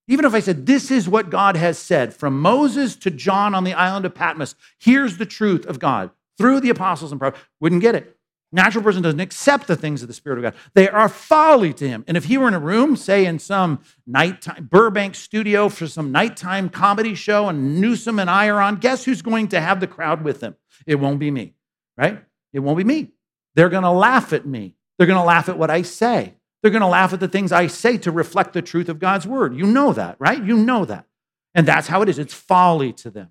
Even 0.07 0.23
if 0.23 0.35
I 0.35 0.39
said, 0.39 0.67
This 0.67 0.91
is 0.91 1.09
what 1.09 1.31
God 1.31 1.55
has 1.55 1.79
said 1.79 2.13
from 2.13 2.39
Moses 2.39 2.95
to 2.97 3.09
John 3.09 3.55
on 3.55 3.63
the 3.63 3.73
island 3.73 4.05
of 4.05 4.13
Patmos, 4.13 4.53
here's 4.79 5.17
the 5.17 5.25
truth 5.25 5.65
of 5.65 5.79
God 5.79 6.11
through 6.37 6.59
the 6.59 6.69
apostles 6.69 7.11
and 7.11 7.19
prophets, 7.19 7.43
wouldn't 7.59 7.81
get 7.81 7.95
it. 7.95 8.18
Natural 8.51 8.83
person 8.83 9.03
doesn't 9.03 9.19
accept 9.19 9.67
the 9.67 9.75
things 9.75 10.01
of 10.01 10.07
the 10.07 10.13
Spirit 10.13 10.39
of 10.39 10.43
God. 10.43 10.55
They 10.73 10.89
are 10.89 11.07
folly 11.07 11.71
to 11.73 11.87
him. 11.87 12.03
And 12.07 12.17
if 12.17 12.25
he 12.25 12.37
were 12.37 12.47
in 12.47 12.55
a 12.55 12.59
room, 12.59 12.95
say 12.95 13.25
in 13.25 13.37
some 13.37 13.81
nighttime 14.07 14.67
Burbank 14.71 15.13
studio 15.13 15.69
for 15.69 15.85
some 15.85 16.11
nighttime 16.11 16.69
comedy 16.69 17.13
show, 17.13 17.47
and 17.47 17.79
Newsom 17.79 18.17
and 18.17 18.29
I 18.29 18.47
are 18.47 18.59
on, 18.59 18.77
guess 18.77 19.05
who's 19.05 19.21
going 19.21 19.49
to 19.49 19.61
have 19.61 19.79
the 19.79 19.87
crowd 19.87 20.23
with 20.23 20.41
him? 20.41 20.55
It 20.87 20.95
won't 20.95 21.19
be 21.19 21.29
me, 21.29 21.53
right? 21.95 22.23
It 22.51 22.59
won't 22.59 22.77
be 22.77 22.83
me. 22.83 23.11
They're 23.53 23.69
going 23.69 23.83
to 23.83 23.91
laugh 23.91 24.33
at 24.33 24.47
me. 24.47 24.75
They're 24.97 25.07
going 25.07 25.19
to 25.19 25.25
laugh 25.25 25.47
at 25.47 25.57
what 25.57 25.69
I 25.69 25.83
say. 25.83 26.33
They're 26.61 26.71
going 26.71 26.81
to 26.81 26.87
laugh 26.87 27.13
at 27.13 27.19
the 27.19 27.27
things 27.27 27.51
I 27.51 27.67
say 27.67 27.97
to 27.99 28.11
reflect 28.11 28.53
the 28.53 28.61
truth 28.61 28.89
of 28.89 28.99
God's 28.99 29.27
word. 29.27 29.55
You 29.55 29.65
know 29.65 29.93
that, 29.93 30.15
right? 30.19 30.43
You 30.43 30.57
know 30.57 30.85
that. 30.85 31.05
And 31.53 31.67
that's 31.67 31.87
how 31.87 32.01
it 32.01 32.09
is. 32.09 32.19
It's 32.19 32.33
folly 32.33 32.93
to 32.93 33.09
them. 33.09 33.29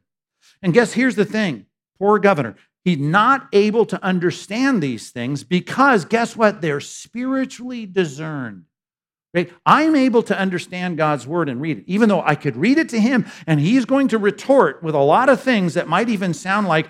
And 0.62 0.72
guess 0.72 0.92
here's 0.92 1.16
the 1.16 1.24
thing 1.24 1.66
poor 1.98 2.18
governor. 2.18 2.54
He's 2.88 2.98
not 2.98 3.48
able 3.52 3.84
to 3.84 4.02
understand 4.02 4.82
these 4.82 5.10
things 5.10 5.44
because 5.44 6.06
guess 6.06 6.34
what? 6.34 6.62
They're 6.62 6.80
spiritually 6.80 7.84
discerned. 7.84 8.64
Right? 9.34 9.52
I'm 9.66 9.94
able 9.94 10.22
to 10.22 10.38
understand 10.38 10.96
God's 10.96 11.26
word 11.26 11.50
and 11.50 11.60
read 11.60 11.80
it, 11.80 11.84
even 11.86 12.08
though 12.08 12.22
I 12.22 12.34
could 12.34 12.56
read 12.56 12.78
it 12.78 12.88
to 12.88 12.98
him 12.98 13.26
and 13.46 13.60
he's 13.60 13.84
going 13.84 14.08
to 14.08 14.16
retort 14.16 14.82
with 14.82 14.94
a 14.94 15.00
lot 15.00 15.28
of 15.28 15.42
things 15.42 15.74
that 15.74 15.86
might 15.86 16.08
even 16.08 16.32
sound 16.32 16.66
like 16.66 16.88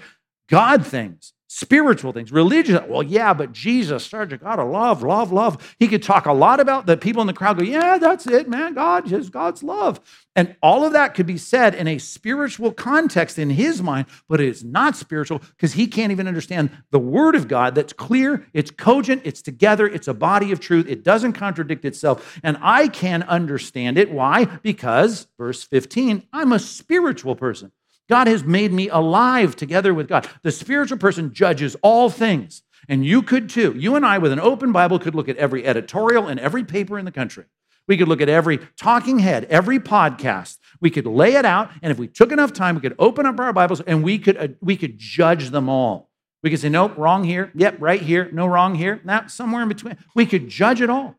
God 0.49 0.87
things 0.87 1.33
spiritual 1.49 2.13
things, 2.13 2.31
religious. 2.31 2.81
Well, 2.87 3.03
yeah, 3.03 3.33
but 3.33 3.53
Jesus, 3.53 4.05
Sergeant, 4.07 4.43
God 4.43 4.59
of 4.59 4.69
love, 4.69 5.03
love, 5.03 5.33
love. 5.33 5.75
He 5.79 5.89
could 5.89 6.03
talk 6.03 6.27
a 6.27 6.33
lot 6.33 6.61
about 6.61 6.87
the 6.87 6.97
people 6.97 7.23
in 7.23 7.27
the 7.27 7.33
crowd 7.33 7.59
go, 7.59 7.65
yeah, 7.65 7.97
that's 7.99 8.27
it, 8.27 8.49
man. 8.49 8.75
God 8.75 9.11
is 9.11 9.31
God's 9.31 9.63
love. 9.63 9.99
And 10.37 10.55
all 10.63 10.85
of 10.85 10.93
that 10.93 11.15
could 11.15 11.27
be 11.27 11.39
said 11.39 11.75
in 11.75 11.89
a 11.89 11.99
spiritual 11.99 12.71
context 12.71 13.39
in 13.39 13.51
his 13.51 13.83
mind, 13.83 14.07
but 14.29 14.41
it 14.41 14.49
is 14.49 14.63
not 14.63 14.95
spiritual 14.95 15.39
because 15.39 15.73
he 15.73 15.87
can't 15.87 16.13
even 16.13 16.29
understand 16.29 16.71
the 16.91 16.99
word 16.99 17.35
of 17.35 17.49
God 17.49 17.75
that's 17.75 17.95
clear, 17.95 18.47
it's 18.53 18.71
cogent, 18.71 19.23
it's 19.25 19.43
together, 19.43 19.87
it's 19.87 20.07
a 20.07 20.15
body 20.15 20.53
of 20.53 20.61
truth, 20.61 20.87
it 20.87 21.03
doesn't 21.03 21.33
contradict 21.33 21.85
itself. 21.85 22.39
And 22.45 22.59
I 22.61 22.89
can 22.89 23.23
understand 23.23 23.97
it. 23.97 24.13
Why? 24.13 24.45
Because, 24.45 25.27
verse 25.39 25.65
15, 25.65 26.29
I'm 26.33 26.53
a 26.53 26.59
spiritual 26.59 27.35
person. 27.35 27.73
God 28.09 28.27
has 28.27 28.45
made 28.45 28.73
me 28.73 28.89
alive 28.89 29.55
together 29.55 29.93
with 29.93 30.09
God. 30.09 30.29
The 30.43 30.51
spiritual 30.51 30.99
person 30.99 31.33
judges 31.33 31.77
all 31.83 32.11
things. 32.11 32.63
And 32.89 33.05
you 33.05 33.23
could 33.23 33.51
too. 33.51 33.75
You 33.77 33.97
and 33.97 34.07
I, 34.07 34.19
with 34.19 34.33
an 34.33 34.41
open 34.41 34.73
Bible, 34.73 34.99
could 34.99 35.15
look 35.15 35.29
at 35.29 35.37
every 35.37 35.67
editorial 35.67 36.27
and 36.27 36.41
every 36.41 36.65
paper 36.65 36.99
in 36.99 37.05
the 37.05 37.13
country. 37.13 37.45
We 37.87 37.97
could 37.97 38.09
look 38.09 38.21
at 38.21 38.29
every 38.29 38.59
talking 38.77 39.19
head, 39.19 39.45
every 39.45 39.79
podcast. 39.79 40.59
We 40.81 40.91
could 40.91 41.07
lay 41.07 41.35
it 41.35 41.45
out. 41.45 41.71
And 41.83 41.91
if 41.91 41.99
we 41.99 42.07
took 42.07 42.33
enough 42.33 42.53
time, 42.53 42.75
we 42.75 42.81
could 42.81 42.95
open 42.99 43.27
up 43.27 43.41
our 43.41 43.53
Bibles 43.53 43.81
and 43.81 44.03
we 44.03 44.19
could, 44.19 44.37
uh, 44.37 44.49
we 44.61 44.77
could 44.77 44.99
judge 44.99 45.51
them 45.51 45.69
all. 45.69 46.11
We 46.43 46.51
could 46.51 46.61
say, 46.61 46.69
nope, 46.69 46.97
wrong 46.97 47.25
here. 47.25 47.51
Yep, 47.55 47.77
right 47.81 48.01
here. 48.01 48.31
No, 48.33 48.47
wrong 48.47 48.75
here. 48.75 49.01
Now, 49.05 49.27
somewhere 49.27 49.63
in 49.63 49.69
between. 49.69 49.97
We 50.15 50.25
could 50.25 50.49
judge 50.49 50.81
it 50.81 50.89
all. 50.91 51.17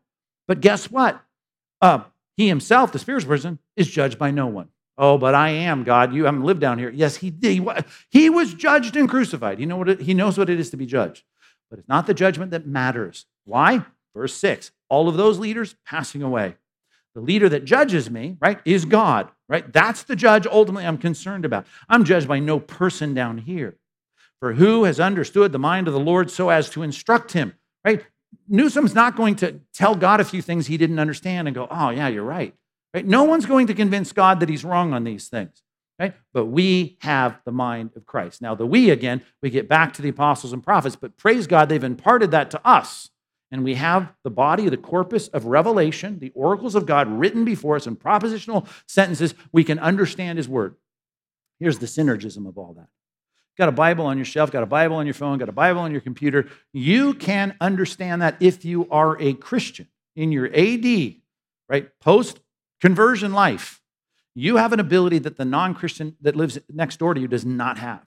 But 0.48 0.60
guess 0.60 0.90
what? 0.90 1.22
Uh, 1.82 2.04
he 2.36 2.48
himself, 2.48 2.92
the 2.92 2.98
spiritual 2.98 3.28
person, 3.28 3.58
is 3.76 3.90
judged 3.90 4.18
by 4.18 4.30
no 4.30 4.46
one. 4.46 4.68
Oh, 5.02 5.16
but 5.16 5.34
I 5.34 5.48
am 5.48 5.82
God. 5.82 6.12
You 6.12 6.26
haven't 6.26 6.44
lived 6.44 6.60
down 6.60 6.78
here. 6.78 6.90
Yes, 6.90 7.16
he. 7.16 7.32
He 8.10 8.28
was 8.28 8.52
judged 8.52 8.96
and 8.96 9.08
crucified. 9.08 9.58
You 9.58 9.64
know 9.64 9.78
what 9.78 9.88
it, 9.88 10.02
he 10.02 10.12
knows 10.12 10.36
what 10.36 10.50
it 10.50 10.60
is 10.60 10.68
to 10.70 10.76
be 10.76 10.84
judged. 10.84 11.24
But 11.70 11.78
it's 11.78 11.88
not 11.88 12.06
the 12.06 12.12
judgment 12.12 12.50
that 12.50 12.66
matters. 12.66 13.24
Why? 13.46 13.86
Verse 14.14 14.34
6. 14.34 14.72
All 14.90 15.08
of 15.08 15.16
those 15.16 15.38
leaders 15.38 15.74
passing 15.86 16.22
away. 16.22 16.56
The 17.14 17.22
leader 17.22 17.48
that 17.48 17.64
judges 17.64 18.10
me, 18.10 18.36
right, 18.40 18.60
is 18.66 18.84
God, 18.84 19.30
right? 19.48 19.72
That's 19.72 20.02
the 20.02 20.16
judge 20.16 20.46
ultimately 20.46 20.86
I'm 20.86 20.98
concerned 20.98 21.46
about. 21.46 21.66
I'm 21.88 22.04
judged 22.04 22.28
by 22.28 22.38
no 22.38 22.60
person 22.60 23.14
down 23.14 23.38
here. 23.38 23.76
For 24.38 24.52
who 24.52 24.84
has 24.84 25.00
understood 25.00 25.52
the 25.52 25.58
mind 25.58 25.88
of 25.88 25.94
the 25.94 26.00
Lord 26.00 26.30
so 26.30 26.50
as 26.50 26.68
to 26.70 26.82
instruct 26.82 27.32
him, 27.32 27.54
right? 27.84 28.04
Newsom's 28.48 28.94
not 28.94 29.16
going 29.16 29.36
to 29.36 29.60
tell 29.72 29.94
God 29.94 30.20
a 30.20 30.24
few 30.24 30.42
things 30.42 30.66
he 30.66 30.76
didn't 30.76 30.98
understand 30.98 31.48
and 31.48 31.54
go, 31.54 31.66
oh, 31.70 31.88
yeah, 31.88 32.08
you're 32.08 32.22
right. 32.22 32.54
Right? 32.94 33.06
No 33.06 33.24
one's 33.24 33.46
going 33.46 33.66
to 33.68 33.74
convince 33.74 34.12
God 34.12 34.40
that 34.40 34.48
he's 34.48 34.64
wrong 34.64 34.92
on 34.92 35.04
these 35.04 35.28
things. 35.28 35.62
Right? 35.98 36.14
But 36.32 36.46
we 36.46 36.96
have 37.00 37.40
the 37.44 37.52
mind 37.52 37.90
of 37.94 38.06
Christ. 38.06 38.40
Now, 38.40 38.54
the 38.54 38.64
we 38.64 38.88
again, 38.88 39.22
we 39.42 39.50
get 39.50 39.68
back 39.68 39.92
to 39.94 40.02
the 40.02 40.08
apostles 40.08 40.52
and 40.52 40.62
prophets, 40.62 40.96
but 40.96 41.18
praise 41.18 41.46
God, 41.46 41.68
they've 41.68 41.84
imparted 41.84 42.30
that 42.30 42.50
to 42.52 42.66
us. 42.66 43.10
And 43.52 43.64
we 43.64 43.74
have 43.74 44.12
the 44.22 44.30
body, 44.30 44.68
the 44.68 44.76
corpus 44.76 45.28
of 45.28 45.44
revelation, 45.44 46.18
the 46.20 46.32
oracles 46.34 46.74
of 46.74 46.86
God 46.86 47.08
written 47.08 47.44
before 47.44 47.76
us 47.76 47.86
in 47.86 47.96
propositional 47.96 48.66
sentences. 48.86 49.34
We 49.52 49.64
can 49.64 49.78
understand 49.78 50.38
his 50.38 50.48
word. 50.48 50.76
Here's 51.58 51.80
the 51.80 51.86
synergism 51.86 52.48
of 52.48 52.56
all 52.56 52.72
that. 52.74 52.88
Got 53.58 53.68
a 53.68 53.72
Bible 53.72 54.06
on 54.06 54.16
your 54.16 54.24
shelf, 54.24 54.50
got 54.50 54.62
a 54.62 54.66
Bible 54.66 54.96
on 54.96 55.06
your 55.06 55.14
phone, 55.14 55.36
got 55.36 55.48
a 55.48 55.52
Bible 55.52 55.80
on 55.80 55.92
your 55.92 56.00
computer. 56.00 56.48
You 56.72 57.12
can 57.12 57.56
understand 57.60 58.22
that 58.22 58.36
if 58.40 58.64
you 58.64 58.88
are 58.90 59.20
a 59.20 59.34
Christian 59.34 59.88
in 60.16 60.32
your 60.32 60.46
AD, 60.46 61.16
right? 61.68 61.90
Post 62.00 62.40
Conversion 62.80 63.32
life. 63.32 63.82
You 64.34 64.56
have 64.56 64.72
an 64.72 64.80
ability 64.80 65.18
that 65.20 65.36
the 65.36 65.44
non 65.44 65.74
Christian 65.74 66.16
that 66.20 66.36
lives 66.36 66.58
next 66.68 66.98
door 66.98 67.14
to 67.14 67.20
you 67.20 67.28
does 67.28 67.44
not 67.44 67.78
have. 67.78 68.06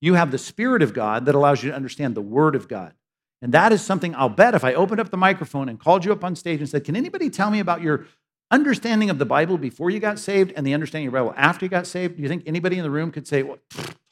You 0.00 0.14
have 0.14 0.30
the 0.30 0.38
Spirit 0.38 0.82
of 0.82 0.94
God 0.94 1.26
that 1.26 1.34
allows 1.34 1.62
you 1.62 1.70
to 1.70 1.76
understand 1.76 2.14
the 2.14 2.22
Word 2.22 2.54
of 2.54 2.68
God. 2.68 2.94
And 3.40 3.52
that 3.52 3.72
is 3.72 3.82
something 3.82 4.14
I'll 4.14 4.28
bet 4.28 4.54
if 4.54 4.64
I 4.64 4.74
opened 4.74 5.00
up 5.00 5.10
the 5.10 5.16
microphone 5.16 5.68
and 5.68 5.78
called 5.78 6.04
you 6.04 6.12
up 6.12 6.24
on 6.24 6.34
stage 6.34 6.60
and 6.60 6.68
said, 6.68 6.84
Can 6.84 6.96
anybody 6.96 7.30
tell 7.30 7.50
me 7.50 7.60
about 7.60 7.82
your 7.82 8.06
understanding 8.50 9.10
of 9.10 9.18
the 9.18 9.26
Bible 9.26 9.58
before 9.58 9.90
you 9.90 10.00
got 10.00 10.18
saved 10.18 10.52
and 10.56 10.66
the 10.66 10.74
understanding 10.74 11.08
of 11.08 11.12
the 11.12 11.18
Bible 11.18 11.34
after 11.36 11.64
you 11.64 11.70
got 11.70 11.86
saved? 11.86 12.16
Do 12.16 12.22
you 12.22 12.28
think 12.28 12.44
anybody 12.46 12.78
in 12.78 12.82
the 12.82 12.90
room 12.90 13.12
could 13.12 13.28
say, 13.28 13.42
Well, 13.42 13.58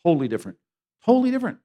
totally 0.04 0.28
different? 0.28 0.59
Totally 1.04 1.30
different. 1.30 1.59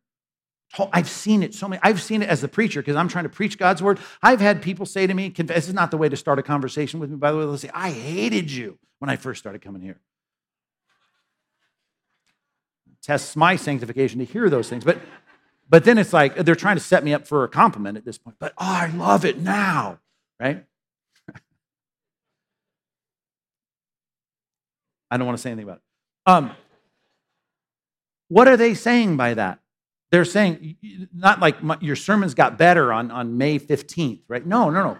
I've 0.93 1.09
seen 1.09 1.43
it 1.43 1.53
so 1.53 1.67
many. 1.67 1.81
I've 1.83 2.01
seen 2.01 2.21
it 2.21 2.29
as 2.29 2.43
a 2.43 2.47
preacher 2.47 2.81
because 2.81 2.95
I'm 2.95 3.07
trying 3.07 3.25
to 3.25 3.29
preach 3.29 3.57
God's 3.57 3.83
word. 3.83 3.99
I've 4.21 4.39
had 4.39 4.61
people 4.61 4.85
say 4.85 5.05
to 5.05 5.13
me, 5.13 5.29
"This 5.29 5.67
is 5.67 5.73
not 5.73 5.91
the 5.91 5.97
way 5.97 6.07
to 6.07 6.15
start 6.15 6.39
a 6.39 6.43
conversation 6.43 6.99
with 6.99 7.09
me." 7.09 7.17
By 7.17 7.31
the 7.31 7.37
way, 7.37 7.43
they'll 7.43 7.57
say, 7.57 7.71
"I 7.73 7.91
hated 7.91 8.51
you 8.51 8.79
when 8.99 9.09
I 9.09 9.17
first 9.17 9.39
started 9.39 9.61
coming 9.61 9.81
here." 9.81 9.99
tests 13.01 13.35
my 13.35 13.55
sanctification 13.55 14.19
to 14.19 14.25
hear 14.25 14.47
those 14.49 14.69
things. 14.69 14.83
But 14.83 14.99
but 15.69 15.83
then 15.85 15.97
it's 15.97 16.13
like 16.13 16.35
they're 16.35 16.55
trying 16.55 16.75
to 16.75 16.81
set 16.81 17.03
me 17.03 17.13
up 17.13 17.25
for 17.25 17.43
a 17.43 17.47
compliment 17.47 17.97
at 17.97 18.05
this 18.05 18.17
point. 18.17 18.37
But 18.39 18.53
oh, 18.57 18.65
I 18.65 18.87
love 18.87 19.25
it 19.25 19.39
now, 19.39 19.99
right? 20.39 20.65
I 25.09 25.17
don't 25.17 25.25
want 25.25 25.37
to 25.37 25.41
say 25.41 25.51
anything 25.51 25.69
about 25.69 25.77
it. 25.77 25.83
Um, 26.25 26.51
what 28.27 28.47
are 28.49 28.57
they 28.57 28.73
saying 28.73 29.17
by 29.17 29.33
that? 29.33 29.60
They're 30.11 30.25
saying, 30.25 30.75
not 31.13 31.39
like 31.39 31.63
my, 31.63 31.77
your 31.79 31.95
sermons 31.95 32.33
got 32.33 32.57
better 32.57 32.91
on, 32.91 33.11
on 33.11 33.37
May 33.37 33.59
15th, 33.59 34.21
right? 34.27 34.45
No, 34.45 34.69
no, 34.69 34.83
no. 34.83 34.97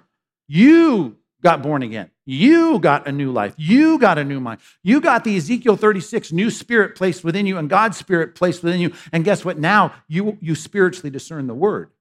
You 0.48 1.18
got 1.42 1.62
born 1.62 1.84
again. 1.84 2.12
You 2.26 2.80
got 2.80 3.08
a 3.08 3.12
new 3.12 3.32
life. 3.32 3.54
You 3.58 4.00
got 4.00 4.18
a 4.18 4.24
new 4.24 4.40
mind. 4.40 4.62
You 4.84 5.02
got 5.02 5.24
the 5.24 5.36
Ezekiel 5.36 5.76
36 5.76 6.32
new 6.32 6.50
spirit 6.50 6.96
placed 6.96 7.24
within 7.24 7.46
you 7.46 7.58
and 7.58 7.70
God's 7.70 7.98
spirit 7.98 8.36
placed 8.36 8.64
within 8.64 8.80
you. 8.80 8.94
And 9.12 9.26
guess 9.26 9.44
what? 9.44 9.58
Now 9.60 9.94
you, 10.08 10.38
you 10.40 10.56
spiritually 10.56 11.10
discern 11.10 11.48
the 11.48 11.54
word. 11.54 11.92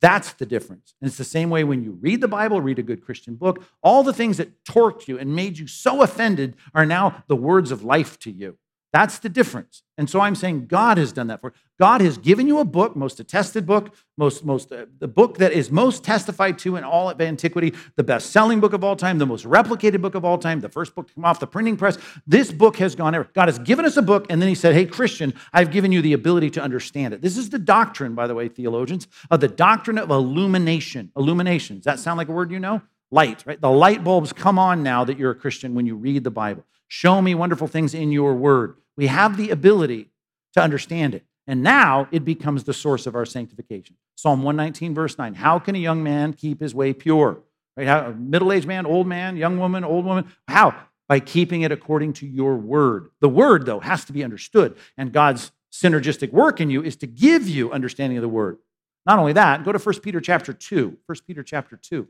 That's 0.00 0.32
the 0.34 0.46
difference. 0.46 0.94
And 1.00 1.08
it's 1.08 1.18
the 1.18 1.24
same 1.24 1.50
way 1.50 1.64
when 1.64 1.82
you 1.82 1.98
read 2.00 2.20
the 2.20 2.28
Bible, 2.28 2.60
read 2.60 2.78
a 2.78 2.82
good 2.82 3.04
Christian 3.04 3.34
book, 3.34 3.62
all 3.82 4.02
the 4.02 4.12
things 4.12 4.36
that 4.36 4.64
torqued 4.64 5.08
you 5.08 5.18
and 5.18 5.34
made 5.34 5.58
you 5.58 5.66
so 5.66 6.02
offended 6.02 6.56
are 6.74 6.86
now 6.86 7.24
the 7.26 7.36
words 7.36 7.70
of 7.70 7.82
life 7.82 8.18
to 8.20 8.30
you. 8.30 8.56
That's 8.92 9.18
the 9.18 9.28
difference. 9.28 9.82
And 9.96 10.10
so 10.10 10.20
I'm 10.20 10.34
saying 10.34 10.66
God 10.66 10.98
has 10.98 11.12
done 11.12 11.28
that 11.28 11.40
for 11.40 11.52
God 11.80 12.02
has 12.02 12.18
given 12.18 12.46
you 12.46 12.58
a 12.58 12.64
book, 12.66 12.94
most 12.94 13.20
attested 13.20 13.64
book, 13.64 13.94
most 14.18 14.44
most 14.44 14.70
uh, 14.70 14.84
the 14.98 15.08
book 15.08 15.38
that 15.38 15.50
is 15.50 15.70
most 15.70 16.04
testified 16.04 16.58
to 16.58 16.76
in 16.76 16.84
all 16.84 17.08
of 17.08 17.18
antiquity, 17.22 17.72
the 17.96 18.04
best-selling 18.04 18.60
book 18.60 18.74
of 18.74 18.84
all 18.84 18.96
time, 18.96 19.16
the 19.16 19.24
most 19.24 19.46
replicated 19.46 20.02
book 20.02 20.14
of 20.14 20.22
all 20.22 20.36
time, 20.36 20.60
the 20.60 20.68
first 20.68 20.94
book 20.94 21.08
to 21.08 21.14
come 21.14 21.24
off 21.24 21.40
the 21.40 21.46
printing 21.46 21.78
press. 21.78 21.96
This 22.26 22.52
book 22.52 22.76
has 22.76 22.94
gone 22.94 23.14
ever. 23.14 23.30
God 23.32 23.48
has 23.48 23.58
given 23.58 23.86
us 23.86 23.96
a 23.96 24.02
book 24.02 24.26
and 24.28 24.42
then 24.42 24.48
he 24.50 24.54
said, 24.54 24.74
"Hey 24.74 24.84
Christian, 24.84 25.32
I've 25.54 25.70
given 25.70 25.90
you 25.90 26.02
the 26.02 26.12
ability 26.12 26.50
to 26.50 26.60
understand 26.60 27.14
it." 27.14 27.22
This 27.22 27.38
is 27.38 27.48
the 27.48 27.58
doctrine, 27.58 28.14
by 28.14 28.26
the 28.26 28.34
way, 28.34 28.46
theologians, 28.48 29.08
of 29.30 29.40
the 29.40 29.48
doctrine 29.48 29.96
of 29.96 30.10
illumination. 30.10 31.10
Illumination. 31.16 31.76
Does 31.76 31.84
that 31.84 31.98
sound 31.98 32.18
like 32.18 32.28
a 32.28 32.32
word 32.32 32.50
you 32.50 32.58
know? 32.60 32.82
Light, 33.10 33.42
right? 33.46 33.58
The 33.58 33.70
light 33.70 34.04
bulbs 34.04 34.34
come 34.34 34.58
on 34.58 34.82
now 34.82 35.04
that 35.04 35.18
you're 35.18 35.30
a 35.30 35.34
Christian 35.34 35.74
when 35.74 35.86
you 35.86 35.96
read 35.96 36.24
the 36.24 36.30
Bible. 36.30 36.66
Show 36.88 37.22
me 37.22 37.34
wonderful 37.34 37.68
things 37.68 37.94
in 37.94 38.12
your 38.12 38.34
word. 38.34 38.76
We 38.98 39.06
have 39.06 39.38
the 39.38 39.48
ability 39.48 40.10
to 40.52 40.60
understand 40.60 41.14
it. 41.14 41.24
And 41.46 41.62
now 41.62 42.08
it 42.12 42.24
becomes 42.24 42.64
the 42.64 42.72
source 42.72 43.06
of 43.06 43.14
our 43.14 43.26
sanctification. 43.26 43.96
Psalm 44.14 44.42
119, 44.42 44.94
verse 44.94 45.18
9. 45.18 45.34
How 45.34 45.58
can 45.58 45.74
a 45.74 45.78
young 45.78 46.02
man 46.02 46.32
keep 46.32 46.60
his 46.60 46.74
way 46.74 46.92
pure? 46.92 47.40
Right? 47.76 47.86
How, 47.86 48.14
middle-aged 48.16 48.66
man, 48.66 48.86
old 48.86 49.06
man, 49.06 49.36
young 49.36 49.58
woman, 49.58 49.82
old 49.82 50.04
woman. 50.04 50.30
How? 50.46 50.74
By 51.08 51.20
keeping 51.20 51.62
it 51.62 51.72
according 51.72 52.12
to 52.14 52.26
your 52.26 52.56
word. 52.56 53.10
The 53.20 53.28
word, 53.28 53.66
though, 53.66 53.80
has 53.80 54.04
to 54.04 54.12
be 54.12 54.22
understood. 54.22 54.76
And 54.96 55.12
God's 55.12 55.50
synergistic 55.72 56.32
work 56.32 56.60
in 56.60 56.70
you 56.70 56.82
is 56.82 56.96
to 56.96 57.06
give 57.06 57.48
you 57.48 57.72
understanding 57.72 58.18
of 58.18 58.22
the 58.22 58.28
word. 58.28 58.58
Not 59.06 59.18
only 59.18 59.32
that, 59.32 59.64
go 59.64 59.72
to 59.72 59.78
1 59.78 60.00
Peter 60.00 60.20
chapter 60.20 60.52
2. 60.52 60.98
1 61.06 61.18
Peter 61.26 61.42
chapter 61.42 61.76
2. 61.76 62.06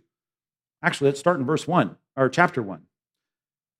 Actually, 0.83 1.11
let's 1.11 1.21
start 1.21 1.39
in 1.39 1.47
verse 1.47 1.69
1, 1.69 1.97
or 2.17 2.29
chapter 2.29 2.63
1. 2.63 2.83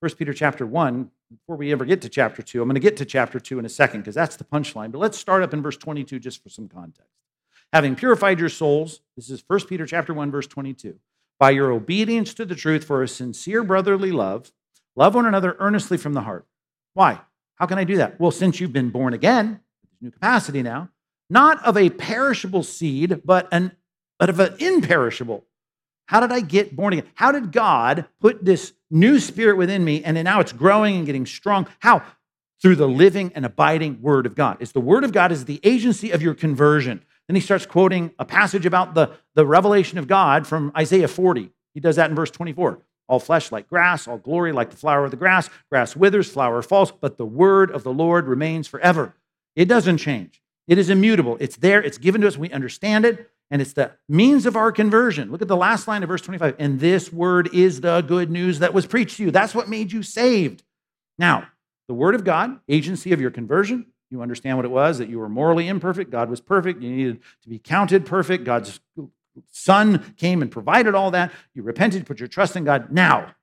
1 0.01 0.13
Peter 0.17 0.33
chapter 0.33 0.67
1, 0.67 1.11
before 1.31 1.57
we 1.57 1.73
ever 1.73 1.85
get 1.85 2.01
to 2.01 2.09
chapter 2.09 2.41
2, 2.43 2.63
I'm 2.63 2.69
going 2.69 2.75
to 2.75 2.81
get 2.81 2.97
to 2.97 3.05
chapter 3.05 3.39
2 3.39 3.59
in 3.59 3.67
a 3.67 3.69
second 3.69 4.01
because 4.01 4.15
that's 4.15 4.37
the 4.37 4.45
punchline. 4.45 4.91
But 4.91 4.99
let's 4.99 5.19
start 5.19 5.43
up 5.43 5.53
in 5.53 5.63
verse 5.63 5.77
22 5.77 6.19
just 6.19 6.43
for 6.43 6.49
some 6.49 6.69
context. 6.69 7.13
Having 7.75 7.97
purified 7.97 8.41
your 8.41 8.49
souls, 8.49 9.01
this 9.15 9.29
is 9.29 9.45
1 9.47 9.67
Peter 9.67 9.85
chapter 9.87 10.15
1 10.15 10.31
verse 10.31 10.47
22, 10.47 10.99
by 11.39 11.51
your 11.51 11.71
obedience 11.71 12.33
to 12.35 12.47
the 12.47 12.55
truth 12.55 12.85
for 12.85 13.03
a 13.03 13.09
sincere 13.09 13.63
brotherly 13.63 14.11
love, 14.11 14.51
love 14.97 15.15
one 15.15 15.27
another 15.27 15.55
earnestly 15.59 15.99
from 15.99 16.15
the 16.15 16.23
heart. 16.23 16.47
Why? 16.95 17.21
How 17.57 17.67
can 17.67 17.79
I 17.79 17.85
do 17.85 17.99
that? 17.99 18.19
Well, 18.19 18.31
since 18.31 18.59
you've 18.59 18.73
been 18.73 18.89
born 18.89 19.13
again, 19.13 19.61
new 20.01 20.11
capacity 20.11 20.63
now, 20.63 20.89
not 21.29 21.63
of 21.63 21.77
a 21.77 21.91
perishable 21.91 22.63
seed, 22.63 23.21
but 23.25 23.49
an 23.53 23.73
but 24.19 24.29
of 24.29 24.41
an 24.41 24.55
imperishable 24.59 25.45
how 26.11 26.19
did 26.19 26.33
I 26.33 26.41
get 26.41 26.75
born 26.75 26.93
again? 26.93 27.07
How 27.15 27.31
did 27.31 27.53
God 27.53 28.05
put 28.21 28.45
this 28.45 28.73
new 28.91 29.21
spirit 29.21 29.57
within 29.57 29.85
me 29.85 30.03
and 30.03 30.21
now 30.25 30.41
it's 30.41 30.53
growing 30.53 30.97
and 30.97 31.07
getting 31.07 31.25
strong? 31.25 31.69
How? 31.79 32.03
Through 32.61 32.75
the 32.75 32.89
living 32.89 33.31
and 33.37 33.47
abiding 33.47 34.03
word 34.03 34.27
of 34.27 34.35
God. 34.35 34.57
It's 34.59 34.73
the 34.73 34.81
word 34.81 35.05
of 35.05 35.13
God 35.13 35.31
is 35.31 35.45
the 35.45 35.61
agency 35.63 36.11
of 36.11 36.21
your 36.21 36.35
conversion. 36.35 37.01
Then 37.29 37.37
he 37.37 37.41
starts 37.41 37.65
quoting 37.65 38.11
a 38.19 38.25
passage 38.25 38.67
about 38.67 38.95
the, 38.95 39.13
the 39.37 39.47
revelation 39.47 39.99
of 39.99 40.09
God 40.09 40.49
from 40.49 40.73
Isaiah 40.77 41.07
40. 41.07 41.53
He 41.75 41.81
does 41.81 41.95
that 41.95 42.11
in 42.11 42.17
verse 42.17 42.33
24. 42.33 42.81
All 43.07 43.21
flesh 43.21 43.53
like 43.53 43.69
grass, 43.69 44.09
all 44.09 44.19
glory 44.19 44.51
like 44.51 44.71
the 44.71 44.77
flower 44.77 45.05
of 45.05 45.13
the 45.13 45.17
grass. 45.17 45.49
Grass 45.71 45.95
withers, 45.95 46.29
flower 46.29 46.61
falls, 46.61 46.91
but 46.91 47.19
the 47.19 47.25
word 47.25 47.71
of 47.71 47.85
the 47.85 47.93
Lord 47.93 48.27
remains 48.27 48.67
forever. 48.67 49.15
It 49.55 49.67
doesn't 49.67 49.99
change. 49.99 50.43
It 50.67 50.77
is 50.77 50.91
immutable. 50.91 51.37
It's 51.39 51.59
there. 51.59 51.81
It's 51.81 51.99
given 51.99 52.23
to 52.23 52.27
us. 52.27 52.37
We 52.37 52.51
understand 52.51 53.05
it 53.05 53.31
and 53.51 53.61
it's 53.61 53.73
the 53.73 53.93
means 54.09 54.47
of 54.47 54.57
our 54.57 54.71
conversion. 54.71 55.31
Look 55.31 55.43
at 55.43 55.49
the 55.49 55.57
last 55.57 55.89
line 55.89 56.03
of 56.03 56.09
verse 56.09 56.23
25. 56.23 56.57
And 56.59 56.79
this 56.79 57.13
word 57.13 57.53
is 57.53 57.81
the 57.81 58.01
good 58.03 58.31
news 58.31 58.61
that 58.61 58.73
was 58.73 58.87
preached 58.87 59.17
to 59.17 59.25
you. 59.25 59.31
That's 59.31 59.55
what 59.55 59.69
made 59.69 59.93
you 59.93 60.03
saved. 60.03 60.63
Now, 61.19 61.49
the 61.89 61.95
word 61.95 62.15
of 62.15 62.25
God, 62.25 62.61
agency 62.69 63.13
of 63.13 63.21
your 63.21 63.31
conversion, 63.31 63.87
you 64.11 64.23
understand 64.23 64.57
what 64.57 64.65
it 64.65 64.71
was 64.71 64.99
that 64.99 65.09
you 65.09 65.19
were 65.19 65.29
morally 65.29 65.69
imperfect. 65.69 66.11
God 66.11 66.31
was 66.31 66.41
perfect. 66.41 66.83
You 66.83 66.91
needed 66.91 67.21
to 67.43 67.49
be 67.49 67.59
counted 67.59 68.07
perfect. 68.07 68.45
God's 68.45 68.81
Son 69.51 70.15
came 70.17 70.43
and 70.43 70.51
provided 70.51 70.95
all 70.95 71.11
that. 71.13 71.33
You 71.55 71.63
repented, 71.63 72.07
put 72.07 72.19
your 72.19 72.29
trust 72.29 72.57
in 72.57 72.65
God. 72.65 72.93
Now, 72.93 73.35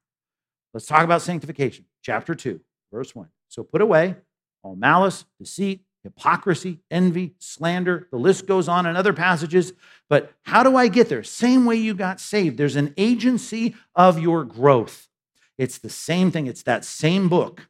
let's 0.73 0.85
talk 0.85 1.03
about 1.03 1.21
sanctification. 1.21 1.85
Chapter 2.01 2.35
2, 2.35 2.59
verse 2.91 3.15
1. 3.15 3.27
So 3.47 3.63
put 3.63 3.81
away 3.81 4.15
all 4.63 4.75
malice, 4.75 5.25
deceit, 5.39 5.81
hypocrisy, 6.07 6.79
envy, 6.89 7.35
slander. 7.37 8.07
The 8.11 8.17
list 8.17 8.47
goes 8.47 8.69
on 8.69 8.85
in 8.85 8.95
other 8.95 9.11
passages. 9.11 9.73
But 10.09 10.31
how 10.43 10.63
do 10.63 10.77
I 10.77 10.87
get 10.87 11.09
there? 11.09 11.23
Same 11.23 11.65
way 11.65 11.75
you 11.75 11.93
got 11.93 12.21
saved. 12.21 12.57
There's 12.57 12.77
an 12.77 12.93
agency 12.95 13.75
of 13.93 14.19
your 14.19 14.45
growth. 14.45 15.09
It's 15.57 15.77
the 15.77 15.89
same 15.89 16.31
thing, 16.31 16.47
it's 16.47 16.63
that 16.63 16.85
same 16.85 17.27
book. 17.27 17.67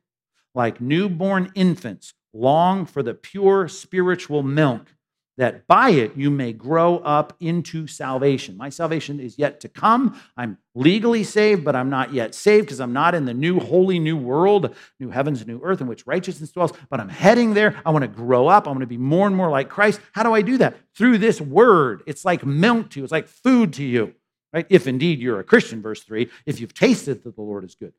Like 0.54 0.80
newborn 0.80 1.52
infants 1.56 2.14
long 2.34 2.86
for 2.86 3.02
the 3.02 3.14
pure 3.14 3.68
spiritual 3.68 4.44
milk 4.44 4.94
that 5.38 5.68
by 5.68 5.92
it 5.92 6.16
you 6.16 6.32
may 6.32 6.52
grow 6.52 6.98
up 7.00 7.34
into 7.40 7.88
salvation. 7.88 8.58
My 8.58 8.70
salvation 8.70 9.20
is 9.20 9.38
yet 9.38 9.60
to 9.62 9.70
come. 9.70 10.20
I'm 10.36 10.58
legally 10.74 11.24
saved, 11.24 11.64
but 11.64 11.76
I'm 11.76 11.90
not 11.90 12.14
yet 12.14 12.34
saved 12.34 12.66
because 12.66 12.80
I'm 12.80 12.94
not 12.94 13.14
in 13.14 13.26
the 13.26 13.34
new 13.34 13.60
holy 13.60 14.00
new 14.00 14.18
world, 14.18 14.76
new 15.00 15.10
heavens, 15.10 15.46
new 15.46 15.62
earth 15.64 15.80
in 15.80 15.88
which 15.88 16.08
righteousness 16.08 16.52
dwells, 16.52 16.74
but 16.90 17.00
I'm 17.00 17.10
heading 17.10 17.54
there. 17.54 17.80
I 17.86 17.92
want 17.92 18.04
to 18.04 18.08
grow 18.08 18.48
up. 18.48 18.68
I 18.68 18.72
want 18.72 18.82
to 18.82 18.88
be 18.88 18.98
more 18.98 19.28
and 19.28 19.36
more 19.36 19.50
like 19.50 19.70
Christ. 19.70 20.00
How 20.14 20.24
do 20.24 20.34
I 20.34 20.42
do 20.42 20.58
that? 20.58 20.76
Through 20.96 21.20
this 21.20 21.40
word. 21.40 22.02
It's 22.08 22.26
like 22.26 22.46
milk 22.46 22.90
to 22.92 23.00
you, 23.00 23.04
it's 23.04 23.12
like 23.12 23.28
food 23.28 23.74
to 23.74 23.84
you, 23.84 24.16
right? 24.54 24.66
If 24.70 24.88
indeed 24.88 25.20
you're 25.20 25.40
a 25.40 25.44
Christian, 25.44 25.82
verse 25.82 26.04
3, 26.04 26.30
if 26.46 26.60
you've 26.60 26.74
tasted 26.74 27.24
that 27.24 27.36
the 27.36 27.42
Lord 27.42 27.64
is 27.64 27.76
good. 27.76 27.94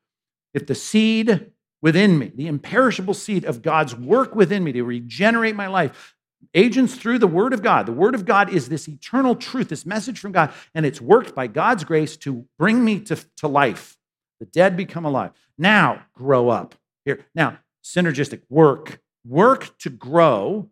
If 0.55 0.67
the 0.67 0.75
seed 0.75 1.53
within 1.81 2.19
me, 2.19 2.33
the 2.35 2.49
imperishable 2.49 3.15
seed 3.15 3.45
of 3.45 3.63
God's 3.63 3.95
work 3.95 4.35
within 4.35 4.65
me 4.65 4.73
to 4.73 4.83
regenerate 4.83 5.55
my 5.55 5.69
life, 5.69 6.17
agents 6.55 6.95
through 6.95 7.19
the 7.19 7.27
Word 7.27 7.53
of 7.53 7.63
God. 7.63 7.87
The 7.87 7.93
Word 7.93 8.15
of 8.15 8.25
God 8.25 8.53
is 8.53 8.69
this 8.69 8.89
eternal 8.89 9.35
truth, 9.35 9.69
this 9.69 9.87
message 9.87 10.19
from 10.19 10.33
God, 10.33 10.53
and 10.75 10.87
it's 10.87 11.01
worked 11.01 11.35
by 11.35 11.47
God's 11.47 11.85
grace 11.85 12.17
to 12.19 12.47
bring 12.59 12.85
me 12.85 13.01
to, 13.01 13.17
to 13.37 13.49
life. 13.49 13.97
The 14.41 14.47
dead 14.47 14.77
become 14.77 15.05
alive. 15.05 15.33
Now, 15.57 16.03
grow 16.15 16.49
up. 16.49 16.75
Here, 17.05 17.27
now, 17.35 17.59
synergistic 17.85 18.43
work. 18.49 19.01
Work 19.27 19.77
to 19.79 19.91
grow. 19.91 20.71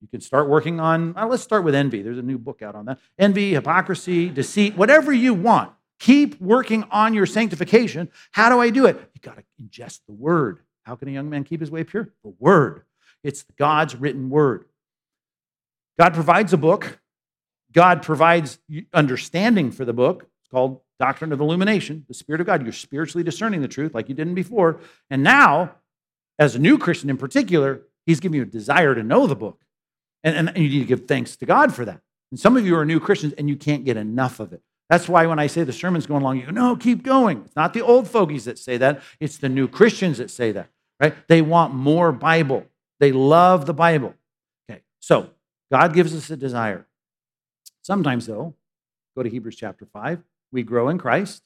You 0.00 0.08
can 0.08 0.20
start 0.20 0.48
working 0.48 0.80
on, 0.80 1.14
let's 1.14 1.42
start 1.42 1.64
with 1.64 1.74
envy. 1.74 2.02
There's 2.02 2.18
a 2.18 2.22
new 2.22 2.38
book 2.38 2.60
out 2.60 2.74
on 2.74 2.86
that. 2.86 2.98
Envy, 3.18 3.54
hypocrisy, 3.54 4.28
deceit, 4.28 4.76
whatever 4.76 5.12
you 5.12 5.32
want. 5.32 5.72
Keep 6.00 6.40
working 6.40 6.84
on 6.90 7.14
your 7.14 7.24
sanctification. 7.24 8.10
How 8.32 8.50
do 8.50 8.60
I 8.60 8.70
do 8.70 8.84
it? 8.84 8.96
You 9.14 9.20
got 9.22 9.38
to 9.38 9.44
ingest 9.62 10.00
the 10.06 10.12
word. 10.12 10.58
How 10.82 10.96
can 10.96 11.08
a 11.08 11.12
young 11.12 11.30
man 11.30 11.44
keep 11.44 11.60
his 11.60 11.70
way 11.70 11.84
pure? 11.84 12.10
The 12.22 12.34
word. 12.38 12.82
It's 13.22 13.44
God's 13.56 13.96
written 13.96 14.28
word. 14.28 14.66
God 15.98 16.14
provides 16.14 16.52
a 16.52 16.56
book. 16.56 17.00
God 17.72 18.02
provides 18.02 18.58
understanding 18.92 19.70
for 19.70 19.84
the 19.84 19.92
book. 19.92 20.28
It's 20.40 20.50
called 20.50 20.80
Doctrine 21.00 21.32
of 21.32 21.40
Illumination, 21.40 22.04
the 22.08 22.14
Spirit 22.14 22.40
of 22.40 22.46
God. 22.46 22.62
You're 22.62 22.72
spiritually 22.72 23.24
discerning 23.24 23.62
the 23.62 23.68
truth 23.68 23.94
like 23.94 24.08
you 24.08 24.14
didn't 24.14 24.34
before. 24.34 24.80
And 25.10 25.22
now, 25.22 25.74
as 26.38 26.54
a 26.54 26.58
new 26.58 26.78
Christian 26.78 27.10
in 27.10 27.16
particular, 27.16 27.82
He's 28.06 28.20
giving 28.20 28.36
you 28.36 28.42
a 28.42 28.46
desire 28.46 28.94
to 28.94 29.02
know 29.02 29.26
the 29.26 29.36
book. 29.36 29.64
And, 30.22 30.48
and, 30.48 30.56
you 30.56 30.68
need 30.68 30.80
to 30.80 30.84
give 30.84 31.06
thanks 31.06 31.36
to 31.36 31.46
God 31.46 31.74
for 31.74 31.84
that. 31.84 32.00
And 32.30 32.38
some 32.38 32.56
of 32.56 32.66
you 32.66 32.76
are 32.76 32.84
new 32.84 33.00
Christians 33.00 33.34
and 33.36 33.48
you 33.48 33.56
can't 33.56 33.84
get 33.84 33.96
enough 33.96 34.40
of 34.40 34.52
it. 34.52 34.62
That's 34.90 35.08
why 35.08 35.26
when 35.26 35.38
I 35.38 35.46
say 35.46 35.64
the 35.64 35.72
sermon's 35.72 36.06
going 36.06 36.22
along, 36.22 36.38
you 36.38 36.46
go, 36.46 36.52
no, 36.52 36.76
keep 36.76 37.02
going. 37.02 37.42
It's 37.46 37.56
not 37.56 37.72
the 37.72 37.80
old 37.80 38.08
fogies 38.08 38.44
that 38.44 38.58
say 38.58 38.76
that, 38.78 39.02
it's 39.20 39.38
the 39.38 39.48
new 39.48 39.66
Christians 39.66 40.18
that 40.18 40.30
say 40.30 40.52
that, 40.52 40.68
right? 41.00 41.14
They 41.28 41.42
want 41.42 41.74
more 41.74 42.12
Bible. 42.12 42.66
They 43.00 43.12
love 43.12 43.66
the 43.66 43.74
Bible. 43.74 44.14
Okay, 44.70 44.82
so 45.00 45.30
God 45.70 45.94
gives 45.94 46.14
us 46.14 46.30
a 46.30 46.36
desire. 46.36 46.86
Sometimes, 47.82 48.26
though, 48.26 48.54
go 49.16 49.22
to 49.22 49.30
Hebrews 49.30 49.56
chapter 49.56 49.86
5, 49.86 50.22
we 50.52 50.62
grow 50.62 50.88
in 50.88 50.98
Christ 50.98 51.42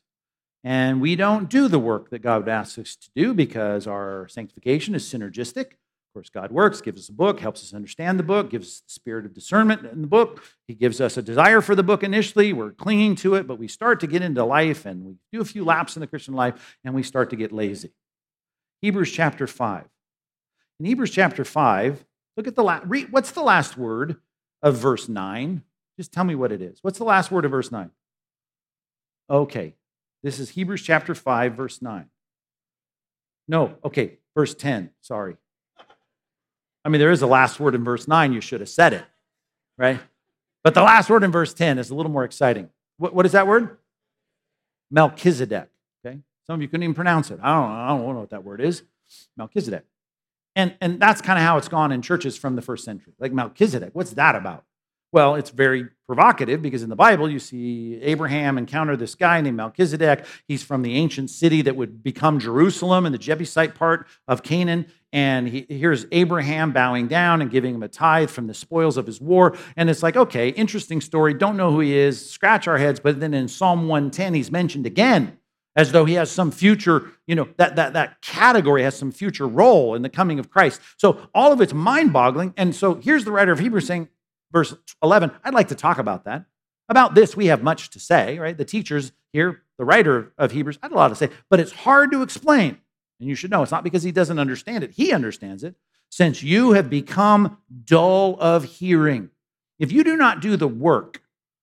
and 0.65 1.01
we 1.01 1.17
don't 1.17 1.49
do 1.49 1.69
the 1.69 1.79
work 1.79 2.11
that 2.11 2.21
God 2.21 2.49
asks 2.49 2.79
us 2.79 2.97
to 2.97 3.11
do 3.15 3.35
because 3.35 3.87
our 3.87 4.27
sanctification 4.29 4.95
is 4.95 5.05
synergistic. 5.05 5.73
Of 5.73 6.15
course, 6.15 6.31
God 6.31 6.51
works, 6.51 6.81
gives 6.81 7.03
us 7.03 7.09
a 7.09 7.13
book, 7.13 7.41
helps 7.41 7.63
us 7.63 7.75
understand 7.75 8.19
the 8.19 8.25
book, 8.25 8.51
gives 8.51 8.67
us 8.69 8.81
the 8.81 8.91
spirit 8.91 9.25
of 9.25 9.35
discernment 9.35 9.85
in 9.85 10.01
the 10.01 10.09
book. 10.09 10.43
He 10.67 10.75
gives 10.75 11.01
us 11.01 11.17
a 11.17 11.23
desire 11.23 11.61
for 11.61 11.75
the 11.75 11.83
book 11.83 12.03
initially. 12.03 12.53
We're 12.53 12.73
clinging 12.73 13.17
to 13.17 13.35
it, 13.35 13.47
but 13.47 13.59
we 13.59 13.69
start 13.69 14.01
to 14.01 14.07
get 14.07 14.23
into 14.23 14.45
life 14.45 14.87
and 14.87 15.05
we 15.05 15.17
do 15.33 15.41
a 15.41 15.45
few 15.45 15.65
laps 15.65 15.97
in 15.97 16.01
the 16.01 16.07
Christian 16.07 16.35
life 16.35 16.79
and 16.85 16.95
we 16.95 17.03
start 17.03 17.31
to 17.31 17.37
get 17.37 17.53
lazy. 17.53 17.93
Hebrews 18.83 19.13
chapter 19.13 19.47
5. 19.47 19.85
In 20.81 20.87
Hebrews 20.87 21.11
chapter 21.11 21.45
5, 21.45 22.05
look 22.39 22.47
at 22.47 22.55
the 22.55 22.63
last, 22.63 22.85
read, 22.87 23.11
what's 23.11 23.33
the 23.33 23.43
last 23.43 23.77
word 23.77 24.17
of 24.63 24.77
verse 24.77 25.09
9? 25.09 25.61
Just 25.97 26.13
tell 26.13 26.23
me 26.23 26.37
what 26.37 26.53
it 26.53 26.63
is. 26.63 26.79
What's 26.83 26.99
the 26.99 27.05
last 27.05 27.33
word 27.33 27.45
of 27.45 27.51
verse 27.51 27.73
9? 27.73 27.91
Okay, 29.29 29.75
this 30.23 30.39
is 30.39 30.51
Hebrews 30.51 30.83
chapter 30.83 31.17
5, 31.17 31.55
verse 31.55 31.83
9. 31.83 32.09
No, 33.49 33.75
okay, 33.85 34.19
verse 34.37 34.55
10, 34.55 34.91
sorry. 35.01 35.37
I 36.85 36.89
mean, 36.91 37.01
there 37.01 37.11
is 37.11 37.23
a 37.23 37.27
last 37.27 37.59
word 37.59 37.75
in 37.75 37.83
verse 37.83 38.07
9. 38.07 38.33
You 38.33 38.41
should 38.41 38.61
have 38.61 38.69
said 38.69 38.93
it, 38.93 39.05
right? 39.77 39.99
But 40.63 40.75
the 40.75 40.83
last 40.83 41.11
word 41.11 41.25
in 41.25 41.33
verse 41.33 41.53
10 41.53 41.77
is 41.77 41.91
a 41.91 41.95
little 41.97 42.13
more 42.13 42.25
exciting. 42.25 42.71
What, 42.99 43.15
what 43.15 43.27
is 43.27 43.33
that 43.33 43.49
word? 43.49 43.79
Melchizedek. 44.93 45.69
Okay. 46.07 46.19
Some 46.47 46.55
of 46.55 46.63
you 46.63 46.69
couldn't 46.69 46.85
even 46.85 46.95
pronounce 46.95 47.33
it. 47.33 47.41
I 47.43 47.53
don't, 47.53 47.71
I 47.71 47.89
don't 47.89 48.15
know 48.15 48.21
what 48.21 48.31
that 48.31 48.45
word 48.45 48.61
is. 48.61 48.85
Melchizedek. 49.37 49.85
And, 50.59 50.75
and 50.81 50.99
that's 50.99 51.23
kind 51.23 51.39
of 51.39 51.45
how 51.45 51.57
it's 51.57 51.69
gone 51.69 51.93
in 51.93 52.03
churches 52.03 52.37
from 52.37 52.57
the 52.57 52.63
first 52.63 52.85
century. 52.85 53.15
Like 53.21 53.33
Melchizedek, 53.33 53.91
what's 53.93 54.11
that 54.15 54.35
about? 54.35 54.65
Well, 55.13 55.37
it's 55.37 55.51
very 55.51 55.87
provocative 56.09 56.61
because 56.61 56.83
in 56.83 56.91
the 56.91 56.97
Bible, 56.97 57.31
you 57.31 57.39
see 57.39 58.01
Abraham 58.03 58.59
encounter 58.59 58.97
this 58.97 59.15
guy 59.15 59.41
named 59.41 59.57
Melchizedek. 59.57 60.27
He's 60.49 60.65
from 60.65 60.83
the 60.83 60.97
ancient 60.97 61.31
city 61.31 61.63
that 61.63 61.77
would 61.77 62.03
become 62.03 62.41
Jerusalem 62.41 63.07
in 63.07 63.13
the 63.13 63.19
Jebusite 63.19 63.77
part 63.77 64.09
of 64.27 64.43
Canaan. 64.43 64.87
And 65.13 65.49
he, 65.49 65.65
here's 65.69 66.07
Abraham 66.11 66.73
bowing 66.73 67.07
down 67.07 67.41
and 67.41 67.53
giving 67.53 67.77
him 67.77 67.85
a 67.85 67.89
tithe 67.89 68.29
from 68.29 68.49
the 68.49 68.53
spoils 68.53 68.97
of 68.97 69.07
his 69.07 69.21
war. 69.21 69.57
And 69.77 69.89
it's 69.89 70.03
like, 70.03 70.17
okay, 70.17 70.49
interesting 70.49 71.01
story. 71.01 71.35
Don't 71.35 71.57
know 71.57 71.71
who 71.71 71.81
he 71.81 71.97
is. 71.97 72.31
Scratch 72.31 72.67
our 72.67 72.79
heads. 72.79 72.99
But 72.99 73.21
then 73.21 73.33
in 73.33 73.47
Psalm 73.47 73.87
110, 73.87 74.35
he's 74.35 74.51
mentioned 74.51 74.87
again 74.87 75.39
as 75.77 75.93
though 75.93 76.05
he 76.05 76.15
has 76.15 76.31
some 76.31 76.51
future, 76.51 77.13
you 77.27 77.35
know, 77.35 77.49
that, 77.57 77.77
that, 77.77 77.93
that 77.93 78.21
category 78.21 78.83
has 78.83 78.97
some 78.97 79.13
future 79.13 79.47
role 79.47 79.95
in 79.95 80.03
the 80.03 80.09
coming 80.09 80.39
of 80.39 80.51
Christ. 80.51 80.81
So 80.97 81.29
all 81.35 81.53
of 81.53 81.61
it's 81.61 81.73
mind 81.73 82.13
boggling. 82.13 82.53
And 82.57 82.75
so 82.75 82.95
here's 82.97 83.25
the 83.25 83.31
writer 83.31 83.53
of 83.53 83.61
Hebrews 83.61 83.87
saying, 83.87 84.09
verse 84.53 84.75
11, 85.03 85.31
I'd 85.45 85.55
like 85.55 85.69
to 85.69 85.75
talk 85.75 85.99
about 85.99 86.25
that. 86.25 86.47
About 86.89 87.15
this, 87.15 87.37
we 87.37 87.47
have 87.47 87.63
much 87.63 87.91
to 87.91 88.01
say, 88.01 88.39
right? 88.39 88.57
The 88.57 88.65
teachers 88.65 89.13
here, 89.33 89.63
the 89.77 89.85
writer 89.85 90.33
of 90.39 90.53
Hebrews, 90.53 90.79
had 90.83 90.91
a 90.91 90.95
lot 90.95 91.09
to 91.09 91.15
say, 91.15 91.31
but 91.51 91.61
it's 91.61 91.73
hard 91.73 92.11
to 92.13 92.23
explain. 92.23 92.79
And 93.21 93.29
you 93.29 93.35
should 93.35 93.51
know 93.51 93.63
it's 93.63 93.73
not 93.73 93.85
because 93.85 94.03
he 94.03 94.13
doesn't 94.13 94.39
understand 94.39 94.85
it, 94.85 94.93
he 94.93 95.13
understands 95.13 95.63
it, 95.65 95.75
since 96.11 96.43
you 96.43 96.73
have 96.73 96.89
become 96.89 97.59
dull 97.85 98.37
of 98.41 98.65
hearing. 98.65 99.31
If 99.79 99.93
you 99.93 100.03
do 100.03 100.17
not 100.17 100.41
do 100.41 100.57
the 100.57 100.67
work 100.67 101.23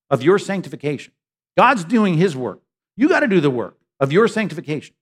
of 0.09 0.21
your 0.21 0.37
sanctification, 0.37 1.11
God's 1.57 1.83
doing 1.83 2.15
his 2.15 2.35
work. 2.35 2.61
You 2.95 3.09
got 3.09 3.21
to 3.21 3.27
do 3.27 3.41
the 3.41 3.49
work 3.49 3.77
of 3.99 4.11
your 4.11 4.27
sanctification 4.27 4.95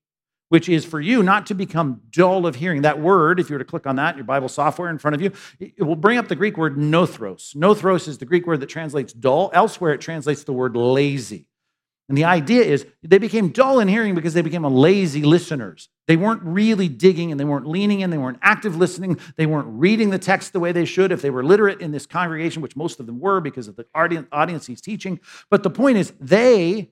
which 0.53 0.69
is 0.69 0.85
for 0.85 1.01
you 1.01 1.23
not 1.23 1.47
to 1.47 1.55
become 1.55 1.99
dull 2.11 2.45
of 2.45 2.53
hearing. 2.53 2.83
That 2.83 3.01
word, 3.01 3.39
if 3.39 3.49
you 3.49 3.55
were 3.55 3.59
to 3.59 3.65
click 3.65 3.87
on 3.87 3.95
that, 3.95 4.17
your 4.17 4.23
Bible 4.23 4.47
software 4.47 4.87
in 4.87 4.99
front 4.99 5.15
of 5.15 5.21
you, 5.21 5.31
it 5.59 5.81
will 5.81 5.95
bring 5.95 6.19
up 6.19 6.27
the 6.27 6.35
Greek 6.35 6.57
word 6.57 6.75
nothros. 6.77 7.55
Nothros 7.55 8.07
is 8.07 8.19
the 8.19 8.25
Greek 8.25 8.45
word 8.45 8.59
that 8.59 8.69
translates 8.69 9.13
dull. 9.13 9.49
Elsewhere, 9.51 9.93
it 9.93 10.01
translates 10.01 10.43
the 10.43 10.53
word 10.53 10.75
lazy. 10.75 11.47
And 12.07 12.15
the 12.15 12.25
idea 12.25 12.61
is 12.61 12.85
they 13.01 13.17
became 13.17 13.49
dull 13.49 13.79
in 13.79 13.87
hearing 13.87 14.13
because 14.13 14.35
they 14.35 14.43
became 14.43 14.63
lazy 14.63 15.23
listeners. 15.23 15.89
They 16.05 16.17
weren't 16.17 16.43
really 16.43 16.87
digging 16.87 17.31
and 17.31 17.39
they 17.39 17.45
weren't 17.45 17.65
leaning 17.65 18.01
in, 18.01 18.11
they 18.11 18.19
weren't 18.19 18.37
active 18.43 18.75
listening, 18.75 19.19
they 19.37 19.47
weren't 19.47 19.69
reading 19.69 20.11
the 20.11 20.19
text 20.19 20.53
the 20.53 20.59
way 20.59 20.71
they 20.71 20.85
should 20.85 21.11
if 21.11 21.23
they 21.23 21.31
were 21.31 21.43
literate 21.43 21.81
in 21.81 21.91
this 21.91 22.05
congregation, 22.05 22.61
which 22.61 22.75
most 22.75 22.99
of 22.99 23.07
them 23.07 23.19
were 23.19 23.39
because 23.39 23.67
of 23.67 23.75
the 23.75 23.87
audience 23.95 24.67
he's 24.67 24.81
teaching. 24.81 25.19
But 25.49 25.63
the 25.63 25.71
point 25.71 25.97
is, 25.97 26.13
they 26.19 26.91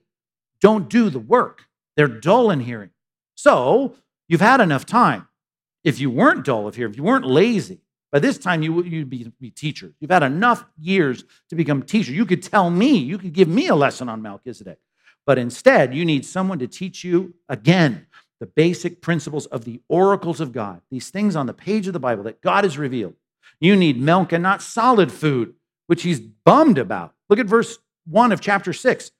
don't 0.60 0.88
do 0.88 1.10
the 1.10 1.20
work, 1.20 1.66
they're 1.96 2.08
dull 2.08 2.50
in 2.50 2.60
hearing. 2.60 2.90
So 3.34 3.94
you've 4.28 4.40
had 4.40 4.60
enough 4.60 4.86
time. 4.86 5.28
If 5.84 5.98
you 6.00 6.10
weren't 6.10 6.44
dull 6.44 6.68
of 6.68 6.76
hearing, 6.76 6.92
if 6.92 6.96
you 6.96 7.02
weren't 7.02 7.26
lazy, 7.26 7.80
by 8.12 8.18
this 8.18 8.38
time 8.38 8.62
you, 8.62 8.72
would 8.74 9.10
be, 9.10 9.32
be 9.40 9.50
teachers. 9.50 9.94
You've 9.98 10.10
had 10.10 10.22
enough 10.22 10.64
years 10.78 11.24
to 11.48 11.56
become 11.56 11.82
teacher. 11.82 12.12
You 12.12 12.26
could 12.26 12.42
tell 12.42 12.70
me, 12.70 12.98
you 12.98 13.18
could 13.18 13.32
give 13.32 13.48
me 13.48 13.68
a 13.68 13.74
lesson 13.74 14.08
on 14.08 14.22
Melchizedek. 14.22 14.78
But 15.24 15.38
instead, 15.38 15.94
you 15.94 16.04
need 16.04 16.26
someone 16.26 16.58
to 16.58 16.66
teach 16.66 17.04
you 17.04 17.34
again 17.48 18.06
the 18.38 18.46
basic 18.46 19.00
principles 19.00 19.46
of 19.46 19.64
the 19.64 19.80
oracles 19.88 20.40
of 20.40 20.52
God, 20.52 20.82
these 20.90 21.10
things 21.10 21.36
on 21.36 21.46
the 21.46 21.54
page 21.54 21.86
of 21.86 21.92
the 21.92 22.00
Bible 22.00 22.24
that 22.24 22.42
God 22.42 22.64
has 22.64 22.76
revealed. 22.76 23.14
You 23.60 23.76
need 23.76 24.00
milk 24.00 24.32
and 24.32 24.42
not 24.42 24.60
solid 24.60 25.12
food, 25.12 25.54
which 25.86 26.02
he's 26.02 26.20
bummed 26.20 26.76
about. 26.76 27.14
Look 27.28 27.38
at 27.38 27.46
verse 27.46 27.78
1 28.06 28.32
of 28.32 28.40
chapter 28.40 28.72
6. 28.72 29.10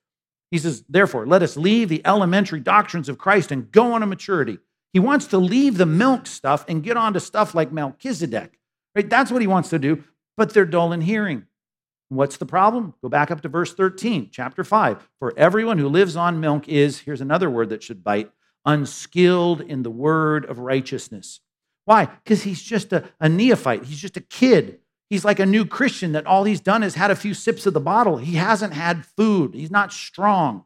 He 0.53 0.59
says, 0.59 0.85
therefore, 0.87 1.27
let 1.27 1.43
us 1.43 1.57
leave 1.57 1.89
the 1.89 2.07
elementary 2.07 2.61
doctrines 2.61 3.09
of 3.09 3.17
Christ 3.17 3.51
and 3.51 3.73
go 3.73 3.95
on 3.95 4.03
to 4.03 4.07
maturity. 4.07 4.59
He 4.93 5.01
wants 5.01 5.27
to 5.29 5.39
leave 5.39 5.79
the 5.79 5.87
milk 5.87 6.27
stuff 6.27 6.67
and 6.69 6.83
get 6.83 6.99
on 6.99 7.15
to 7.15 7.21
stuff 7.21 7.55
like 7.55 7.73
Melchizedek. 7.73 8.61
Right? 8.95 9.09
That's 9.09 9.33
what 9.33 9.41
he 9.41 9.49
wants 9.49 9.71
to 9.71 9.79
do, 9.79 10.05
but 10.37 10.53
they're 10.53 10.67
dull 10.67 10.93
in 10.93 11.01
hearing. 11.01 11.47
What's 12.11 12.37
the 12.37 12.45
problem? 12.45 12.93
Go 13.01 13.09
back 13.09 13.31
up 13.31 13.41
to 13.41 13.49
verse 13.49 13.73
13, 13.73 14.29
chapter 14.31 14.63
5. 14.63 15.09
For 15.19 15.33
everyone 15.39 15.79
who 15.79 15.89
lives 15.89 16.17
on 16.17 16.39
milk 16.39 16.69
is, 16.69 17.01
here's 17.01 17.23
another 17.23 17.49
word 17.49 17.71
that 17.71 17.83
should 17.83 18.05
bite, 18.05 18.31
unskilled 18.67 19.63
in 19.63 19.83
the 19.83 19.91
word 19.91 20.45
of 20.45 20.59
righteousness. 20.59 21.41
Why? 21.87 22.05
Because 22.05 22.43
he's 22.43 22.63
just 22.63 22.93
a, 22.93 23.05
a 23.19 23.31
neophyte. 23.31 23.87
He's 23.87 23.99
just 24.01 24.19
a 24.19 24.21
kid 24.21 24.81
He's 25.13 25.27
like 25.27 25.41
a 25.41 25.45
new 25.45 25.67
Christian 25.67 26.13
that 26.13 26.25
all 26.25 26.45
he's 26.45 26.63
done 26.63 26.83
is 26.83 26.95
had 26.95 27.11
a 27.11 27.15
few 27.15 27.35
sips 27.35 27.67
of 27.67 27.75
the 27.75 27.81
bottle. 27.81 28.17
He 28.17 28.37
hasn't 28.37 28.73
had 28.73 29.05
food. 29.05 29.53
He's 29.53 29.71
not 29.71 29.93
strong. 29.93 30.65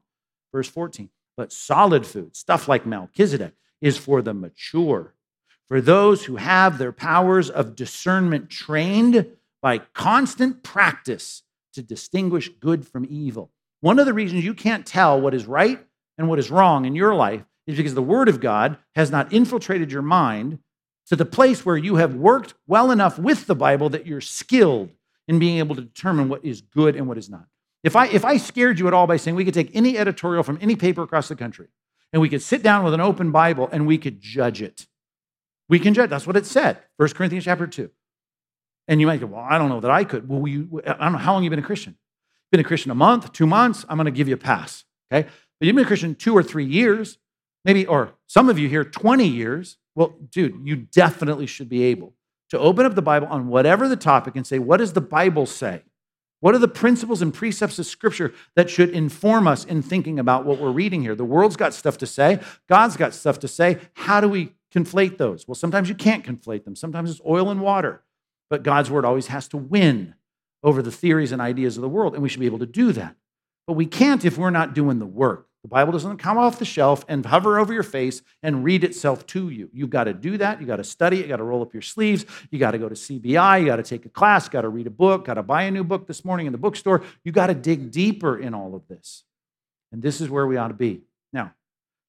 Verse 0.52 0.68
14. 0.68 1.10
But 1.36 1.52
solid 1.52 2.06
food, 2.06 2.36
stuff 2.36 2.68
like 2.68 2.86
Melchizedek, 2.86 3.54
is 3.80 3.98
for 3.98 4.22
the 4.22 4.32
mature, 4.32 5.14
for 5.66 5.80
those 5.80 6.26
who 6.26 6.36
have 6.36 6.78
their 6.78 6.92
powers 6.92 7.50
of 7.50 7.74
discernment 7.74 8.48
trained 8.48 9.26
by 9.62 9.78
constant 9.78 10.62
practice 10.62 11.42
to 11.74 11.82
distinguish 11.82 12.48
good 12.48 12.86
from 12.86 13.04
evil. 13.10 13.50
One 13.80 13.98
of 13.98 14.06
the 14.06 14.14
reasons 14.14 14.44
you 14.44 14.54
can't 14.54 14.86
tell 14.86 15.20
what 15.20 15.34
is 15.34 15.46
right 15.46 15.84
and 16.18 16.28
what 16.28 16.38
is 16.38 16.52
wrong 16.52 16.84
in 16.84 16.94
your 16.94 17.16
life 17.16 17.42
is 17.66 17.76
because 17.76 17.94
the 17.94 18.00
Word 18.00 18.28
of 18.28 18.38
God 18.38 18.78
has 18.94 19.10
not 19.10 19.32
infiltrated 19.32 19.90
your 19.90 20.02
mind 20.02 20.60
to 21.06 21.16
the 21.16 21.24
place 21.24 21.64
where 21.64 21.76
you 21.76 21.96
have 21.96 22.14
worked 22.14 22.54
well 22.66 22.90
enough 22.90 23.18
with 23.18 23.46
the 23.46 23.54
Bible 23.54 23.88
that 23.90 24.06
you're 24.06 24.20
skilled 24.20 24.90
in 25.28 25.38
being 25.38 25.58
able 25.58 25.74
to 25.74 25.82
determine 25.82 26.28
what 26.28 26.44
is 26.44 26.60
good 26.60 26.96
and 26.96 27.06
what 27.08 27.18
is 27.18 27.30
not. 27.30 27.46
If 27.84 27.94
I, 27.94 28.06
if 28.08 28.24
I 28.24 28.36
scared 28.36 28.78
you 28.78 28.88
at 28.88 28.94
all 28.94 29.06
by 29.06 29.16
saying 29.16 29.36
we 29.36 29.44
could 29.44 29.54
take 29.54 29.74
any 29.74 29.96
editorial 29.96 30.42
from 30.42 30.58
any 30.60 30.74
paper 30.74 31.02
across 31.02 31.28
the 31.28 31.36
country 31.36 31.68
and 32.12 32.20
we 32.20 32.28
could 32.28 32.42
sit 32.42 32.62
down 32.62 32.84
with 32.84 32.94
an 32.94 33.00
open 33.00 33.30
Bible 33.30 33.68
and 33.70 33.86
we 33.86 33.98
could 33.98 34.20
judge 34.20 34.60
it, 34.62 34.86
we 35.68 35.78
can 35.78 35.94
judge. 35.94 36.10
That's 36.10 36.26
what 36.26 36.36
it 36.36 36.46
said, 36.46 36.78
1 36.96 37.10
Corinthians 37.10 37.44
chapter 37.44 37.66
2. 37.66 37.90
And 38.88 39.00
you 39.00 39.06
might 39.06 39.20
go, 39.20 39.26
well, 39.26 39.46
I 39.48 39.58
don't 39.58 39.68
know 39.68 39.80
that 39.80 39.90
I 39.90 40.04
could. 40.04 40.28
Well, 40.28 40.46
you, 40.46 40.82
I 40.86 40.92
don't 40.94 41.12
know 41.12 41.18
how 41.18 41.32
long 41.32 41.42
you've 41.42 41.50
been 41.50 41.58
a 41.58 41.62
Christian. 41.62 41.96
Been 42.52 42.60
a 42.60 42.64
Christian 42.64 42.92
a 42.92 42.94
month, 42.94 43.32
two 43.32 43.46
months, 43.46 43.84
I'm 43.88 43.96
going 43.96 44.04
to 44.06 44.12
give 44.12 44.28
you 44.28 44.34
a 44.34 44.38
pass. 44.38 44.84
Okay? 45.12 45.28
But 45.58 45.66
you've 45.66 45.74
been 45.74 45.84
a 45.84 45.88
Christian 45.88 46.14
two 46.14 46.36
or 46.36 46.42
three 46.42 46.64
years, 46.64 47.18
maybe, 47.64 47.86
or 47.86 48.12
some 48.26 48.48
of 48.48 48.58
you 48.58 48.68
here, 48.68 48.84
20 48.84 49.26
years. 49.26 49.78
Well, 49.96 50.14
dude, 50.30 50.60
you 50.62 50.76
definitely 50.76 51.46
should 51.46 51.68
be 51.68 51.82
able 51.84 52.12
to 52.50 52.58
open 52.58 52.86
up 52.86 52.94
the 52.94 53.02
Bible 53.02 53.26
on 53.28 53.48
whatever 53.48 53.88
the 53.88 53.96
topic 53.96 54.36
and 54.36 54.46
say, 54.46 54.60
what 54.60 54.76
does 54.76 54.92
the 54.92 55.00
Bible 55.00 55.46
say? 55.46 55.82
What 56.40 56.54
are 56.54 56.58
the 56.58 56.68
principles 56.68 57.22
and 57.22 57.32
precepts 57.32 57.78
of 57.78 57.86
Scripture 57.86 58.34
that 58.54 58.68
should 58.68 58.90
inform 58.90 59.48
us 59.48 59.64
in 59.64 59.82
thinking 59.82 60.18
about 60.18 60.44
what 60.44 60.60
we're 60.60 60.70
reading 60.70 61.00
here? 61.00 61.14
The 61.14 61.24
world's 61.24 61.56
got 61.56 61.72
stuff 61.74 61.96
to 61.98 62.06
say, 62.06 62.40
God's 62.68 62.96
got 62.96 63.14
stuff 63.14 63.38
to 63.40 63.48
say. 63.48 63.78
How 63.94 64.20
do 64.20 64.28
we 64.28 64.52
conflate 64.72 65.16
those? 65.16 65.48
Well, 65.48 65.54
sometimes 65.54 65.88
you 65.88 65.94
can't 65.94 66.24
conflate 66.24 66.64
them, 66.64 66.76
sometimes 66.76 67.10
it's 67.10 67.20
oil 67.26 67.50
and 67.50 67.62
water, 67.62 68.02
but 68.50 68.62
God's 68.62 68.90
word 68.90 69.06
always 69.06 69.28
has 69.28 69.48
to 69.48 69.56
win 69.56 70.14
over 70.62 70.82
the 70.82 70.92
theories 70.92 71.32
and 71.32 71.40
ideas 71.40 71.78
of 71.78 71.80
the 71.80 71.88
world, 71.88 72.12
and 72.12 72.22
we 72.22 72.28
should 72.28 72.40
be 72.40 72.46
able 72.46 72.58
to 72.58 72.66
do 72.66 72.92
that. 72.92 73.16
But 73.66 73.74
we 73.74 73.86
can't 73.86 74.24
if 74.24 74.36
we're 74.36 74.50
not 74.50 74.74
doing 74.74 74.98
the 74.98 75.06
work. 75.06 75.48
The 75.66 75.70
Bible 75.70 75.90
doesn't 75.90 76.18
come 76.18 76.38
off 76.38 76.60
the 76.60 76.64
shelf 76.64 77.04
and 77.08 77.26
hover 77.26 77.58
over 77.58 77.72
your 77.72 77.82
face 77.82 78.22
and 78.40 78.62
read 78.62 78.84
itself 78.84 79.26
to 79.26 79.48
you. 79.50 79.68
You've 79.72 79.90
got 79.90 80.04
to 80.04 80.12
do 80.12 80.38
that. 80.38 80.60
You've 80.60 80.68
got 80.68 80.76
to 80.76 80.84
study. 80.84 81.16
You've 81.16 81.28
got 81.28 81.38
to 81.38 81.42
roll 81.42 81.60
up 81.60 81.72
your 81.72 81.82
sleeves. 81.82 82.24
You've 82.52 82.60
got 82.60 82.70
to 82.70 82.78
go 82.78 82.88
to 82.88 82.94
CBI. 82.94 83.58
You've 83.58 83.66
got 83.66 83.76
to 83.76 83.82
take 83.82 84.06
a 84.06 84.08
class. 84.08 84.44
You've 84.44 84.52
got 84.52 84.60
to 84.60 84.68
read 84.68 84.86
a 84.86 84.90
book. 84.90 85.22
You've 85.22 85.26
Got 85.26 85.34
to 85.34 85.42
buy 85.42 85.64
a 85.64 85.72
new 85.72 85.82
book 85.82 86.06
this 86.06 86.24
morning 86.24 86.46
in 86.46 86.52
the 86.52 86.58
bookstore. 86.58 87.02
You've 87.24 87.34
got 87.34 87.48
to 87.48 87.54
dig 87.54 87.90
deeper 87.90 88.38
in 88.38 88.54
all 88.54 88.76
of 88.76 88.86
this. 88.86 89.24
And 89.90 90.04
this 90.04 90.20
is 90.20 90.30
where 90.30 90.46
we 90.46 90.56
ought 90.56 90.68
to 90.68 90.74
be. 90.74 91.02
Now, 91.32 91.52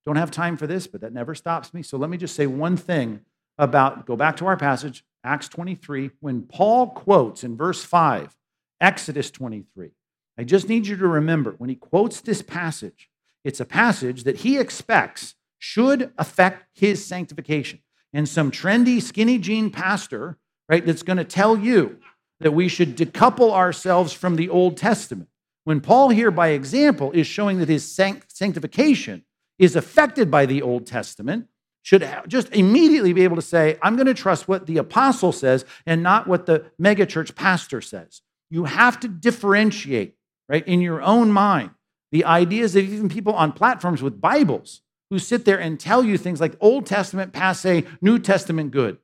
don't 0.05 0.17
have 0.17 0.29
time 0.29 0.55
for 0.55 0.67
this, 0.67 0.85
but 0.85 1.01
that 1.01 1.11
never 1.11 1.33
stops 1.33 1.73
me. 1.73 1.81
So 1.81 1.97
let 1.97 2.11
me 2.11 2.17
just 2.17 2.35
say 2.35 2.45
one 2.45 2.77
thing 2.77 3.21
about, 3.57 4.05
go 4.05 4.15
back 4.15 4.37
to 4.37 4.45
our 4.45 4.57
passage, 4.57 5.03
Acts 5.23 5.47
23, 5.47 6.11
when 6.19 6.43
Paul 6.43 6.91
quotes 6.91 7.43
in 7.43 7.57
verse 7.57 7.83
5, 7.83 8.37
Exodus 8.79 9.31
23. 9.31 9.89
I 10.37 10.43
just 10.43 10.69
need 10.69 10.85
you 10.85 10.95
to 10.97 11.07
remember 11.07 11.55
when 11.57 11.71
he 11.71 11.75
quotes 11.75 12.21
this 12.21 12.43
passage, 12.43 13.09
it's 13.43 13.59
a 13.59 13.65
passage 13.65 14.23
that 14.23 14.37
he 14.37 14.57
expects 14.57 15.35
should 15.59 16.11
affect 16.17 16.65
his 16.73 17.05
sanctification. 17.05 17.79
And 18.13 18.27
some 18.27 18.51
trendy, 18.51 19.01
skinny 19.01 19.37
jean 19.37 19.69
pastor 19.69 20.37
right, 20.69 20.85
that's 20.85 21.03
going 21.03 21.17
to 21.17 21.23
tell 21.23 21.57
you 21.57 21.97
that 22.39 22.51
we 22.51 22.67
should 22.67 22.95
decouple 22.95 23.51
ourselves 23.51 24.13
from 24.13 24.35
the 24.35 24.49
Old 24.49 24.77
Testament. 24.77 25.29
When 25.63 25.81
Paul, 25.81 26.09
here 26.09 26.31
by 26.31 26.49
example, 26.49 27.11
is 27.11 27.27
showing 27.27 27.59
that 27.59 27.69
his 27.69 27.89
sanctification 27.91 29.25
is 29.59 29.75
affected 29.75 30.29
by 30.29 30.45
the 30.45 30.61
Old 30.61 30.85
Testament, 30.85 31.47
should 31.81 32.07
just 32.27 32.49
immediately 32.53 33.13
be 33.13 33.23
able 33.23 33.37
to 33.37 33.41
say, 33.41 33.77
I'm 33.81 33.95
going 33.95 34.07
to 34.07 34.13
trust 34.13 34.47
what 34.47 34.65
the 34.65 34.77
apostle 34.77 35.31
says 35.31 35.63
and 35.85 36.03
not 36.03 36.27
what 36.27 36.45
the 36.45 36.65
megachurch 36.81 37.33
pastor 37.33 37.79
says. 37.79 38.21
You 38.49 38.65
have 38.65 38.99
to 39.01 39.07
differentiate, 39.07 40.15
right, 40.49 40.67
in 40.67 40.81
your 40.81 41.01
own 41.01 41.31
mind. 41.31 41.71
The 42.17 42.25
ideas 42.25 42.75
of 42.75 42.83
even 42.83 43.09
people 43.09 43.33
on 43.33 43.51
platforms 43.51 44.01
with 44.01 44.19
Bibles 44.19 44.81
who 45.11 45.19
sit 45.19 45.45
there 45.45 45.59
and 45.59 45.79
tell 45.79 46.03
you 46.03 46.17
things 46.17 46.41
like 46.41 46.57
Old 46.59 46.87
Testament 46.87 47.31
passe, 47.31 47.85
New 48.01 48.17
Testament 48.17 48.71
good. 48.71 48.97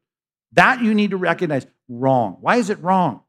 That 0.54 0.82
you 0.82 0.96
need 0.96 1.12
to 1.12 1.18
recognize 1.18 1.68
wrong. 1.88 2.38
Why 2.42 2.56
is 2.56 2.72
it 2.72 2.82
wrong? 2.82 3.22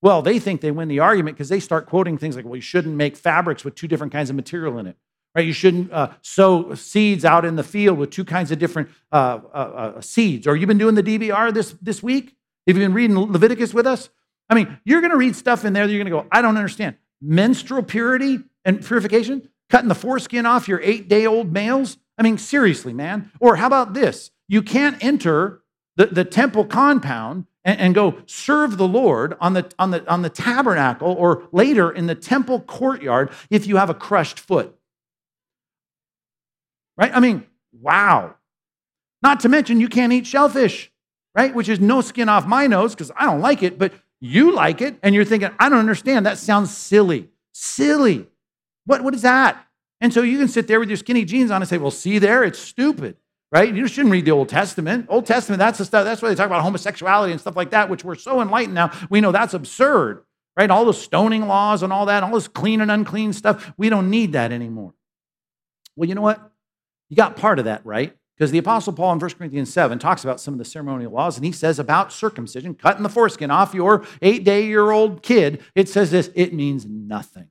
Well, 0.00 0.22
they 0.22 0.38
think 0.38 0.60
they 0.60 0.70
win 0.70 0.86
the 0.86 1.00
argument 1.00 1.36
because 1.36 1.48
they 1.48 1.58
start 1.58 1.88
quoting 1.88 2.18
things 2.18 2.36
like, 2.36 2.44
well, 2.44 2.54
you 2.54 2.60
shouldn't 2.60 2.94
make 2.94 3.16
fabrics 3.16 3.64
with 3.64 3.74
two 3.74 3.88
different 3.88 4.12
kinds 4.12 4.30
of 4.30 4.36
material 4.36 4.78
in 4.78 4.86
it. 4.86 4.96
Right? 5.34 5.44
You 5.44 5.52
shouldn't 5.52 5.92
uh, 5.92 6.10
sow 6.20 6.76
seeds 6.76 7.24
out 7.24 7.44
in 7.44 7.56
the 7.56 7.64
field 7.64 7.98
with 7.98 8.10
two 8.10 8.24
kinds 8.24 8.52
of 8.52 8.60
different 8.60 8.90
uh, 9.10 9.40
uh, 9.52 9.56
uh 9.96 10.00
seeds. 10.00 10.46
Or 10.46 10.54
you've 10.54 10.68
been 10.68 10.78
doing 10.78 10.94
the 10.94 11.02
DBR 11.02 11.52
this, 11.52 11.74
this 11.82 12.00
week? 12.00 12.36
Have 12.68 12.76
you 12.76 12.84
been 12.84 12.94
reading 12.94 13.18
Leviticus 13.18 13.74
with 13.74 13.88
us? 13.88 14.08
I 14.48 14.54
mean, 14.54 14.78
you're 14.84 15.00
going 15.00 15.10
to 15.10 15.16
read 15.16 15.34
stuff 15.34 15.64
in 15.64 15.72
there 15.72 15.84
that 15.84 15.92
you're 15.92 16.04
going 16.04 16.12
to 16.12 16.22
go, 16.22 16.28
I 16.30 16.42
don't 16.42 16.56
understand. 16.56 16.94
Menstrual 17.22 17.84
purity 17.84 18.40
and 18.64 18.84
purification? 18.84 19.48
Cutting 19.70 19.88
the 19.88 19.94
foreskin 19.94 20.44
off 20.44 20.68
your 20.68 20.80
eight 20.82 21.08
day 21.08 21.24
old 21.24 21.52
males? 21.52 21.96
I 22.18 22.22
mean, 22.22 22.36
seriously, 22.36 22.92
man. 22.92 23.30
Or 23.40 23.56
how 23.56 23.66
about 23.66 23.94
this? 23.94 24.30
You 24.48 24.60
can't 24.60 25.02
enter 25.02 25.62
the, 25.96 26.06
the 26.06 26.24
temple 26.24 26.64
compound 26.64 27.46
and, 27.64 27.80
and 27.80 27.94
go 27.94 28.18
serve 28.26 28.76
the 28.76 28.88
Lord 28.88 29.36
on 29.40 29.54
the, 29.54 29.70
on, 29.78 29.90
the, 29.90 30.08
on 30.10 30.22
the 30.22 30.30
tabernacle 30.30 31.12
or 31.12 31.48
later 31.52 31.90
in 31.90 32.06
the 32.06 32.14
temple 32.14 32.60
courtyard 32.60 33.30
if 33.50 33.66
you 33.66 33.76
have 33.76 33.90
a 33.90 33.94
crushed 33.94 34.38
foot. 34.38 34.76
Right? 36.96 37.12
I 37.14 37.20
mean, 37.20 37.46
wow. 37.72 38.34
Not 39.22 39.40
to 39.40 39.48
mention, 39.48 39.80
you 39.80 39.88
can't 39.88 40.12
eat 40.12 40.26
shellfish, 40.26 40.90
right? 41.34 41.54
Which 41.54 41.68
is 41.68 41.80
no 41.80 42.00
skin 42.00 42.28
off 42.28 42.46
my 42.46 42.66
nose 42.66 42.94
because 42.94 43.12
I 43.16 43.24
don't 43.24 43.40
like 43.40 43.62
it, 43.62 43.78
but 43.78 43.92
you 44.22 44.54
like 44.54 44.80
it. 44.80 44.98
And 45.02 45.14
you're 45.14 45.24
thinking, 45.24 45.50
I 45.58 45.68
don't 45.68 45.78
understand. 45.78 46.24
That 46.24 46.38
sounds 46.38 46.74
silly. 46.74 47.28
Silly. 47.52 48.26
What, 48.86 49.04
what 49.04 49.14
is 49.14 49.22
that? 49.22 49.66
And 50.00 50.12
so 50.12 50.22
you 50.22 50.38
can 50.38 50.48
sit 50.48 50.66
there 50.66 50.80
with 50.80 50.88
your 50.88 50.96
skinny 50.96 51.24
jeans 51.24 51.50
on 51.50 51.60
and 51.60 51.68
say, 51.68 51.78
well, 51.78 51.90
see 51.90 52.18
there, 52.18 52.42
it's 52.42 52.58
stupid 52.58 53.16
right? 53.52 53.72
You 53.72 53.86
shouldn't 53.86 54.10
read 54.10 54.24
the 54.24 54.30
Old 54.30 54.48
Testament. 54.48 55.06
Old 55.10 55.26
Testament, 55.26 55.58
that's 55.58 55.78
the 55.78 55.84
stuff, 55.84 56.04
that's 56.04 56.22
why 56.22 56.30
they 56.30 56.34
talk 56.34 56.46
about 56.46 56.62
homosexuality 56.62 57.32
and 57.32 57.40
stuff 57.40 57.54
like 57.54 57.70
that, 57.70 57.90
which 57.90 58.02
we're 58.02 58.14
so 58.14 58.40
enlightened 58.40 58.74
now. 58.74 58.90
We 59.10 59.20
know 59.20 59.30
that's 59.30 59.54
absurd, 59.54 60.24
right? 60.56 60.70
All 60.70 60.86
the 60.86 60.94
stoning 60.94 61.46
laws 61.46 61.82
and 61.82 61.92
all 61.92 62.06
that, 62.06 62.22
all 62.22 62.32
this 62.32 62.48
clean 62.48 62.80
and 62.80 62.90
unclean 62.90 63.34
stuff, 63.34 63.72
we 63.76 63.90
don't 63.90 64.08
need 64.10 64.32
that 64.32 64.50
anymore. 64.50 64.94
Well, 65.94 66.08
you 66.08 66.14
know 66.14 66.22
what? 66.22 66.50
You 67.10 67.16
got 67.16 67.36
part 67.36 67.58
of 67.58 67.66
that, 67.66 67.84
right? 67.84 68.16
Because 68.42 68.50
the 68.50 68.58
Apostle 68.58 68.92
Paul 68.92 69.12
in 69.12 69.20
1 69.20 69.30
Corinthians 69.34 69.72
7 69.72 70.00
talks 70.00 70.24
about 70.24 70.40
some 70.40 70.52
of 70.52 70.58
the 70.58 70.64
ceremonial 70.64 71.12
laws, 71.12 71.36
and 71.36 71.46
he 71.46 71.52
says 71.52 71.78
about 71.78 72.12
circumcision, 72.12 72.74
cutting 72.74 73.04
the 73.04 73.08
foreskin 73.08 73.52
off 73.52 73.72
your 73.72 74.04
eight 74.20 74.42
day 74.42 74.66
year 74.66 74.90
old 74.90 75.22
kid, 75.22 75.62
it 75.76 75.88
says 75.88 76.10
this 76.10 76.28
it 76.34 76.52
means 76.52 76.84
nothing. 76.84 77.46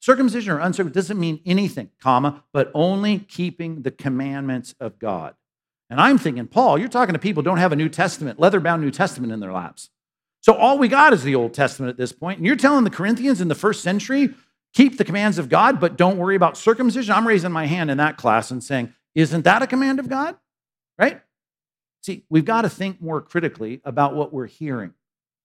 Circumcision 0.00 0.54
or 0.54 0.58
uncircumcision 0.58 0.92
doesn't 0.92 1.20
mean 1.20 1.38
anything, 1.46 1.88
comma, 2.00 2.42
but 2.52 2.72
only 2.74 3.20
keeping 3.20 3.82
the 3.82 3.92
commandments 3.92 4.74
of 4.80 4.98
God. 4.98 5.36
And 5.88 6.00
I'm 6.00 6.18
thinking, 6.18 6.48
Paul, 6.48 6.78
you're 6.78 6.88
talking 6.88 7.12
to 7.12 7.20
people 7.20 7.44
don't 7.44 7.58
have 7.58 7.70
a 7.70 7.76
New 7.76 7.88
Testament, 7.88 8.40
leather 8.40 8.58
bound 8.58 8.82
New 8.82 8.90
Testament 8.90 9.32
in 9.32 9.38
their 9.38 9.52
laps. 9.52 9.90
So 10.40 10.52
all 10.52 10.78
we 10.78 10.88
got 10.88 11.12
is 11.12 11.22
the 11.22 11.36
Old 11.36 11.54
Testament 11.54 11.90
at 11.90 11.96
this 11.96 12.10
point. 12.10 12.38
And 12.38 12.46
you're 12.48 12.56
telling 12.56 12.82
the 12.82 12.90
Corinthians 12.90 13.40
in 13.40 13.46
the 13.46 13.54
first 13.54 13.84
century, 13.84 14.34
keep 14.74 14.98
the 14.98 15.04
commands 15.04 15.38
of 15.38 15.48
God, 15.48 15.78
but 15.78 15.96
don't 15.96 16.18
worry 16.18 16.34
about 16.34 16.56
circumcision. 16.56 17.14
I'm 17.14 17.28
raising 17.28 17.52
my 17.52 17.66
hand 17.66 17.88
in 17.88 17.98
that 17.98 18.16
class 18.16 18.50
and 18.50 18.64
saying, 18.64 18.92
isn't 19.14 19.44
that 19.44 19.62
a 19.62 19.66
command 19.66 20.00
of 20.00 20.08
God? 20.08 20.36
Right? 20.98 21.20
See, 22.02 22.24
we've 22.28 22.44
got 22.44 22.62
to 22.62 22.68
think 22.68 23.00
more 23.00 23.20
critically 23.20 23.80
about 23.84 24.14
what 24.14 24.32
we're 24.32 24.46
hearing. 24.46 24.94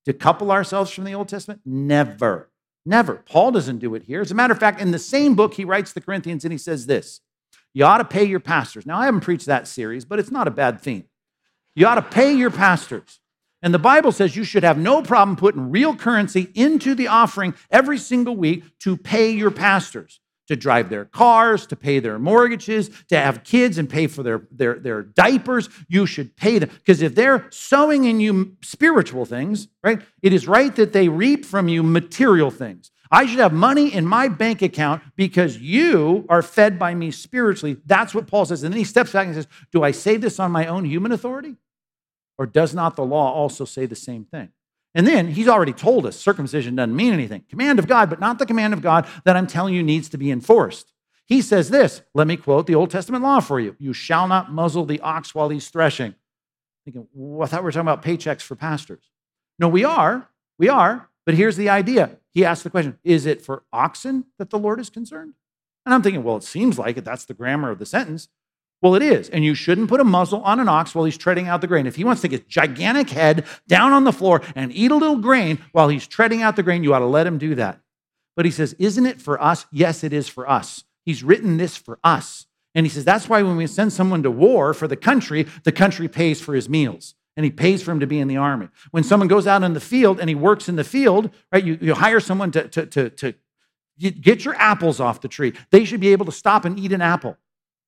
Decouple 0.07 0.51
ourselves 0.51 0.91
from 0.91 1.03
the 1.03 1.13
Old 1.13 1.27
Testament? 1.27 1.61
Never. 1.65 2.49
Never. 2.85 3.15
Paul 3.15 3.51
doesn't 3.51 3.79
do 3.79 3.95
it 3.95 4.03
here. 4.03 4.21
As 4.21 4.31
a 4.31 4.35
matter 4.35 4.53
of 4.53 4.59
fact, 4.59 4.79
in 4.79 4.91
the 4.91 4.99
same 4.99 5.35
book, 5.35 5.53
he 5.53 5.65
writes 5.65 5.93
the 5.93 6.01
Corinthians 6.01 6.45
and 6.45 6.51
he 6.51 6.57
says 6.57 6.85
this 6.85 7.21
You 7.73 7.85
ought 7.85 7.97
to 7.97 8.05
pay 8.05 8.23
your 8.23 8.39
pastors. 8.39 8.85
Now, 8.85 8.99
I 8.99 9.05
haven't 9.05 9.21
preached 9.21 9.45
that 9.47 9.67
series, 9.67 10.05
but 10.05 10.19
it's 10.19 10.31
not 10.31 10.47
a 10.47 10.51
bad 10.51 10.81
theme. 10.81 11.05
You 11.75 11.85
ought 11.85 11.95
to 11.95 12.01
pay 12.01 12.33
your 12.33 12.49
pastors. 12.49 13.19
And 13.61 13.73
the 13.73 13.79
Bible 13.79 14.11
says 14.11 14.35
you 14.35 14.43
should 14.43 14.63
have 14.63 14.77
no 14.77 15.01
problem 15.01 15.35
putting 15.35 15.71
real 15.71 15.95
currency 15.95 16.49
into 16.53 16.95
the 16.95 17.07
offering 17.07 17.55
every 17.69 17.97
single 17.97 18.35
week 18.37 18.63
to 18.79 18.95
pay 18.95 19.31
your 19.31 19.51
pastors 19.51 20.19
to 20.47 20.55
drive 20.55 20.89
their 20.89 21.05
cars, 21.05 21.67
to 21.67 21.75
pay 21.75 21.99
their 21.99 22.17
mortgages, 22.17 22.89
to 23.09 23.17
have 23.17 23.43
kids 23.43 23.77
and 23.77 23.89
pay 23.89 24.07
for 24.07 24.23
their, 24.23 24.47
their, 24.51 24.79
their 24.79 25.03
diapers. 25.03 25.69
You 25.87 26.05
should 26.05 26.35
pay 26.35 26.59
them. 26.59 26.69
Because 26.69 27.01
if 27.01 27.15
they're 27.15 27.47
sowing 27.51 28.05
in 28.05 28.19
you 28.19 28.57
spiritual 28.61 29.25
things, 29.25 29.67
right, 29.83 30.01
it 30.21 30.33
is 30.33 30.47
right 30.47 30.75
that 30.75 30.93
they 30.93 31.09
reap 31.09 31.45
from 31.45 31.67
you 31.67 31.83
material 31.83 32.51
things. 32.51 32.91
I 33.11 33.25
should 33.25 33.39
have 33.39 33.53
money 33.53 33.93
in 33.93 34.05
my 34.05 34.27
bank 34.27 34.61
account 34.61 35.01
because 35.15 35.57
you 35.57 36.25
are 36.29 36.41
fed 36.41 36.77
by 36.77 36.93
me 36.93 37.11
spiritually. 37.11 37.77
That's 37.85 38.13
what 38.13 38.27
Paul 38.27 38.45
says. 38.45 38.63
And 38.63 38.73
then 38.73 38.79
he 38.79 38.83
steps 38.83 39.13
back 39.13 39.27
and 39.27 39.35
says, 39.35 39.47
Do 39.71 39.83
I 39.83 39.91
say 39.91 40.17
this 40.17 40.39
on 40.39 40.51
my 40.51 40.65
own 40.65 40.85
human 40.85 41.11
authority? 41.11 41.55
Or 42.37 42.45
does 42.45 42.73
not 42.73 42.95
the 42.95 43.05
law 43.05 43.33
also 43.33 43.65
say 43.65 43.85
the 43.85 43.95
same 43.95 44.25
thing? 44.25 44.49
And 44.95 45.05
then 45.05 45.27
he's 45.27 45.47
already 45.47 45.73
told 45.73 46.05
us 46.05 46.17
circumcision 46.17 46.75
doesn't 46.75 46.95
mean 46.95 47.13
anything. 47.13 47.43
Command 47.49 47.79
of 47.79 47.87
God, 47.87 48.09
but 48.09 48.19
not 48.19 48.39
the 48.39 48.45
command 48.45 48.73
of 48.73 48.81
God 48.81 49.07
that 49.25 49.35
I'm 49.35 49.47
telling 49.47 49.73
you 49.73 49.83
needs 49.83 50.09
to 50.09 50.17
be 50.17 50.31
enforced. 50.31 50.91
He 51.25 51.41
says 51.41 51.69
this, 51.69 52.01
let 52.13 52.25
me 52.25 52.37
quote 52.37 52.67
the 52.67 52.75
Old 52.75 52.89
Testament 52.89 53.23
law 53.23 53.41
for 53.41 53.59
you. 53.59 53.75
You 53.79 53.93
shall 53.93 54.27
not 54.27 54.51
muzzle 54.51 54.85
the 54.85 55.01
ox 55.01 55.35
while 55.35 55.49
he's 55.49 55.69
threshing. 55.69 56.15
Thinking, 56.85 57.07
well, 57.13 57.45
I 57.45 57.49
thought 57.49 57.61
we 57.61 57.65
were 57.65 57.71
talking 57.73 57.81
about 57.81 58.01
paychecks 58.01 58.41
for 58.41 58.55
pastors. 58.55 59.03
No, 59.59 59.67
we 59.67 59.83
are. 59.83 60.29
We 60.57 60.69
are. 60.69 61.09
But 61.25 61.35
here's 61.35 61.57
the 61.57 61.67
idea. 61.67 62.17
He 62.33 62.45
asked 62.45 62.63
the 62.63 62.69
question 62.69 62.97
Is 63.03 63.25
it 63.25 63.41
for 63.41 63.63
oxen 63.73 64.25
that 64.39 64.49
the 64.49 64.57
Lord 64.57 64.79
is 64.79 64.89
concerned? 64.89 65.33
And 65.85 65.93
I'm 65.93 66.01
thinking, 66.01 66.23
well, 66.23 66.37
it 66.37 66.43
seems 66.43 66.79
like 66.79 66.97
it. 66.97 67.03
That's 67.03 67.25
the 67.25 67.33
grammar 67.33 67.71
of 67.71 67.79
the 67.79 67.85
sentence. 67.85 68.29
Well, 68.81 68.95
it 68.95 69.01
is. 69.01 69.29
And 69.29 69.43
you 69.43 69.55
shouldn't 69.55 69.89
put 69.89 69.99
a 69.99 70.03
muzzle 70.03 70.41
on 70.43 70.59
an 70.59 70.69
ox 70.69 70.93
while 70.93 71.05
he's 71.05 71.17
treading 71.17 71.47
out 71.47 71.61
the 71.61 71.67
grain. 71.67 71.87
If 71.87 71.95
he 71.95 72.03
wants 72.03 72.21
to 72.21 72.27
get 72.27 72.43
his 72.43 72.47
gigantic 72.47 73.09
head 73.09 73.45
down 73.67 73.91
on 73.91 74.03
the 74.03 74.13
floor 74.13 74.41
and 74.55 74.71
eat 74.71 74.91
a 74.91 74.95
little 74.95 75.17
grain 75.17 75.59
while 75.71 75.89
he's 75.89 76.07
treading 76.07 76.43
out 76.43 76.55
the 76.55 76.63
grain, 76.63 76.83
you 76.83 76.93
ought 76.93 76.99
to 76.99 77.05
let 77.05 77.25
him 77.25 77.37
do 77.37 77.55
that. 77.55 77.79
But 78.35 78.45
he 78.45 78.51
says, 78.51 78.73
Isn't 78.77 79.07
it 79.07 79.19
for 79.19 79.41
us? 79.41 79.65
Yes, 79.71 80.03
it 80.03 80.13
is 80.13 80.27
for 80.27 80.49
us. 80.49 80.83
He's 81.05 81.23
written 81.23 81.57
this 81.57 81.75
for 81.75 81.99
us. 82.03 82.45
And 82.75 82.85
he 82.85 82.89
says, 82.89 83.03
That's 83.03 83.27
why 83.27 83.41
when 83.41 83.57
we 83.57 83.65
send 83.65 83.93
someone 83.93 84.21
to 84.23 84.31
war 84.31 84.73
for 84.75 84.87
the 84.87 84.95
country, 84.95 85.47
the 85.63 85.71
country 85.71 86.07
pays 86.07 86.39
for 86.39 86.53
his 86.53 86.69
meals 86.69 87.15
and 87.35 87.43
he 87.43 87.51
pays 87.51 87.81
for 87.83 87.91
him 87.91 87.99
to 87.99 88.07
be 88.07 88.19
in 88.19 88.27
the 88.27 88.37
army. 88.37 88.67
When 88.91 89.03
someone 89.03 89.27
goes 89.27 89.47
out 89.47 89.63
in 89.63 89.73
the 89.73 89.79
field 89.79 90.19
and 90.19 90.27
he 90.27 90.35
works 90.35 90.67
in 90.67 90.75
the 90.75 90.83
field, 90.83 91.31
right, 91.51 91.63
you, 91.63 91.77
you 91.79 91.93
hire 91.93 92.19
someone 92.19 92.51
to, 92.51 92.67
to, 92.67 92.85
to, 92.87 93.09
to 93.11 93.33
get 93.99 94.43
your 94.43 94.55
apples 94.55 94.99
off 94.99 95.21
the 95.21 95.27
tree. 95.27 95.53
They 95.71 95.85
should 95.85 95.99
be 95.99 96.09
able 96.09 96.25
to 96.25 96.31
stop 96.31 96.65
and 96.65 96.79
eat 96.79 96.91
an 96.91 97.01
apple. 97.01 97.37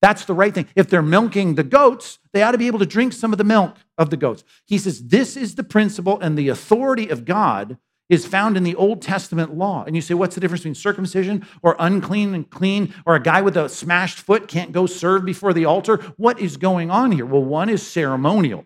That's 0.01 0.25
the 0.25 0.33
right 0.33 0.53
thing. 0.53 0.67
If 0.75 0.89
they're 0.89 1.01
milking 1.01 1.55
the 1.55 1.63
goats, 1.63 2.19
they 2.31 2.41
ought 2.41 2.51
to 2.51 2.57
be 2.57 2.67
able 2.67 2.79
to 2.79 2.85
drink 2.85 3.13
some 3.13 3.31
of 3.33 3.37
the 3.37 3.43
milk 3.43 3.75
of 3.97 4.09
the 4.09 4.17
goats. 4.17 4.43
He 4.65 4.77
says, 4.77 5.07
This 5.07 5.35
is 5.35 5.55
the 5.55 5.63
principle, 5.63 6.19
and 6.19 6.37
the 6.37 6.49
authority 6.49 7.09
of 7.09 7.25
God 7.25 7.77
is 8.07 8.25
found 8.25 8.57
in 8.57 8.63
the 8.63 8.75
Old 8.75 9.01
Testament 9.01 9.55
law. 9.55 9.83
And 9.85 9.95
you 9.95 10.01
say, 10.01 10.13
What's 10.13 10.35
the 10.35 10.41
difference 10.41 10.61
between 10.61 10.75
circumcision 10.75 11.45
or 11.61 11.75
unclean 11.79 12.33
and 12.33 12.49
clean, 12.49 12.93
or 13.05 13.15
a 13.15 13.21
guy 13.21 13.41
with 13.41 13.57
a 13.57 13.67
smashed 13.67 14.19
foot 14.19 14.47
can't 14.47 14.71
go 14.71 14.85
serve 14.85 15.25
before 15.25 15.53
the 15.53 15.65
altar? 15.65 15.97
What 16.15 16.39
is 16.39 16.57
going 16.57 16.89
on 16.89 17.11
here? 17.11 17.25
Well, 17.25 17.43
one 17.43 17.69
is 17.69 17.85
ceremonial, 17.85 18.65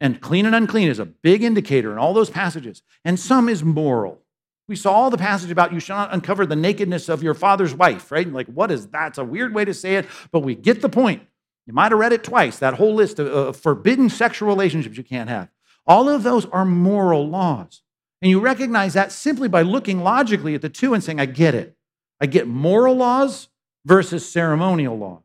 and 0.00 0.20
clean 0.20 0.46
and 0.46 0.54
unclean 0.54 0.88
is 0.88 1.00
a 1.00 1.06
big 1.06 1.42
indicator 1.42 1.92
in 1.92 1.98
all 1.98 2.14
those 2.14 2.30
passages, 2.30 2.82
and 3.04 3.18
some 3.18 3.48
is 3.48 3.64
moral. 3.64 4.21
We 4.68 4.76
saw 4.76 4.92
all 4.92 5.10
the 5.10 5.18
passage 5.18 5.50
about 5.50 5.72
you 5.72 5.80
shall 5.80 5.98
not 5.98 6.14
uncover 6.14 6.46
the 6.46 6.56
nakedness 6.56 7.08
of 7.08 7.22
your 7.22 7.34
father's 7.34 7.74
wife, 7.74 8.12
right? 8.12 8.30
Like, 8.30 8.46
what 8.46 8.70
is 8.70 8.88
that? 8.88 9.08
It's 9.08 9.18
a 9.18 9.24
weird 9.24 9.54
way 9.54 9.64
to 9.64 9.74
say 9.74 9.96
it, 9.96 10.06
but 10.30 10.40
we 10.40 10.54
get 10.54 10.80
the 10.80 10.88
point. 10.88 11.22
You 11.66 11.72
might 11.72 11.92
have 11.92 11.98
read 11.98 12.12
it 12.12 12.24
twice, 12.24 12.58
that 12.58 12.74
whole 12.74 12.94
list 12.94 13.18
of, 13.18 13.26
of 13.26 13.56
forbidden 13.56 14.08
sexual 14.08 14.48
relationships 14.48 14.96
you 14.96 15.04
can't 15.04 15.28
have. 15.28 15.48
All 15.86 16.08
of 16.08 16.22
those 16.22 16.46
are 16.46 16.64
moral 16.64 17.28
laws. 17.28 17.82
And 18.20 18.30
you 18.30 18.40
recognize 18.40 18.94
that 18.94 19.10
simply 19.10 19.48
by 19.48 19.62
looking 19.62 20.02
logically 20.02 20.54
at 20.54 20.62
the 20.62 20.68
two 20.68 20.94
and 20.94 21.02
saying, 21.02 21.20
I 21.20 21.26
get 21.26 21.54
it. 21.54 21.76
I 22.20 22.26
get 22.26 22.46
moral 22.46 22.94
laws 22.94 23.48
versus 23.84 24.30
ceremonial 24.30 24.96
laws. 24.96 25.22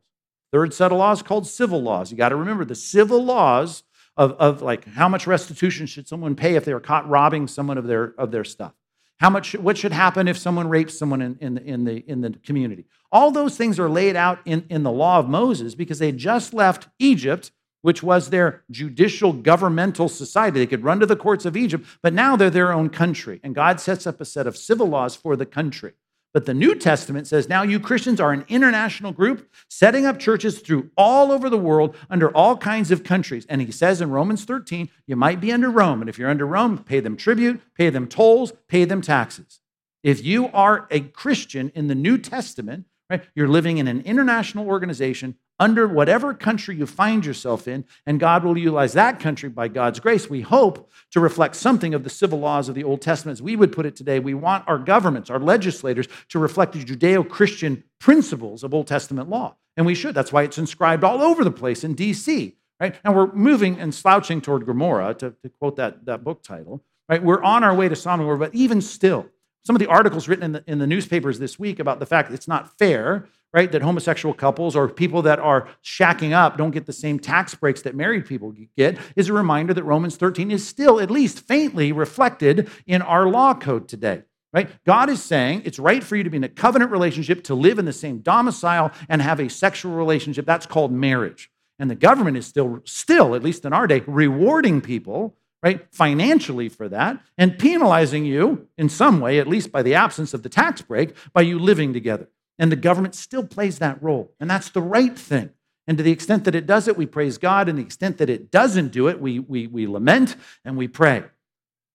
Third 0.50 0.74
set 0.74 0.90
of 0.90 0.98
laws 0.98 1.22
called 1.22 1.46
civil 1.46 1.80
laws. 1.80 2.10
You 2.10 2.16
got 2.16 2.30
to 2.30 2.36
remember 2.36 2.64
the 2.64 2.74
civil 2.74 3.22
laws 3.24 3.84
of, 4.16 4.32
of 4.32 4.62
like 4.62 4.84
how 4.84 5.08
much 5.08 5.26
restitution 5.26 5.86
should 5.86 6.08
someone 6.08 6.34
pay 6.34 6.56
if 6.56 6.64
they 6.64 6.74
were 6.74 6.80
caught 6.80 7.08
robbing 7.08 7.46
someone 7.46 7.78
of 7.78 7.86
their, 7.86 8.14
of 8.18 8.32
their 8.32 8.44
stuff. 8.44 8.72
How 9.18 9.30
much, 9.30 9.54
what 9.54 9.76
should 9.76 9.92
happen 9.92 10.28
if 10.28 10.38
someone 10.38 10.68
rapes 10.68 10.96
someone 10.96 11.20
in, 11.20 11.38
in, 11.40 11.58
in, 11.58 11.84
the, 11.84 11.96
in 12.08 12.20
the 12.20 12.30
community? 12.30 12.86
All 13.10 13.30
those 13.30 13.56
things 13.56 13.78
are 13.78 13.88
laid 13.88 14.14
out 14.14 14.38
in, 14.44 14.64
in 14.70 14.84
the 14.84 14.92
law 14.92 15.18
of 15.18 15.28
Moses 15.28 15.74
because 15.74 15.98
they 15.98 16.12
just 16.12 16.54
left 16.54 16.88
Egypt 16.98 17.50
which 17.82 18.02
was 18.02 18.30
their 18.30 18.64
judicial 18.70 19.32
governmental 19.32 20.08
society. 20.08 20.58
They 20.58 20.66
could 20.66 20.84
run 20.84 21.00
to 21.00 21.06
the 21.06 21.16
courts 21.16 21.44
of 21.44 21.56
Egypt, 21.56 21.86
but 22.02 22.12
now 22.12 22.36
they're 22.36 22.50
their 22.50 22.72
own 22.72 22.90
country. 22.90 23.40
And 23.42 23.54
God 23.54 23.80
sets 23.80 24.06
up 24.06 24.20
a 24.20 24.24
set 24.24 24.46
of 24.46 24.56
civil 24.56 24.88
laws 24.88 25.14
for 25.14 25.36
the 25.36 25.46
country. 25.46 25.92
But 26.34 26.44
the 26.44 26.54
New 26.54 26.74
Testament 26.74 27.26
says 27.26 27.48
now 27.48 27.62
you 27.62 27.80
Christians 27.80 28.20
are 28.20 28.32
an 28.32 28.44
international 28.48 29.12
group 29.12 29.50
setting 29.68 30.04
up 30.04 30.18
churches 30.18 30.60
through 30.60 30.90
all 30.96 31.32
over 31.32 31.48
the 31.48 31.58
world 31.58 31.96
under 32.10 32.30
all 32.30 32.56
kinds 32.56 32.90
of 32.90 33.02
countries. 33.02 33.46
And 33.48 33.62
he 33.62 33.72
says 33.72 34.00
in 34.00 34.10
Romans 34.10 34.44
13, 34.44 34.90
you 35.06 35.16
might 35.16 35.40
be 35.40 35.52
under 35.52 35.70
Rome. 35.70 36.00
And 36.00 36.08
if 36.08 36.18
you're 36.18 36.30
under 36.30 36.46
Rome, 36.46 36.78
pay 36.78 37.00
them 37.00 37.16
tribute, 37.16 37.60
pay 37.74 37.88
them 37.90 38.06
tolls, 38.06 38.52
pay 38.68 38.84
them 38.84 39.00
taxes. 39.00 39.60
If 40.02 40.24
you 40.24 40.48
are 40.48 40.86
a 40.90 41.00
Christian 41.00 41.72
in 41.74 41.88
the 41.88 41.94
New 41.94 42.18
Testament, 42.18 42.84
right, 43.08 43.24
you're 43.34 43.48
living 43.48 43.78
in 43.78 43.88
an 43.88 44.02
international 44.02 44.68
organization 44.68 45.34
under 45.58 45.88
whatever 45.88 46.34
country 46.34 46.76
you 46.76 46.86
find 46.86 47.26
yourself 47.26 47.66
in, 47.66 47.84
and 48.06 48.20
God 48.20 48.44
will 48.44 48.56
utilize 48.56 48.92
that 48.92 49.20
country 49.20 49.48
by 49.48 49.68
God's 49.68 50.00
grace, 50.00 50.30
we 50.30 50.40
hope, 50.40 50.90
to 51.10 51.20
reflect 51.20 51.56
something 51.56 51.94
of 51.94 52.04
the 52.04 52.10
civil 52.10 52.38
laws 52.38 52.68
of 52.68 52.74
the 52.74 52.84
Old 52.84 53.00
Testament. 53.00 53.36
As 53.36 53.42
we 53.42 53.56
would 53.56 53.72
put 53.72 53.86
it 53.86 53.96
today, 53.96 54.20
we 54.20 54.34
want 54.34 54.68
our 54.68 54.78
governments, 54.78 55.30
our 55.30 55.40
legislators, 55.40 56.06
to 56.28 56.38
reflect 56.38 56.72
the 56.72 56.84
Judeo 56.84 57.28
Christian 57.28 57.84
principles 57.98 58.62
of 58.62 58.72
Old 58.72 58.86
Testament 58.86 59.28
law. 59.28 59.56
And 59.76 59.86
we 59.86 59.94
should. 59.94 60.14
That's 60.14 60.32
why 60.32 60.42
it's 60.42 60.58
inscribed 60.58 61.04
all 61.04 61.22
over 61.22 61.44
the 61.44 61.50
place 61.50 61.84
in 61.84 61.94
D.C. 61.94 62.56
Right? 62.80 62.94
And 63.04 63.14
we're 63.14 63.32
moving 63.32 63.78
and 63.80 63.94
slouching 63.94 64.40
toward 64.40 64.66
Gomorrah, 64.66 65.14
to, 65.14 65.30
to 65.42 65.48
quote 65.48 65.76
that, 65.76 66.04
that 66.06 66.22
book 66.22 66.42
title. 66.42 66.82
Right? 67.08 67.22
We're 67.22 67.42
on 67.42 67.64
our 67.64 67.74
way 67.74 67.88
to 67.88 67.96
Sodom 67.96 68.38
but 68.38 68.54
even 68.54 68.80
still, 68.80 69.26
some 69.64 69.76
of 69.76 69.80
the 69.80 69.88
articles 69.88 70.28
written 70.28 70.44
in 70.44 70.52
the, 70.52 70.64
in 70.66 70.78
the 70.78 70.86
newspapers 70.86 71.38
this 71.38 71.58
week 71.58 71.78
about 71.78 72.00
the 72.00 72.06
fact 72.06 72.30
that 72.30 72.34
it's 72.34 72.48
not 72.48 72.78
fair 72.78 73.28
right? 73.52 73.72
That 73.72 73.82
homosexual 73.82 74.34
couples 74.34 74.76
or 74.76 74.88
people 74.88 75.22
that 75.22 75.38
are 75.38 75.68
shacking 75.82 76.32
up 76.32 76.56
don't 76.56 76.70
get 76.70 76.86
the 76.86 76.92
same 76.92 77.18
tax 77.18 77.54
breaks 77.54 77.82
that 77.82 77.94
married 77.94 78.26
people 78.26 78.54
get 78.76 78.98
is 79.16 79.28
a 79.28 79.32
reminder 79.32 79.72
that 79.74 79.84
Romans 79.84 80.16
13 80.16 80.50
is 80.50 80.66
still 80.66 81.00
at 81.00 81.10
least 81.10 81.40
faintly 81.40 81.92
reflected 81.92 82.68
in 82.86 83.00
our 83.02 83.26
law 83.28 83.54
code 83.54 83.88
today. 83.88 84.22
Right? 84.52 84.70
God 84.84 85.10
is 85.10 85.22
saying 85.22 85.62
it's 85.66 85.78
right 85.78 86.02
for 86.02 86.16
you 86.16 86.24
to 86.24 86.30
be 86.30 86.38
in 86.38 86.44
a 86.44 86.48
covenant 86.48 86.90
relationship, 86.90 87.44
to 87.44 87.54
live 87.54 87.78
in 87.78 87.84
the 87.84 87.92
same 87.92 88.20
domicile 88.20 88.92
and 89.08 89.20
have 89.20 89.40
a 89.40 89.50
sexual 89.50 89.92
relationship. 89.92 90.46
That's 90.46 90.64
called 90.64 90.90
marriage. 90.90 91.50
And 91.78 91.90
the 91.90 91.94
government 91.94 92.36
is 92.36 92.46
still, 92.46 92.80
still, 92.84 93.34
at 93.34 93.42
least 93.42 93.66
in 93.66 93.74
our 93.74 93.86
day, 93.86 94.02
rewarding 94.06 94.80
people, 94.80 95.36
right, 95.62 95.86
financially 95.92 96.68
for 96.68 96.88
that 96.88 97.20
and 97.36 97.58
penalizing 97.58 98.24
you 98.24 98.68
in 98.76 98.88
some 98.88 99.20
way, 99.20 99.38
at 99.38 99.48
least 99.48 99.72
by 99.72 99.82
the 99.82 99.94
absence 99.94 100.34
of 100.34 100.42
the 100.42 100.48
tax 100.48 100.82
break, 100.82 101.14
by 101.32 101.40
you 101.40 101.58
living 101.58 101.92
together. 101.92 102.28
And 102.58 102.72
the 102.72 102.76
government 102.76 103.14
still 103.14 103.46
plays 103.46 103.78
that 103.78 104.02
role. 104.02 104.32
And 104.40 104.50
that's 104.50 104.70
the 104.70 104.82
right 104.82 105.16
thing. 105.16 105.50
And 105.86 105.96
to 105.96 106.04
the 106.04 106.12
extent 106.12 106.44
that 106.44 106.54
it 106.54 106.66
does 106.66 106.86
it, 106.86 106.96
we 106.96 107.06
praise 107.06 107.38
God. 107.38 107.68
And 107.68 107.78
the 107.78 107.82
extent 107.82 108.18
that 108.18 108.28
it 108.28 108.50
doesn't 108.50 108.92
do 108.92 109.08
it, 109.08 109.20
we, 109.20 109.38
we, 109.38 109.66
we 109.66 109.86
lament 109.86 110.36
and 110.64 110.76
we 110.76 110.86
pray. 110.86 111.24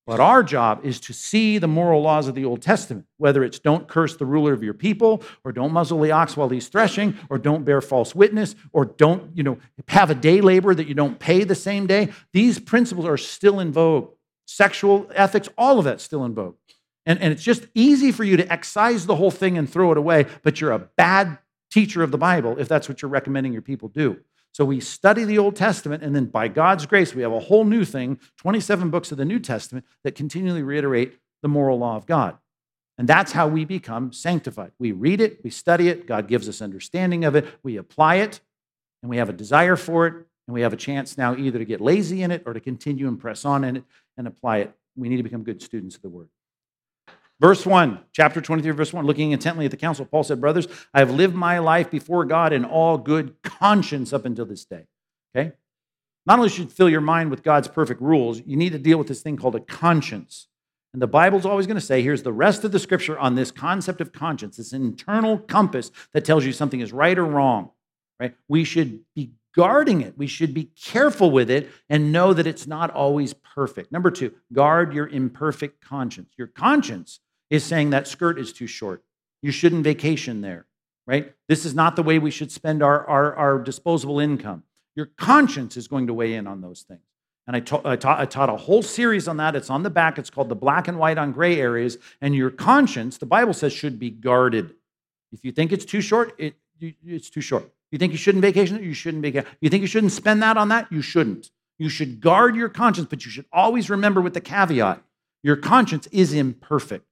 But 0.05 0.19
our 0.19 0.43
job 0.43 0.81
is 0.83 0.99
to 1.01 1.13
see 1.13 1.57
the 1.57 1.67
moral 1.67 2.01
laws 2.01 2.27
of 2.27 2.35
the 2.35 2.43
Old 2.43 2.61
Testament, 2.61 3.05
whether 3.17 3.41
it's 3.41 3.59
don't 3.59 3.87
curse 3.87 4.17
the 4.17 4.25
ruler 4.25 4.51
of 4.51 4.61
your 4.61 4.73
people, 4.73 5.23
or 5.45 5.53
don't 5.53 5.71
muzzle 5.71 6.01
the 6.01 6.11
ox 6.11 6.35
while 6.35 6.49
he's 6.49 6.67
threshing, 6.67 7.17
or 7.29 7.37
don't 7.37 7.63
bear 7.63 7.79
false 7.79 8.13
witness, 8.13 8.55
or 8.73 8.83
don't, 8.83 9.35
you 9.35 9.43
know, 9.43 9.57
have 9.87 10.09
a 10.09 10.15
day 10.15 10.41
labor 10.41 10.75
that 10.75 10.87
you 10.87 10.93
don't 10.93 11.19
pay 11.19 11.45
the 11.45 11.55
same 11.55 11.87
day. 11.87 12.09
These 12.33 12.59
principles 12.59 13.05
are 13.05 13.17
still 13.17 13.61
in 13.61 13.71
vogue. 13.71 14.09
Sexual 14.45 15.09
ethics, 15.15 15.47
all 15.57 15.79
of 15.79 15.85
that's 15.85 16.03
still 16.03 16.25
in 16.25 16.33
vogue. 16.33 16.55
And, 17.05 17.19
and 17.21 17.31
it's 17.31 17.43
just 17.43 17.67
easy 17.73 18.11
for 18.11 18.25
you 18.25 18.35
to 18.37 18.51
excise 18.51 19.05
the 19.05 19.15
whole 19.15 19.31
thing 19.31 19.57
and 19.57 19.69
throw 19.69 19.91
it 19.91 19.97
away, 19.97 20.25
but 20.41 20.59
you're 20.59 20.71
a 20.71 20.79
bad 20.79 21.37
teacher 21.71 22.03
of 22.03 22.11
the 22.11 22.17
Bible 22.17 22.57
if 22.59 22.67
that's 22.67 22.89
what 22.89 23.01
you're 23.01 23.09
recommending 23.09 23.53
your 23.53 23.61
people 23.61 23.87
do. 23.87 24.19
So 24.53 24.63
we 24.65 24.79
study 24.79 25.23
the 25.23 25.39
Old 25.39 25.55
Testament, 25.55 26.03
and 26.03 26.15
then 26.15 26.25
by 26.25 26.47
God's 26.47 26.85
grace, 26.85 27.15
we 27.15 27.23
have 27.23 27.31
a 27.31 27.39
whole 27.39 27.65
new 27.65 27.83
thing 27.83 28.19
27 28.37 28.91
books 28.91 29.11
of 29.11 29.17
the 29.17 29.25
New 29.25 29.39
Testament 29.39 29.85
that 30.03 30.15
continually 30.15 30.61
reiterate 30.61 31.17
the 31.41 31.47
moral 31.47 31.79
law 31.79 31.97
of 31.97 32.05
God. 32.05 32.37
And 32.99 33.09
that's 33.09 33.31
how 33.31 33.47
we 33.47 33.65
become 33.65 34.13
sanctified. 34.13 34.71
We 34.77 34.91
read 34.91 35.19
it, 35.19 35.43
we 35.43 35.49
study 35.49 35.89
it, 35.89 36.05
God 36.05 36.27
gives 36.27 36.47
us 36.47 36.61
understanding 36.61 37.25
of 37.25 37.35
it, 37.35 37.47
we 37.63 37.77
apply 37.77 38.15
it, 38.15 38.39
and 39.01 39.09
we 39.09 39.17
have 39.17 39.29
a 39.29 39.33
desire 39.33 39.75
for 39.75 40.05
it, 40.05 40.13
and 40.47 40.53
we 40.53 40.61
have 40.61 40.73
a 40.73 40.77
chance 40.77 41.17
now 41.17 41.35
either 41.35 41.57
to 41.57 41.65
get 41.65 41.81
lazy 41.81 42.21
in 42.21 42.29
it 42.29 42.43
or 42.45 42.53
to 42.53 42.59
continue 42.59 43.07
and 43.07 43.19
press 43.19 43.45
on 43.45 43.63
in 43.63 43.77
it 43.77 43.83
and 44.17 44.27
apply 44.27 44.57
it. 44.57 44.73
We 44.95 45.09
need 45.09 45.17
to 45.17 45.23
become 45.23 45.43
good 45.43 45.63
students 45.63 45.95
of 45.95 46.03
the 46.03 46.09
Word. 46.09 46.29
Verse 47.39 47.65
1, 47.65 47.99
chapter 48.13 48.39
23, 48.39 48.71
verse 48.71 48.93
1, 48.93 49.05
looking 49.05 49.31
intently 49.31 49.65
at 49.65 49.71
the 49.71 49.77
council, 49.77 50.05
Paul 50.05 50.23
said, 50.23 50.39
Brothers, 50.39 50.67
I 50.93 50.99
have 50.99 51.11
lived 51.11 51.35
my 51.35 51.59
life 51.59 51.91
before 51.91 52.25
God 52.25 52.53
in 52.53 52.63
all 52.63 52.97
good 52.97 53.35
conscience 53.43 54.13
up 54.13 54.25
until 54.25 54.45
this 54.45 54.65
day. 54.65 54.85
Okay? 55.35 55.53
Not 56.25 56.39
only 56.39 56.49
should 56.49 56.65
you 56.65 56.69
fill 56.69 56.89
your 56.89 57.01
mind 57.01 57.31
with 57.31 57.43
God's 57.43 57.67
perfect 57.67 58.01
rules, 58.01 58.41
you 58.45 58.55
need 58.55 58.71
to 58.71 58.79
deal 58.79 58.97
with 58.97 59.07
this 59.07 59.21
thing 59.21 59.35
called 59.35 59.55
a 59.55 59.59
conscience. 59.59 60.47
And 60.93 61.01
the 61.01 61.07
Bible's 61.07 61.45
always 61.45 61.65
going 61.67 61.75
to 61.75 61.81
say, 61.81 62.01
here's 62.01 62.23
the 62.23 62.31
rest 62.31 62.63
of 62.63 62.71
the 62.71 62.79
scripture 62.79 63.17
on 63.17 63.35
this 63.35 63.51
concept 63.51 63.99
of 63.99 64.13
conscience, 64.13 64.57
this 64.57 64.73
internal 64.73 65.39
compass 65.39 65.91
that 66.13 66.23
tells 66.23 66.45
you 66.45 66.53
something 66.53 66.79
is 66.79 66.93
right 66.93 67.17
or 67.17 67.25
wrong. 67.25 67.71
Right? 68.19 68.35
We 68.47 68.63
should 68.63 69.01
be 69.15 69.31
guarding 69.55 70.01
it. 70.01 70.17
We 70.17 70.27
should 70.27 70.53
be 70.53 70.65
careful 70.75 71.31
with 71.31 71.49
it 71.49 71.69
and 71.89 72.11
know 72.11 72.33
that 72.33 72.47
it's 72.47 72.67
not 72.67 72.91
always 72.91 73.33
perfect. 73.33 73.91
Number 73.91 74.11
two, 74.11 74.33
guard 74.51 74.93
your 74.93 75.07
imperfect 75.07 75.81
conscience. 75.81 76.33
Your 76.37 76.47
conscience 76.47 77.19
is 77.49 77.63
saying 77.63 77.91
that 77.91 78.07
skirt 78.07 78.39
is 78.39 78.51
too 78.51 78.67
short. 78.67 79.03
You 79.41 79.51
shouldn't 79.51 79.83
vacation 79.83 80.41
there, 80.41 80.65
right? 81.05 81.33
This 81.47 81.65
is 81.65 81.75
not 81.75 81.95
the 81.95 82.03
way 82.03 82.17
we 82.17 82.31
should 82.31 82.51
spend 82.51 82.81
our, 82.81 83.05
our, 83.07 83.35
our 83.35 83.59
disposable 83.59 84.19
income. 84.19 84.63
Your 84.95 85.07
conscience 85.17 85.77
is 85.77 85.87
going 85.87 86.07
to 86.07 86.13
weigh 86.13 86.33
in 86.33 86.47
on 86.47 86.61
those 86.61 86.81
things. 86.81 87.01
And 87.45 87.55
I, 87.57 87.59
ta- 87.59 87.81
I, 87.83 87.95
ta- 87.97 88.19
I 88.19 88.25
taught 88.25 88.49
a 88.49 88.55
whole 88.55 88.81
series 88.81 89.27
on 89.27 89.37
that. 89.37 89.55
It's 89.55 89.69
on 89.69 89.83
the 89.83 89.89
back. 89.89 90.17
It's 90.17 90.29
called 90.29 90.47
The 90.49 90.55
Black 90.55 90.87
and 90.87 90.97
White 90.97 91.17
on 91.17 91.33
Gray 91.33 91.59
Areas. 91.59 91.97
And 92.21 92.33
your 92.33 92.49
conscience, 92.49 93.17
the 93.17 93.25
Bible 93.25 93.53
says, 93.53 93.73
should 93.73 93.99
be 93.99 94.09
guarded. 94.09 94.73
If 95.33 95.43
you 95.43 95.51
think 95.51 95.73
it's 95.73 95.83
too 95.83 95.99
short, 95.99 96.33
it, 96.37 96.55
it's 96.79 97.29
too 97.29 97.41
short. 97.41 97.69
You 97.93 97.99
think 97.99 98.11
you 98.11 98.17
shouldn't 98.17 98.41
vacation? 98.41 98.81
You 98.81 98.95
shouldn't 98.95 99.21
vacation. 99.21 99.47
You 99.61 99.69
think 99.69 99.81
you 99.81 99.87
shouldn't 99.87 100.13
spend 100.13 100.41
that 100.41 100.57
on 100.57 100.69
that? 100.69 100.91
You 100.91 101.03
shouldn't. 101.03 101.51
You 101.77 101.89
should 101.89 102.21
guard 102.21 102.55
your 102.55 102.67
conscience, 102.67 103.07
but 103.07 103.23
you 103.23 103.29
should 103.29 103.45
always 103.53 103.87
remember 103.87 104.19
with 104.19 104.33
the 104.33 104.41
caveat 104.41 105.03
your 105.43 105.57
conscience 105.57 106.07
is 106.07 106.33
imperfect. 106.33 107.05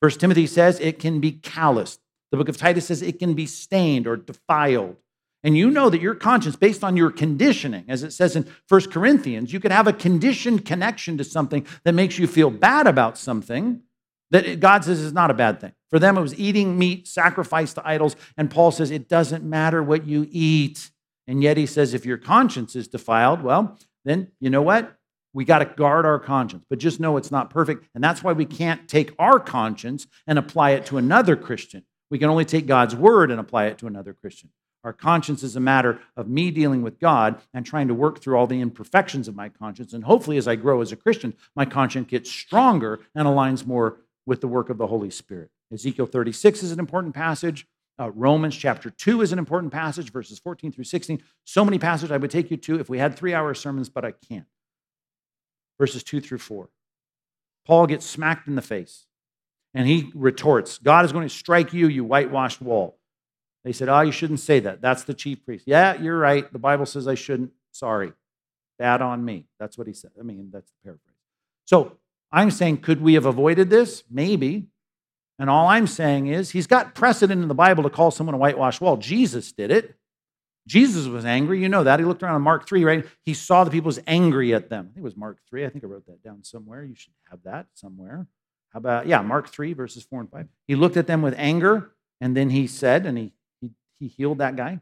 First 0.00 0.20
Timothy 0.20 0.46
says 0.46 0.80
it 0.80 0.98
can 0.98 1.20
be 1.20 1.32
calloused. 1.32 2.00
The 2.30 2.38
book 2.38 2.48
of 2.48 2.56
Titus 2.56 2.86
says 2.86 3.02
it 3.02 3.18
can 3.18 3.34
be 3.34 3.44
stained 3.44 4.06
or 4.06 4.16
defiled. 4.16 4.96
And 5.42 5.58
you 5.58 5.70
know 5.70 5.90
that 5.90 6.00
your 6.00 6.14
conscience, 6.14 6.56
based 6.56 6.82
on 6.82 6.96
your 6.96 7.10
conditioning, 7.10 7.84
as 7.88 8.02
it 8.02 8.12
says 8.12 8.34
in 8.34 8.46
First 8.66 8.90
Corinthians, 8.90 9.52
you 9.52 9.60
could 9.60 9.72
have 9.72 9.86
a 9.86 9.92
conditioned 9.92 10.64
connection 10.64 11.18
to 11.18 11.24
something 11.24 11.66
that 11.82 11.92
makes 11.92 12.18
you 12.18 12.26
feel 12.26 12.48
bad 12.48 12.86
about 12.86 13.18
something 13.18 13.82
that 14.30 14.58
God 14.58 14.84
says 14.84 15.00
is 15.00 15.12
not 15.12 15.30
a 15.30 15.34
bad 15.34 15.60
thing. 15.60 15.72
For 15.94 16.00
them, 16.00 16.18
it 16.18 16.22
was 16.22 16.34
eating 16.34 16.76
meat 16.76 17.06
sacrificed 17.06 17.76
to 17.76 17.86
idols. 17.86 18.16
And 18.36 18.50
Paul 18.50 18.72
says 18.72 18.90
it 18.90 19.08
doesn't 19.08 19.44
matter 19.44 19.80
what 19.80 20.08
you 20.08 20.26
eat. 20.28 20.90
And 21.28 21.40
yet 21.40 21.56
he 21.56 21.66
says 21.66 21.94
if 21.94 22.04
your 22.04 22.18
conscience 22.18 22.74
is 22.74 22.88
defiled, 22.88 23.44
well, 23.44 23.78
then 24.04 24.32
you 24.40 24.50
know 24.50 24.60
what? 24.60 24.98
We 25.34 25.44
got 25.44 25.60
to 25.60 25.66
guard 25.66 26.04
our 26.04 26.18
conscience, 26.18 26.64
but 26.68 26.80
just 26.80 26.98
know 26.98 27.16
it's 27.16 27.30
not 27.30 27.48
perfect. 27.48 27.86
And 27.94 28.02
that's 28.02 28.24
why 28.24 28.32
we 28.32 28.44
can't 28.44 28.88
take 28.88 29.14
our 29.20 29.38
conscience 29.38 30.08
and 30.26 30.36
apply 30.36 30.70
it 30.70 30.84
to 30.86 30.98
another 30.98 31.36
Christian. 31.36 31.84
We 32.10 32.18
can 32.18 32.28
only 32.28 32.44
take 32.44 32.66
God's 32.66 32.96
word 32.96 33.30
and 33.30 33.38
apply 33.38 33.66
it 33.66 33.78
to 33.78 33.86
another 33.86 34.14
Christian. 34.14 34.50
Our 34.82 34.92
conscience 34.92 35.44
is 35.44 35.54
a 35.54 35.60
matter 35.60 36.00
of 36.16 36.26
me 36.26 36.50
dealing 36.50 36.82
with 36.82 36.98
God 36.98 37.40
and 37.54 37.64
trying 37.64 37.86
to 37.86 37.94
work 37.94 38.20
through 38.20 38.36
all 38.36 38.48
the 38.48 38.60
imperfections 38.60 39.28
of 39.28 39.36
my 39.36 39.48
conscience. 39.48 39.92
And 39.92 40.02
hopefully, 40.02 40.38
as 40.38 40.48
I 40.48 40.56
grow 40.56 40.80
as 40.80 40.90
a 40.90 40.96
Christian, 40.96 41.34
my 41.54 41.64
conscience 41.64 42.10
gets 42.10 42.32
stronger 42.32 42.98
and 43.14 43.28
aligns 43.28 43.64
more 43.64 43.98
with 44.26 44.40
the 44.40 44.48
work 44.48 44.70
of 44.70 44.78
the 44.78 44.88
Holy 44.88 45.10
Spirit. 45.10 45.50
Ezekiel 45.74 46.06
36 46.06 46.62
is 46.62 46.72
an 46.72 46.78
important 46.78 47.14
passage. 47.14 47.66
Uh, 47.98 48.10
Romans 48.10 48.56
chapter 48.56 48.90
2 48.90 49.20
is 49.20 49.32
an 49.32 49.38
important 49.38 49.72
passage, 49.72 50.10
verses 50.10 50.38
14 50.38 50.72
through 50.72 50.84
16. 50.84 51.22
So 51.44 51.64
many 51.64 51.78
passages 51.78 52.10
I 52.10 52.16
would 52.16 52.30
take 52.30 52.50
you 52.50 52.56
to 52.56 52.80
if 52.80 52.88
we 52.88 52.98
had 52.98 53.16
three 53.16 53.34
hour 53.34 53.54
sermons, 53.54 53.88
but 53.88 54.04
I 54.04 54.12
can't 54.12 54.46
verses 55.78 56.02
2 56.02 56.20
through 56.20 56.38
4. 56.38 56.68
Paul 57.66 57.86
gets 57.86 58.06
smacked 58.06 58.46
in 58.46 58.56
the 58.56 58.62
face 58.62 59.06
and 59.72 59.86
he 59.86 60.10
retorts, 60.14 60.78
God 60.78 61.04
is 61.04 61.12
going 61.12 61.26
to 61.26 61.34
strike 61.34 61.72
you, 61.72 61.88
you 61.88 62.04
whitewashed 62.04 62.60
wall. 62.60 62.98
They 63.64 63.72
said, 63.72 63.88
Oh, 63.88 64.00
you 64.00 64.12
shouldn't 64.12 64.40
say 64.40 64.60
that. 64.60 64.82
That's 64.82 65.04
the 65.04 65.14
chief 65.14 65.44
priest. 65.44 65.64
Yeah, 65.66 66.00
you're 66.00 66.18
right. 66.18 66.52
The 66.52 66.58
Bible 66.58 66.84
says 66.84 67.08
I 67.08 67.14
shouldn't. 67.14 67.52
Sorry. 67.72 68.12
Bad 68.78 69.00
on 69.00 69.24
me. 69.24 69.46
That's 69.58 69.78
what 69.78 69.86
he 69.86 69.94
said. 69.94 70.10
I 70.18 70.22
mean, 70.22 70.50
that's 70.52 70.70
the 70.70 70.76
paraphrase. 70.84 71.14
So 71.64 71.96
I'm 72.30 72.50
saying, 72.50 72.78
could 72.78 73.00
we 73.00 73.14
have 73.14 73.24
avoided 73.24 73.70
this? 73.70 74.04
Maybe. 74.10 74.66
And 75.38 75.50
all 75.50 75.66
I'm 75.66 75.86
saying 75.86 76.28
is, 76.28 76.50
he's 76.50 76.66
got 76.66 76.94
precedent 76.94 77.42
in 77.42 77.48
the 77.48 77.54
Bible 77.54 77.82
to 77.82 77.90
call 77.90 78.10
someone 78.10 78.34
a 78.34 78.38
whitewashed 78.38 78.80
wall. 78.80 78.96
Jesus 78.96 79.52
did 79.52 79.70
it. 79.70 79.96
Jesus 80.66 81.06
was 81.06 81.24
angry. 81.24 81.60
You 81.60 81.68
know 81.68 81.84
that. 81.84 81.98
He 81.98 82.06
looked 82.06 82.22
around 82.22 82.36
in 82.36 82.42
Mark 82.42 82.66
3, 82.66 82.84
right? 82.84 83.04
He 83.24 83.34
saw 83.34 83.64
the 83.64 83.70
people 83.70 83.88
was 83.88 84.00
angry 84.06 84.54
at 84.54 84.70
them. 84.70 84.86
I 84.90 84.94
think 84.94 84.98
it 84.98 85.02
was 85.02 85.16
Mark 85.16 85.38
3. 85.50 85.66
I 85.66 85.68
think 85.68 85.84
I 85.84 85.88
wrote 85.88 86.06
that 86.06 86.22
down 86.22 86.42
somewhere. 86.42 86.84
You 86.84 86.94
should 86.94 87.12
have 87.30 87.42
that 87.44 87.66
somewhere. 87.74 88.26
How 88.72 88.78
about, 88.78 89.06
yeah, 89.06 89.20
Mark 89.22 89.48
3, 89.48 89.72
verses 89.72 90.04
4 90.04 90.20
and 90.20 90.30
5. 90.30 90.48
He 90.66 90.74
looked 90.74 90.96
at 90.96 91.06
them 91.06 91.20
with 91.20 91.34
anger, 91.36 91.92
and 92.20 92.36
then 92.36 92.50
he 92.50 92.66
said, 92.66 93.04
and 93.04 93.18
he, 93.18 93.32
he, 93.60 93.70
he 93.98 94.08
healed 94.08 94.38
that 94.38 94.56
guy. 94.56 94.80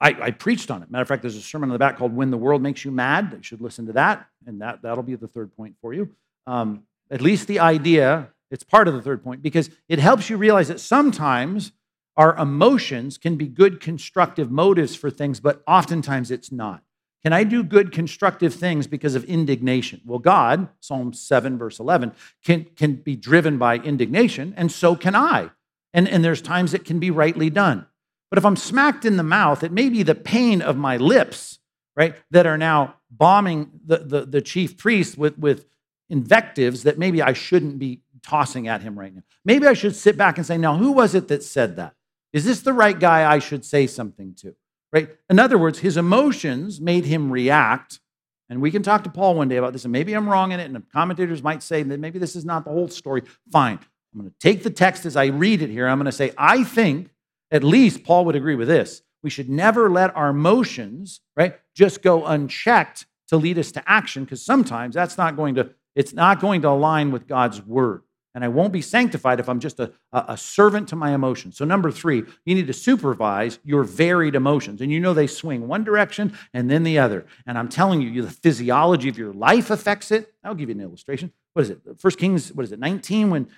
I, 0.00 0.16
I, 0.20 0.30
preached 0.30 0.70
on 0.70 0.82
it. 0.82 0.90
Matter 0.90 1.02
of 1.02 1.08
fact, 1.08 1.22
there's 1.22 1.36
a 1.36 1.42
sermon 1.42 1.68
on 1.68 1.74
the 1.74 1.78
back 1.78 1.98
called 1.98 2.16
When 2.16 2.30
the 2.30 2.38
World 2.38 2.62
Makes 2.62 2.86
You 2.86 2.90
Mad. 2.90 3.32
You 3.36 3.42
should 3.42 3.60
listen 3.60 3.86
to 3.86 3.92
that, 3.92 4.26
and 4.46 4.62
that, 4.62 4.82
that'll 4.82 5.02
be 5.02 5.14
the 5.14 5.28
third 5.28 5.54
point 5.56 5.76
for 5.80 5.92
you. 5.92 6.10
Um, 6.46 6.84
at 7.10 7.20
least 7.20 7.46
the 7.46 7.58
idea, 7.58 8.28
it's 8.50 8.64
part 8.64 8.88
of 8.88 8.94
the 8.94 9.02
third 9.02 9.22
point, 9.22 9.42
because 9.42 9.70
it 9.88 9.98
helps 9.98 10.30
you 10.30 10.36
realize 10.36 10.68
that 10.68 10.80
sometimes 10.80 11.72
our 12.16 12.36
emotions 12.36 13.18
can 13.18 13.36
be 13.36 13.48
good, 13.48 13.80
constructive 13.80 14.50
motives 14.50 14.94
for 14.94 15.10
things, 15.10 15.40
but 15.40 15.62
oftentimes 15.66 16.30
it's 16.30 16.52
not. 16.52 16.82
Can 17.22 17.32
I 17.32 17.44
do 17.44 17.62
good, 17.62 17.92
constructive 17.92 18.54
things 18.54 18.86
because 18.86 19.14
of 19.14 19.24
indignation? 19.24 20.00
Well, 20.04 20.18
God, 20.18 20.68
Psalm 20.80 21.12
7, 21.12 21.58
verse 21.58 21.78
11, 21.78 22.12
can, 22.44 22.66
can 22.76 22.94
be 22.94 23.14
driven 23.14 23.58
by 23.58 23.76
indignation, 23.76 24.54
and 24.56 24.72
so 24.72 24.96
can 24.96 25.14
I. 25.14 25.50
And, 25.92 26.08
and 26.08 26.24
there's 26.24 26.40
times 26.40 26.72
it 26.72 26.84
can 26.84 26.98
be 26.98 27.10
rightly 27.10 27.50
done. 27.50 27.86
But 28.30 28.38
if 28.38 28.44
I'm 28.44 28.56
smacked 28.56 29.04
in 29.04 29.16
the 29.16 29.22
mouth, 29.22 29.62
it 29.62 29.72
may 29.72 29.88
be 29.88 30.02
the 30.02 30.14
pain 30.14 30.62
of 30.62 30.76
my 30.76 30.96
lips, 30.96 31.58
right, 31.96 32.14
that 32.30 32.46
are 32.46 32.56
now 32.56 32.94
bombing 33.10 33.70
the, 33.84 33.98
the, 33.98 34.24
the 34.24 34.40
chief 34.40 34.78
priest 34.78 35.18
with, 35.18 35.36
with 35.38 35.66
invectives 36.10 36.82
that 36.82 36.98
maybe 36.98 37.22
I 37.22 37.32
shouldn't 37.32 37.78
be 37.78 38.02
tossing 38.22 38.68
at 38.68 38.82
him 38.82 38.98
right 38.98 39.14
now. 39.14 39.22
Maybe 39.44 39.66
I 39.66 39.72
should 39.72 39.96
sit 39.96 40.18
back 40.18 40.36
and 40.36 40.46
say, 40.46 40.58
now, 40.58 40.76
who 40.76 40.92
was 40.92 41.14
it 41.14 41.28
that 41.28 41.42
said 41.42 41.76
that? 41.76 41.94
Is 42.32 42.44
this 42.44 42.60
the 42.60 42.74
right 42.74 42.98
guy 42.98 43.30
I 43.32 43.38
should 43.38 43.64
say 43.64 43.86
something 43.86 44.34
to? 44.40 44.54
Right? 44.92 45.08
In 45.30 45.38
other 45.38 45.56
words, 45.56 45.78
his 45.78 45.96
emotions 45.96 46.80
made 46.80 47.04
him 47.04 47.30
react. 47.30 48.00
And 48.48 48.60
we 48.60 48.72
can 48.72 48.82
talk 48.82 49.04
to 49.04 49.10
Paul 49.10 49.36
one 49.36 49.48
day 49.48 49.58
about 49.58 49.72
this, 49.72 49.84
and 49.84 49.92
maybe 49.92 50.12
I'm 50.12 50.28
wrong 50.28 50.50
in 50.50 50.58
it, 50.58 50.64
and 50.64 50.74
the 50.74 50.82
commentators 50.92 51.40
might 51.40 51.62
say 51.62 51.84
that 51.84 52.00
maybe 52.00 52.18
this 52.18 52.34
is 52.34 52.44
not 52.44 52.64
the 52.64 52.72
whole 52.72 52.88
story. 52.88 53.22
Fine. 53.52 53.78
I'm 54.12 54.20
going 54.20 54.28
to 54.28 54.36
take 54.40 54.64
the 54.64 54.70
text 54.70 55.06
as 55.06 55.14
I 55.14 55.26
read 55.26 55.62
it 55.62 55.70
here. 55.70 55.86
I'm 55.86 55.98
going 55.98 56.06
to 56.06 56.12
say, 56.12 56.32
I 56.36 56.64
think 56.64 57.10
at 57.52 57.62
least 57.62 58.02
Paul 58.02 58.24
would 58.24 58.34
agree 58.34 58.56
with 58.56 58.66
this. 58.66 59.02
We 59.22 59.30
should 59.30 59.48
never 59.48 59.88
let 59.88 60.16
our 60.16 60.30
emotions, 60.30 61.20
right, 61.36 61.60
just 61.76 62.02
go 62.02 62.26
unchecked 62.26 63.06
to 63.28 63.36
lead 63.36 63.56
us 63.56 63.70
to 63.70 63.88
action, 63.88 64.24
because 64.24 64.44
sometimes 64.44 64.96
that's 64.96 65.16
not 65.16 65.36
going 65.36 65.54
to, 65.54 65.70
it's 65.94 66.12
not 66.12 66.40
going 66.40 66.62
to 66.62 66.68
align 66.68 67.10
with 67.10 67.26
God's 67.26 67.62
word. 67.62 68.02
And 68.32 68.44
I 68.44 68.48
won't 68.48 68.72
be 68.72 68.80
sanctified 68.80 69.40
if 69.40 69.48
I'm 69.48 69.58
just 69.58 69.80
a, 69.80 69.92
a, 70.12 70.36
servant 70.36 70.88
to 70.90 70.96
my 70.96 71.12
emotions. 71.12 71.56
So, 71.56 71.64
number 71.64 71.90
three, 71.90 72.22
you 72.44 72.54
need 72.54 72.68
to 72.68 72.72
supervise 72.72 73.58
your 73.64 73.82
varied 73.82 74.36
emotions. 74.36 74.80
And 74.80 74.92
you 74.92 75.00
know 75.00 75.12
they 75.12 75.26
swing 75.26 75.66
one 75.66 75.82
direction 75.82 76.38
and 76.54 76.70
then 76.70 76.84
the 76.84 76.96
other. 76.96 77.26
And 77.44 77.58
I'm 77.58 77.68
telling 77.68 78.00
you, 78.00 78.22
the 78.22 78.30
physiology 78.30 79.08
of 79.08 79.18
your 79.18 79.32
life 79.32 79.68
affects 79.70 80.12
it. 80.12 80.32
I'll 80.44 80.54
give 80.54 80.68
you 80.68 80.76
an 80.76 80.80
illustration. 80.80 81.32
What 81.54 81.62
is 81.62 81.70
it? 81.70 81.80
First 81.98 82.18
Kings, 82.18 82.52
what 82.52 82.62
is 82.62 82.70
it, 82.70 82.78
19, 82.78 83.30
when 83.30 83.48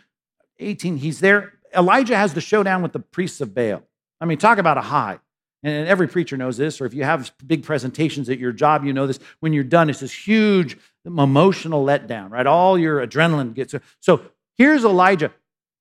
18, 0.59 0.97
he's 0.97 1.21
there. 1.21 1.53
Elijah 1.77 2.17
has 2.17 2.33
the 2.33 2.41
showdown 2.41 2.83
with 2.83 2.93
the 2.93 3.01
priests 3.01 3.43
of 3.43 3.55
Baal. 3.55 3.83
I 4.21 4.25
mean, 4.25 4.39
talk 4.39 4.57
about 4.57 4.79
a 4.79 4.83
high. 4.83 5.19
And 5.65 5.87
every 5.87 6.09
preacher 6.09 6.37
knows 6.37 6.57
this, 6.57 6.81
or 6.81 6.87
if 6.87 6.95
you 6.95 7.05
have 7.05 7.33
big 7.47 7.63
presentations 7.63 8.29
at 8.29 8.39
your 8.39 8.53
job, 8.53 8.85
you 8.85 8.93
know 8.93 9.07
this. 9.07 9.21
When 9.41 9.53
you're 9.53 9.63
done, 9.63 9.91
it's 9.91 10.01
this 10.01 10.13
huge 10.13 10.77
emotional 11.07 11.85
letdown, 11.85 12.31
right? 12.31 12.47
All 12.47 12.77
your 12.77 13.07
adrenaline 13.07 13.55
gets. 13.55 13.75
So 14.01 14.23
Here's 14.57 14.85
Elijah, 14.85 15.33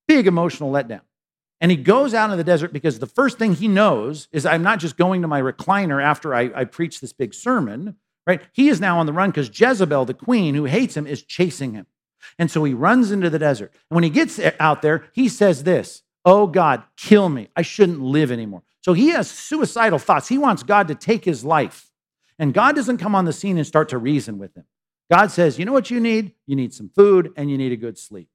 big 0.07 0.27
emotional 0.27 0.71
letdown. 0.71 1.01
And 1.59 1.69
he 1.69 1.77
goes 1.77 2.13
out 2.13 2.31
in 2.31 2.37
the 2.37 2.43
desert 2.43 2.73
because 2.73 2.97
the 2.97 3.05
first 3.05 3.37
thing 3.37 3.53
he 3.53 3.67
knows 3.67 4.27
is 4.31 4.45
I'm 4.45 4.63
not 4.63 4.79
just 4.79 4.97
going 4.97 5.21
to 5.21 5.27
my 5.27 5.41
recliner 5.41 6.03
after 6.03 6.33
I, 6.33 6.49
I 6.55 6.63
preach 6.65 6.99
this 6.99 7.13
big 7.13 7.33
sermon, 7.33 7.97
right? 8.25 8.41
He 8.53 8.69
is 8.69 8.81
now 8.81 8.97
on 8.97 9.05
the 9.05 9.13
run 9.13 9.29
because 9.29 9.51
Jezebel, 9.59 10.05
the 10.05 10.13
queen 10.13 10.55
who 10.55 10.65
hates 10.65 10.97
him, 10.97 11.05
is 11.05 11.21
chasing 11.21 11.73
him. 11.73 11.85
And 12.39 12.49
so 12.49 12.63
he 12.63 12.73
runs 12.73 13.11
into 13.11 13.29
the 13.29 13.37
desert. 13.37 13.71
And 13.89 13.95
when 13.95 14.03
he 14.03 14.09
gets 14.09 14.39
out 14.59 14.81
there, 14.81 15.05
he 15.13 15.29
says 15.29 15.63
this 15.63 16.01
Oh 16.25 16.47
God, 16.47 16.83
kill 16.97 17.29
me. 17.29 17.49
I 17.55 17.61
shouldn't 17.61 18.01
live 18.01 18.31
anymore. 18.31 18.63
So 18.81 18.93
he 18.93 19.09
has 19.09 19.29
suicidal 19.29 19.99
thoughts. 19.99 20.27
He 20.27 20.37
wants 20.37 20.63
God 20.63 20.87
to 20.89 20.95
take 20.95 21.23
his 21.23 21.45
life. 21.45 21.89
And 22.39 22.53
God 22.53 22.75
doesn't 22.75 22.97
come 22.97 23.13
on 23.15 23.25
the 23.25 23.33
scene 23.33 23.57
and 23.57 23.67
start 23.67 23.89
to 23.89 23.97
reason 23.97 24.39
with 24.39 24.55
him. 24.55 24.65
God 25.11 25.29
says, 25.29 25.59
You 25.59 25.65
know 25.65 25.73
what 25.73 25.91
you 25.91 25.99
need? 25.99 26.33
You 26.47 26.55
need 26.55 26.73
some 26.73 26.89
food 26.89 27.31
and 27.35 27.51
you 27.51 27.57
need 27.57 27.71
a 27.71 27.77
good 27.77 27.97
sleep. 27.97 28.29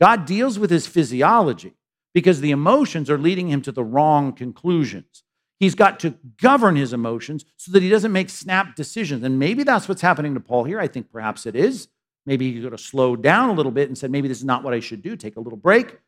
God 0.00 0.24
deals 0.26 0.58
with 0.58 0.70
his 0.70 0.86
physiology 0.86 1.74
because 2.12 2.40
the 2.40 2.50
emotions 2.50 3.08
are 3.08 3.18
leading 3.18 3.48
him 3.48 3.62
to 3.62 3.72
the 3.72 3.84
wrong 3.84 4.32
conclusions. 4.32 5.22
He's 5.60 5.74
got 5.74 6.00
to 6.00 6.14
govern 6.40 6.76
his 6.76 6.92
emotions 6.92 7.44
so 7.56 7.70
that 7.72 7.82
he 7.82 7.88
doesn't 7.88 8.12
make 8.12 8.28
snap 8.28 8.74
decisions. 8.74 9.22
And 9.22 9.38
maybe 9.38 9.62
that's 9.62 9.88
what's 9.88 10.02
happening 10.02 10.34
to 10.34 10.40
Paul 10.40 10.64
here. 10.64 10.80
I 10.80 10.88
think 10.88 11.12
perhaps 11.12 11.46
it 11.46 11.54
is. 11.54 11.88
Maybe 12.26 12.52
he 12.52 12.60
could 12.60 12.72
have 12.72 12.80
slowed 12.80 13.22
down 13.22 13.50
a 13.50 13.52
little 13.52 13.72
bit 13.72 13.88
and 13.88 13.96
said, 13.96 14.10
maybe 14.10 14.28
this 14.28 14.38
is 14.38 14.44
not 14.44 14.64
what 14.64 14.74
I 14.74 14.80
should 14.80 15.02
do. 15.02 15.14
Take 15.14 15.36
a 15.36 15.40
little 15.40 15.58
break, 15.58 15.98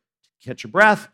catch 0.43 0.63
your 0.63 0.71
breath, 0.71 1.07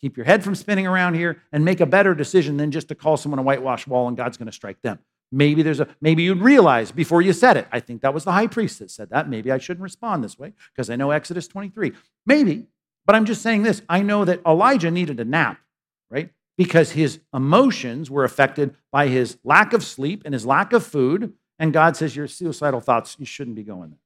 keep 0.00 0.16
your 0.16 0.26
head 0.26 0.44
from 0.44 0.54
spinning 0.54 0.86
around 0.86 1.14
here, 1.14 1.42
and 1.52 1.64
make 1.64 1.80
a 1.80 1.86
better 1.86 2.14
decision 2.14 2.56
than 2.56 2.70
just 2.70 2.88
to 2.88 2.94
call 2.94 3.16
someone 3.16 3.38
a 3.38 3.42
whitewash 3.42 3.86
wall 3.86 4.08
and 4.08 4.16
God's 4.16 4.36
going 4.36 4.46
to 4.46 4.52
strike 4.52 4.80
them. 4.82 4.98
Maybe 5.30 5.62
there's 5.62 5.80
a 5.80 5.88
maybe 6.00 6.22
you'd 6.22 6.40
realize 6.40 6.90
before 6.90 7.20
you 7.20 7.32
said 7.32 7.56
it. 7.56 7.68
I 7.70 7.80
think 7.80 8.00
that 8.02 8.14
was 8.14 8.24
the 8.24 8.32
high 8.32 8.46
priest 8.46 8.78
that 8.78 8.90
said 8.90 9.10
that. 9.10 9.28
Maybe 9.28 9.52
I 9.52 9.58
shouldn't 9.58 9.82
respond 9.82 10.24
this 10.24 10.38
way 10.38 10.54
because 10.72 10.88
I 10.88 10.96
know 10.96 11.10
Exodus 11.10 11.46
23. 11.48 11.92
Maybe, 12.24 12.66
but 13.04 13.14
I'm 13.14 13.26
just 13.26 13.42
saying 13.42 13.62
this. 13.62 13.82
I 13.88 14.02
know 14.02 14.24
that 14.24 14.40
Elijah 14.46 14.90
needed 14.90 15.20
a 15.20 15.24
nap, 15.24 15.58
right? 16.10 16.30
Because 16.56 16.92
his 16.92 17.20
emotions 17.34 18.10
were 18.10 18.24
affected 18.24 18.74
by 18.90 19.08
his 19.08 19.38
lack 19.44 19.72
of 19.74 19.84
sleep 19.84 20.22
and 20.24 20.32
his 20.32 20.46
lack 20.46 20.72
of 20.72 20.84
food. 20.84 21.34
And 21.58 21.72
God 21.72 21.96
says, 21.96 22.16
Your 22.16 22.26
suicidal 22.26 22.80
thoughts, 22.80 23.16
you 23.18 23.26
shouldn't 23.26 23.56
be 23.56 23.64
going 23.64 23.90
there. 23.90 23.98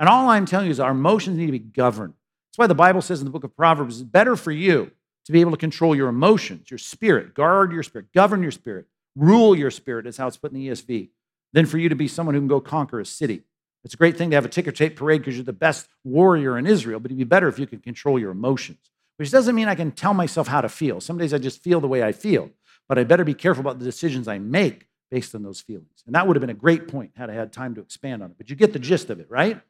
And 0.00 0.08
all 0.08 0.30
I'm 0.30 0.46
telling 0.46 0.66
you 0.66 0.72
is 0.72 0.80
our 0.80 0.92
emotions 0.92 1.36
need 1.36 1.46
to 1.46 1.52
be 1.52 1.58
governed. 1.58 2.14
That's 2.48 2.58
why 2.58 2.66
the 2.66 2.74
Bible 2.74 3.02
says 3.02 3.20
in 3.20 3.24
the 3.24 3.30
book 3.30 3.44
of 3.44 3.56
Proverbs, 3.56 4.00
it's 4.00 4.08
better 4.08 4.36
for 4.36 4.52
you 4.52 4.90
to 5.26 5.32
be 5.32 5.40
able 5.40 5.52
to 5.52 5.56
control 5.56 5.94
your 5.94 6.08
emotions, 6.08 6.70
your 6.70 6.78
spirit, 6.78 7.34
guard 7.34 7.72
your 7.72 7.82
spirit, 7.82 8.12
govern 8.12 8.42
your 8.42 8.50
spirit, 8.50 8.86
Rule 9.14 9.56
your 9.56 9.70
spirit, 9.70 10.06
is 10.06 10.16
how 10.16 10.26
it's 10.26 10.36
put 10.36 10.52
in 10.52 10.58
the 10.58 10.68
ESV, 10.68 11.10
than 11.52 11.66
for 11.66 11.78
you 11.78 11.88
to 11.88 11.94
be 11.94 12.08
someone 12.08 12.34
who 12.34 12.40
can 12.40 12.48
go 12.48 12.60
conquer 12.60 13.00
a 13.00 13.06
city. 13.06 13.42
It's 13.84 13.94
a 13.94 13.96
great 13.96 14.16
thing 14.16 14.30
to 14.30 14.36
have 14.36 14.44
a 14.44 14.48
ticker 14.48 14.72
tape 14.72 14.96
parade 14.96 15.20
because 15.20 15.36
you're 15.36 15.44
the 15.44 15.52
best 15.52 15.88
warrior 16.04 16.56
in 16.56 16.66
Israel, 16.66 17.00
but 17.00 17.10
it'd 17.10 17.18
be 17.18 17.24
better 17.24 17.48
if 17.48 17.58
you 17.58 17.66
could 17.66 17.82
control 17.82 18.18
your 18.18 18.30
emotions, 18.30 18.90
which 19.16 19.30
doesn't 19.30 19.54
mean 19.54 19.68
I 19.68 19.74
can 19.74 19.90
tell 19.90 20.14
myself 20.14 20.48
how 20.48 20.60
to 20.60 20.68
feel. 20.68 21.00
Some 21.00 21.18
days 21.18 21.34
I 21.34 21.38
just 21.38 21.62
feel 21.62 21.80
the 21.80 21.88
way 21.88 22.02
I 22.02 22.12
feel, 22.12 22.50
but 22.88 22.98
I 22.98 23.04
better 23.04 23.24
be 23.24 23.34
careful 23.34 23.60
about 23.60 23.78
the 23.78 23.84
decisions 23.84 24.28
I 24.28 24.38
make 24.38 24.86
based 25.10 25.34
on 25.34 25.42
those 25.42 25.60
feelings. 25.60 26.02
And 26.06 26.14
that 26.14 26.26
would 26.26 26.36
have 26.36 26.40
been 26.40 26.50
a 26.50 26.54
great 26.54 26.88
point 26.88 27.10
had 27.16 27.28
I 27.28 27.34
had 27.34 27.52
time 27.52 27.74
to 27.74 27.80
expand 27.80 28.22
on 28.22 28.30
it. 28.30 28.38
But 28.38 28.48
you 28.48 28.56
get 28.56 28.72
the 28.72 28.78
gist 28.78 29.10
of 29.10 29.20
it, 29.20 29.26
right? 29.28 29.60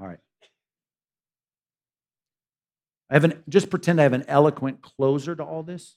All 0.00 0.06
right. 0.06 0.18
I 3.10 3.14
have 3.14 3.24
an, 3.24 3.42
just 3.48 3.70
pretend 3.70 4.00
I 4.00 4.04
have 4.04 4.12
an 4.12 4.24
eloquent 4.28 4.80
closer 4.82 5.34
to 5.34 5.42
all 5.42 5.62
this. 5.62 5.96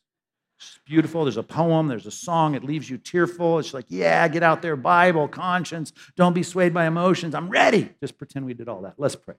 It's 0.58 0.80
beautiful. 0.86 1.26
There's 1.26 1.38
a 1.38 1.44
poem, 1.44 1.88
there's 1.88 2.06
a 2.06 2.12
song. 2.12 2.56
It 2.56 2.64
leaves 2.64 2.90
you 2.90 2.98
tearful. 2.98 3.60
It's 3.60 3.74
like, 3.74 3.86
yeah, 3.90 4.28
get 4.28 4.44
out 4.44 4.62
there, 4.62 4.76
Bible, 4.76 5.28
conscience. 5.28 5.94
Don't 6.16 6.34
be 6.34 6.44
swayed 6.44 6.74
by 6.74 6.88
emotions. 6.88 7.36
I'm 7.36 7.50
ready. 7.50 7.90
Just 8.00 8.18
pretend 8.18 8.46
we 8.46 8.54
did 8.54 8.68
all 8.68 8.82
that. 8.82 8.96
Let's 8.98 9.16
pray. 9.16 9.36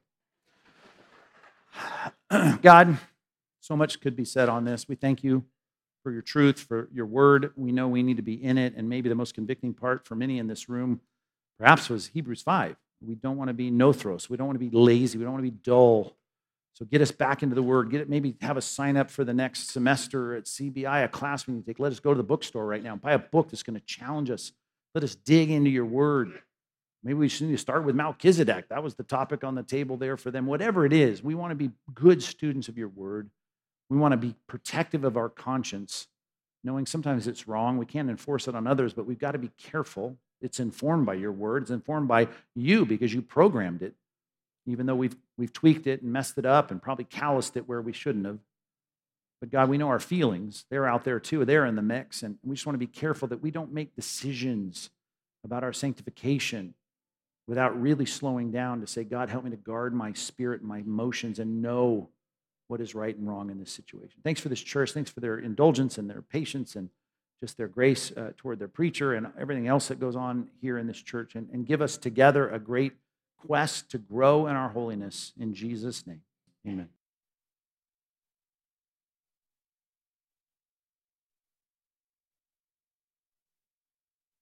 God, 2.63 2.99
so 3.61 3.77
much 3.77 4.01
could 4.01 4.15
be 4.15 4.25
said 4.25 4.49
on 4.49 4.65
this. 4.65 4.87
We 4.89 4.95
thank 4.95 5.25
you 5.25 5.45
for 6.03 6.13
your 6.13 6.23
truth, 6.23 6.61
for 6.61 6.89
your 6.93 7.07
word. 7.07 7.53
We 7.57 7.73
know 7.73 7.89
we 7.89 8.03
need 8.03 8.19
to 8.19 8.23
be 8.23 8.35
in 8.35 8.59
it. 8.59 8.75
And 8.77 8.89
maybe 8.89 9.09
the 9.09 9.15
most 9.15 9.35
convicting 9.35 9.75
part 9.75 10.07
for 10.07 10.15
many 10.15 10.39
in 10.39 10.47
this 10.47 10.69
room 10.69 11.01
perhaps 11.59 11.89
was 11.89 12.09
Hebrews 12.09 12.43
5. 12.43 12.77
We 13.01 13.15
don't 13.15 13.37
want 13.37 13.49
to 13.49 13.55
be 13.55 13.71
nothros. 13.71 14.29
We 14.29 14.37
don't 14.37 14.47
want 14.47 14.59
to 14.59 14.65
be 14.65 14.77
lazy. 14.77 15.19
We 15.19 15.25
don't 15.25 15.33
want 15.33 15.45
to 15.45 15.51
be 15.51 15.59
dull. 15.63 16.17
So 16.75 16.85
get 16.85 17.01
us 17.01 17.13
back 17.13 17.45
into 17.45 17.55
the 17.55 17.63
Word. 17.63 17.91
Get 17.91 18.01
it. 18.01 18.09
Maybe 18.09 18.37
have 18.41 18.57
a 18.57 18.63
sign 18.63 18.97
up 18.97 19.09
for 19.09 19.23
the 19.25 19.33
next 19.33 19.71
semester 19.71 20.35
at 20.35 20.45
CBI, 20.45 21.05
a 21.05 21.09
class 21.09 21.47
we 21.47 21.55
can 21.55 21.63
take. 21.63 21.79
Let 21.79 21.93
us 21.93 22.01
go 22.01 22.13
to 22.13 22.17
the 22.17 22.25
bookstore 22.25 22.67
right 22.67 22.83
now 22.83 22.93
and 22.93 23.01
buy 23.01 23.13
a 23.13 23.19
book 23.19 23.49
that's 23.51 23.63
going 23.63 23.79
to 23.79 23.87
challenge 23.87 24.29
us. 24.29 24.53
Let 24.93 25.05
us 25.05 25.15
dig 25.15 25.51
into 25.51 25.71
your 25.71 25.85
Word. 25.85 26.33
Maybe 27.05 27.15
we 27.15 27.29
should 27.29 27.47
need 27.47 27.53
to 27.53 27.59
start 27.59 27.85
with 27.85 27.95
Melchizedek. 27.95 28.71
That 28.71 28.83
was 28.83 28.97
the 28.97 29.05
topic 29.05 29.45
on 29.45 29.55
the 29.55 29.63
table 29.63 29.97
there 29.97 30.17
for 30.17 30.33
them. 30.33 30.47
Whatever 30.47 30.85
it 30.85 30.93
is, 30.93 31.23
we 31.23 31.37
want 31.37 31.53
to 31.53 31.55
be 31.55 31.71
good 31.95 32.23
students 32.23 32.69
of 32.69 32.77
your 32.77 32.89
Word. 32.89 33.31
We 33.89 33.97
want 33.97 34.13
to 34.13 34.17
be 34.17 34.35
protective 34.49 35.05
of 35.05 35.17
our 35.17 35.29
conscience, 35.29 36.09
knowing 36.65 36.87
sometimes 36.87 37.29
it's 37.29 37.47
wrong. 37.47 37.79
We 37.79 37.87
can't 37.87 38.11
enforce 38.11 38.49
it 38.49 38.57
on 38.57 38.67
others, 38.67 38.95
but 38.95 39.07
we've 39.07 39.19
got 39.19 39.33
to 39.33 39.39
be 39.39 39.51
careful. 39.59 40.17
It's 40.41 40.59
informed 40.59 41.07
by 41.07 41.15
your 41.15 41.31
Word. 41.31 41.63
It's 41.63 41.71
informed 41.71 42.09
by 42.09 42.27
you 42.57 42.85
because 42.85 43.15
you 43.15 43.23
programmed 43.23 43.83
it 43.83 43.95
even 44.67 44.87
though 44.87 44.95
we've, 44.95 45.17
we've 45.37 45.53
tweaked 45.53 45.87
it 45.87 46.03
and 46.03 46.13
messed 46.13 46.39
it 46.39 46.47
up 46.47 46.71
and 46.71 46.81
probably 46.83 47.05
calloused 47.05 47.57
it 47.57 47.69
where 47.69 47.83
we 47.83 47.93
shouldn't 47.93 48.27
have. 48.27 48.39
But 49.41 49.51
God, 49.51 49.69
we 49.69 49.79
know 49.79 49.89
our 49.89 50.01
feelings. 50.01 50.65
They're 50.71 50.87
out 50.87 51.05
there 51.05 51.21
too. 51.21 51.45
They're 51.45 51.67
in 51.67 51.77
the 51.77 51.83
mix. 51.83 52.23
And 52.23 52.39
we 52.43 52.55
just 52.55 52.67
want 52.67 52.75
to 52.75 52.79
be 52.79 52.87
careful 52.87 53.29
that 53.29 53.43
we 53.43 53.51
don't 53.51 53.73
make 53.73 53.95
decisions 53.95 54.91
about 55.45 55.63
our 55.65 55.73
sanctification 55.73 56.75
without 57.47 57.79
really 57.79 58.07
slowing 58.07 58.51
down 58.51 58.81
to 58.81 58.87
say, 58.87 59.05
God, 59.05 59.29
help 59.29 59.45
me 59.45 59.51
to 59.51 59.57
guard 59.57 59.93
my 59.93 60.13
spirit 60.15 60.61
and 60.61 60.69
my 60.69 60.79
emotions 60.79 61.39
and 61.39 61.61
know 61.61 62.09
what 62.69 62.81
is 62.81 62.95
right 62.95 63.15
and 63.15 63.29
wrong 63.29 63.51
in 63.51 63.59
this 63.59 63.71
situation. 63.71 64.21
Thanks 64.23 64.41
for 64.41 64.49
this 64.49 64.63
church. 64.63 64.93
Thanks 64.93 65.11
for 65.11 65.21
their 65.21 65.39
indulgence 65.39 65.99
and 65.99 66.09
their 66.09 66.23
patience 66.23 66.77
and 66.77 66.89
just 67.43 67.59
their 67.59 67.69
grace 67.69 68.11
uh, 68.13 68.31
toward 68.39 68.59
their 68.59 68.69
preacher 68.69 69.13
and 69.13 69.27
everything 69.39 69.67
else 69.67 69.89
that 69.89 70.01
goes 70.01 70.17
on 70.17 70.49
here 70.63 70.79
in 70.79 70.87
this 70.87 71.03
church. 71.03 71.35
And, 71.35 71.51
and 71.53 71.67
give 71.67 71.83
us 71.83 71.99
together 71.99 72.49
a 72.49 72.59
great 72.59 72.95
quest 73.47 73.91
to 73.91 73.99
grow 73.99 74.47
in 74.47 74.57
our 74.57 74.71
holiness. 74.71 75.33
In 75.39 75.55
Jesus' 75.55 76.07
name, 76.07 76.23
amen. 76.67 76.89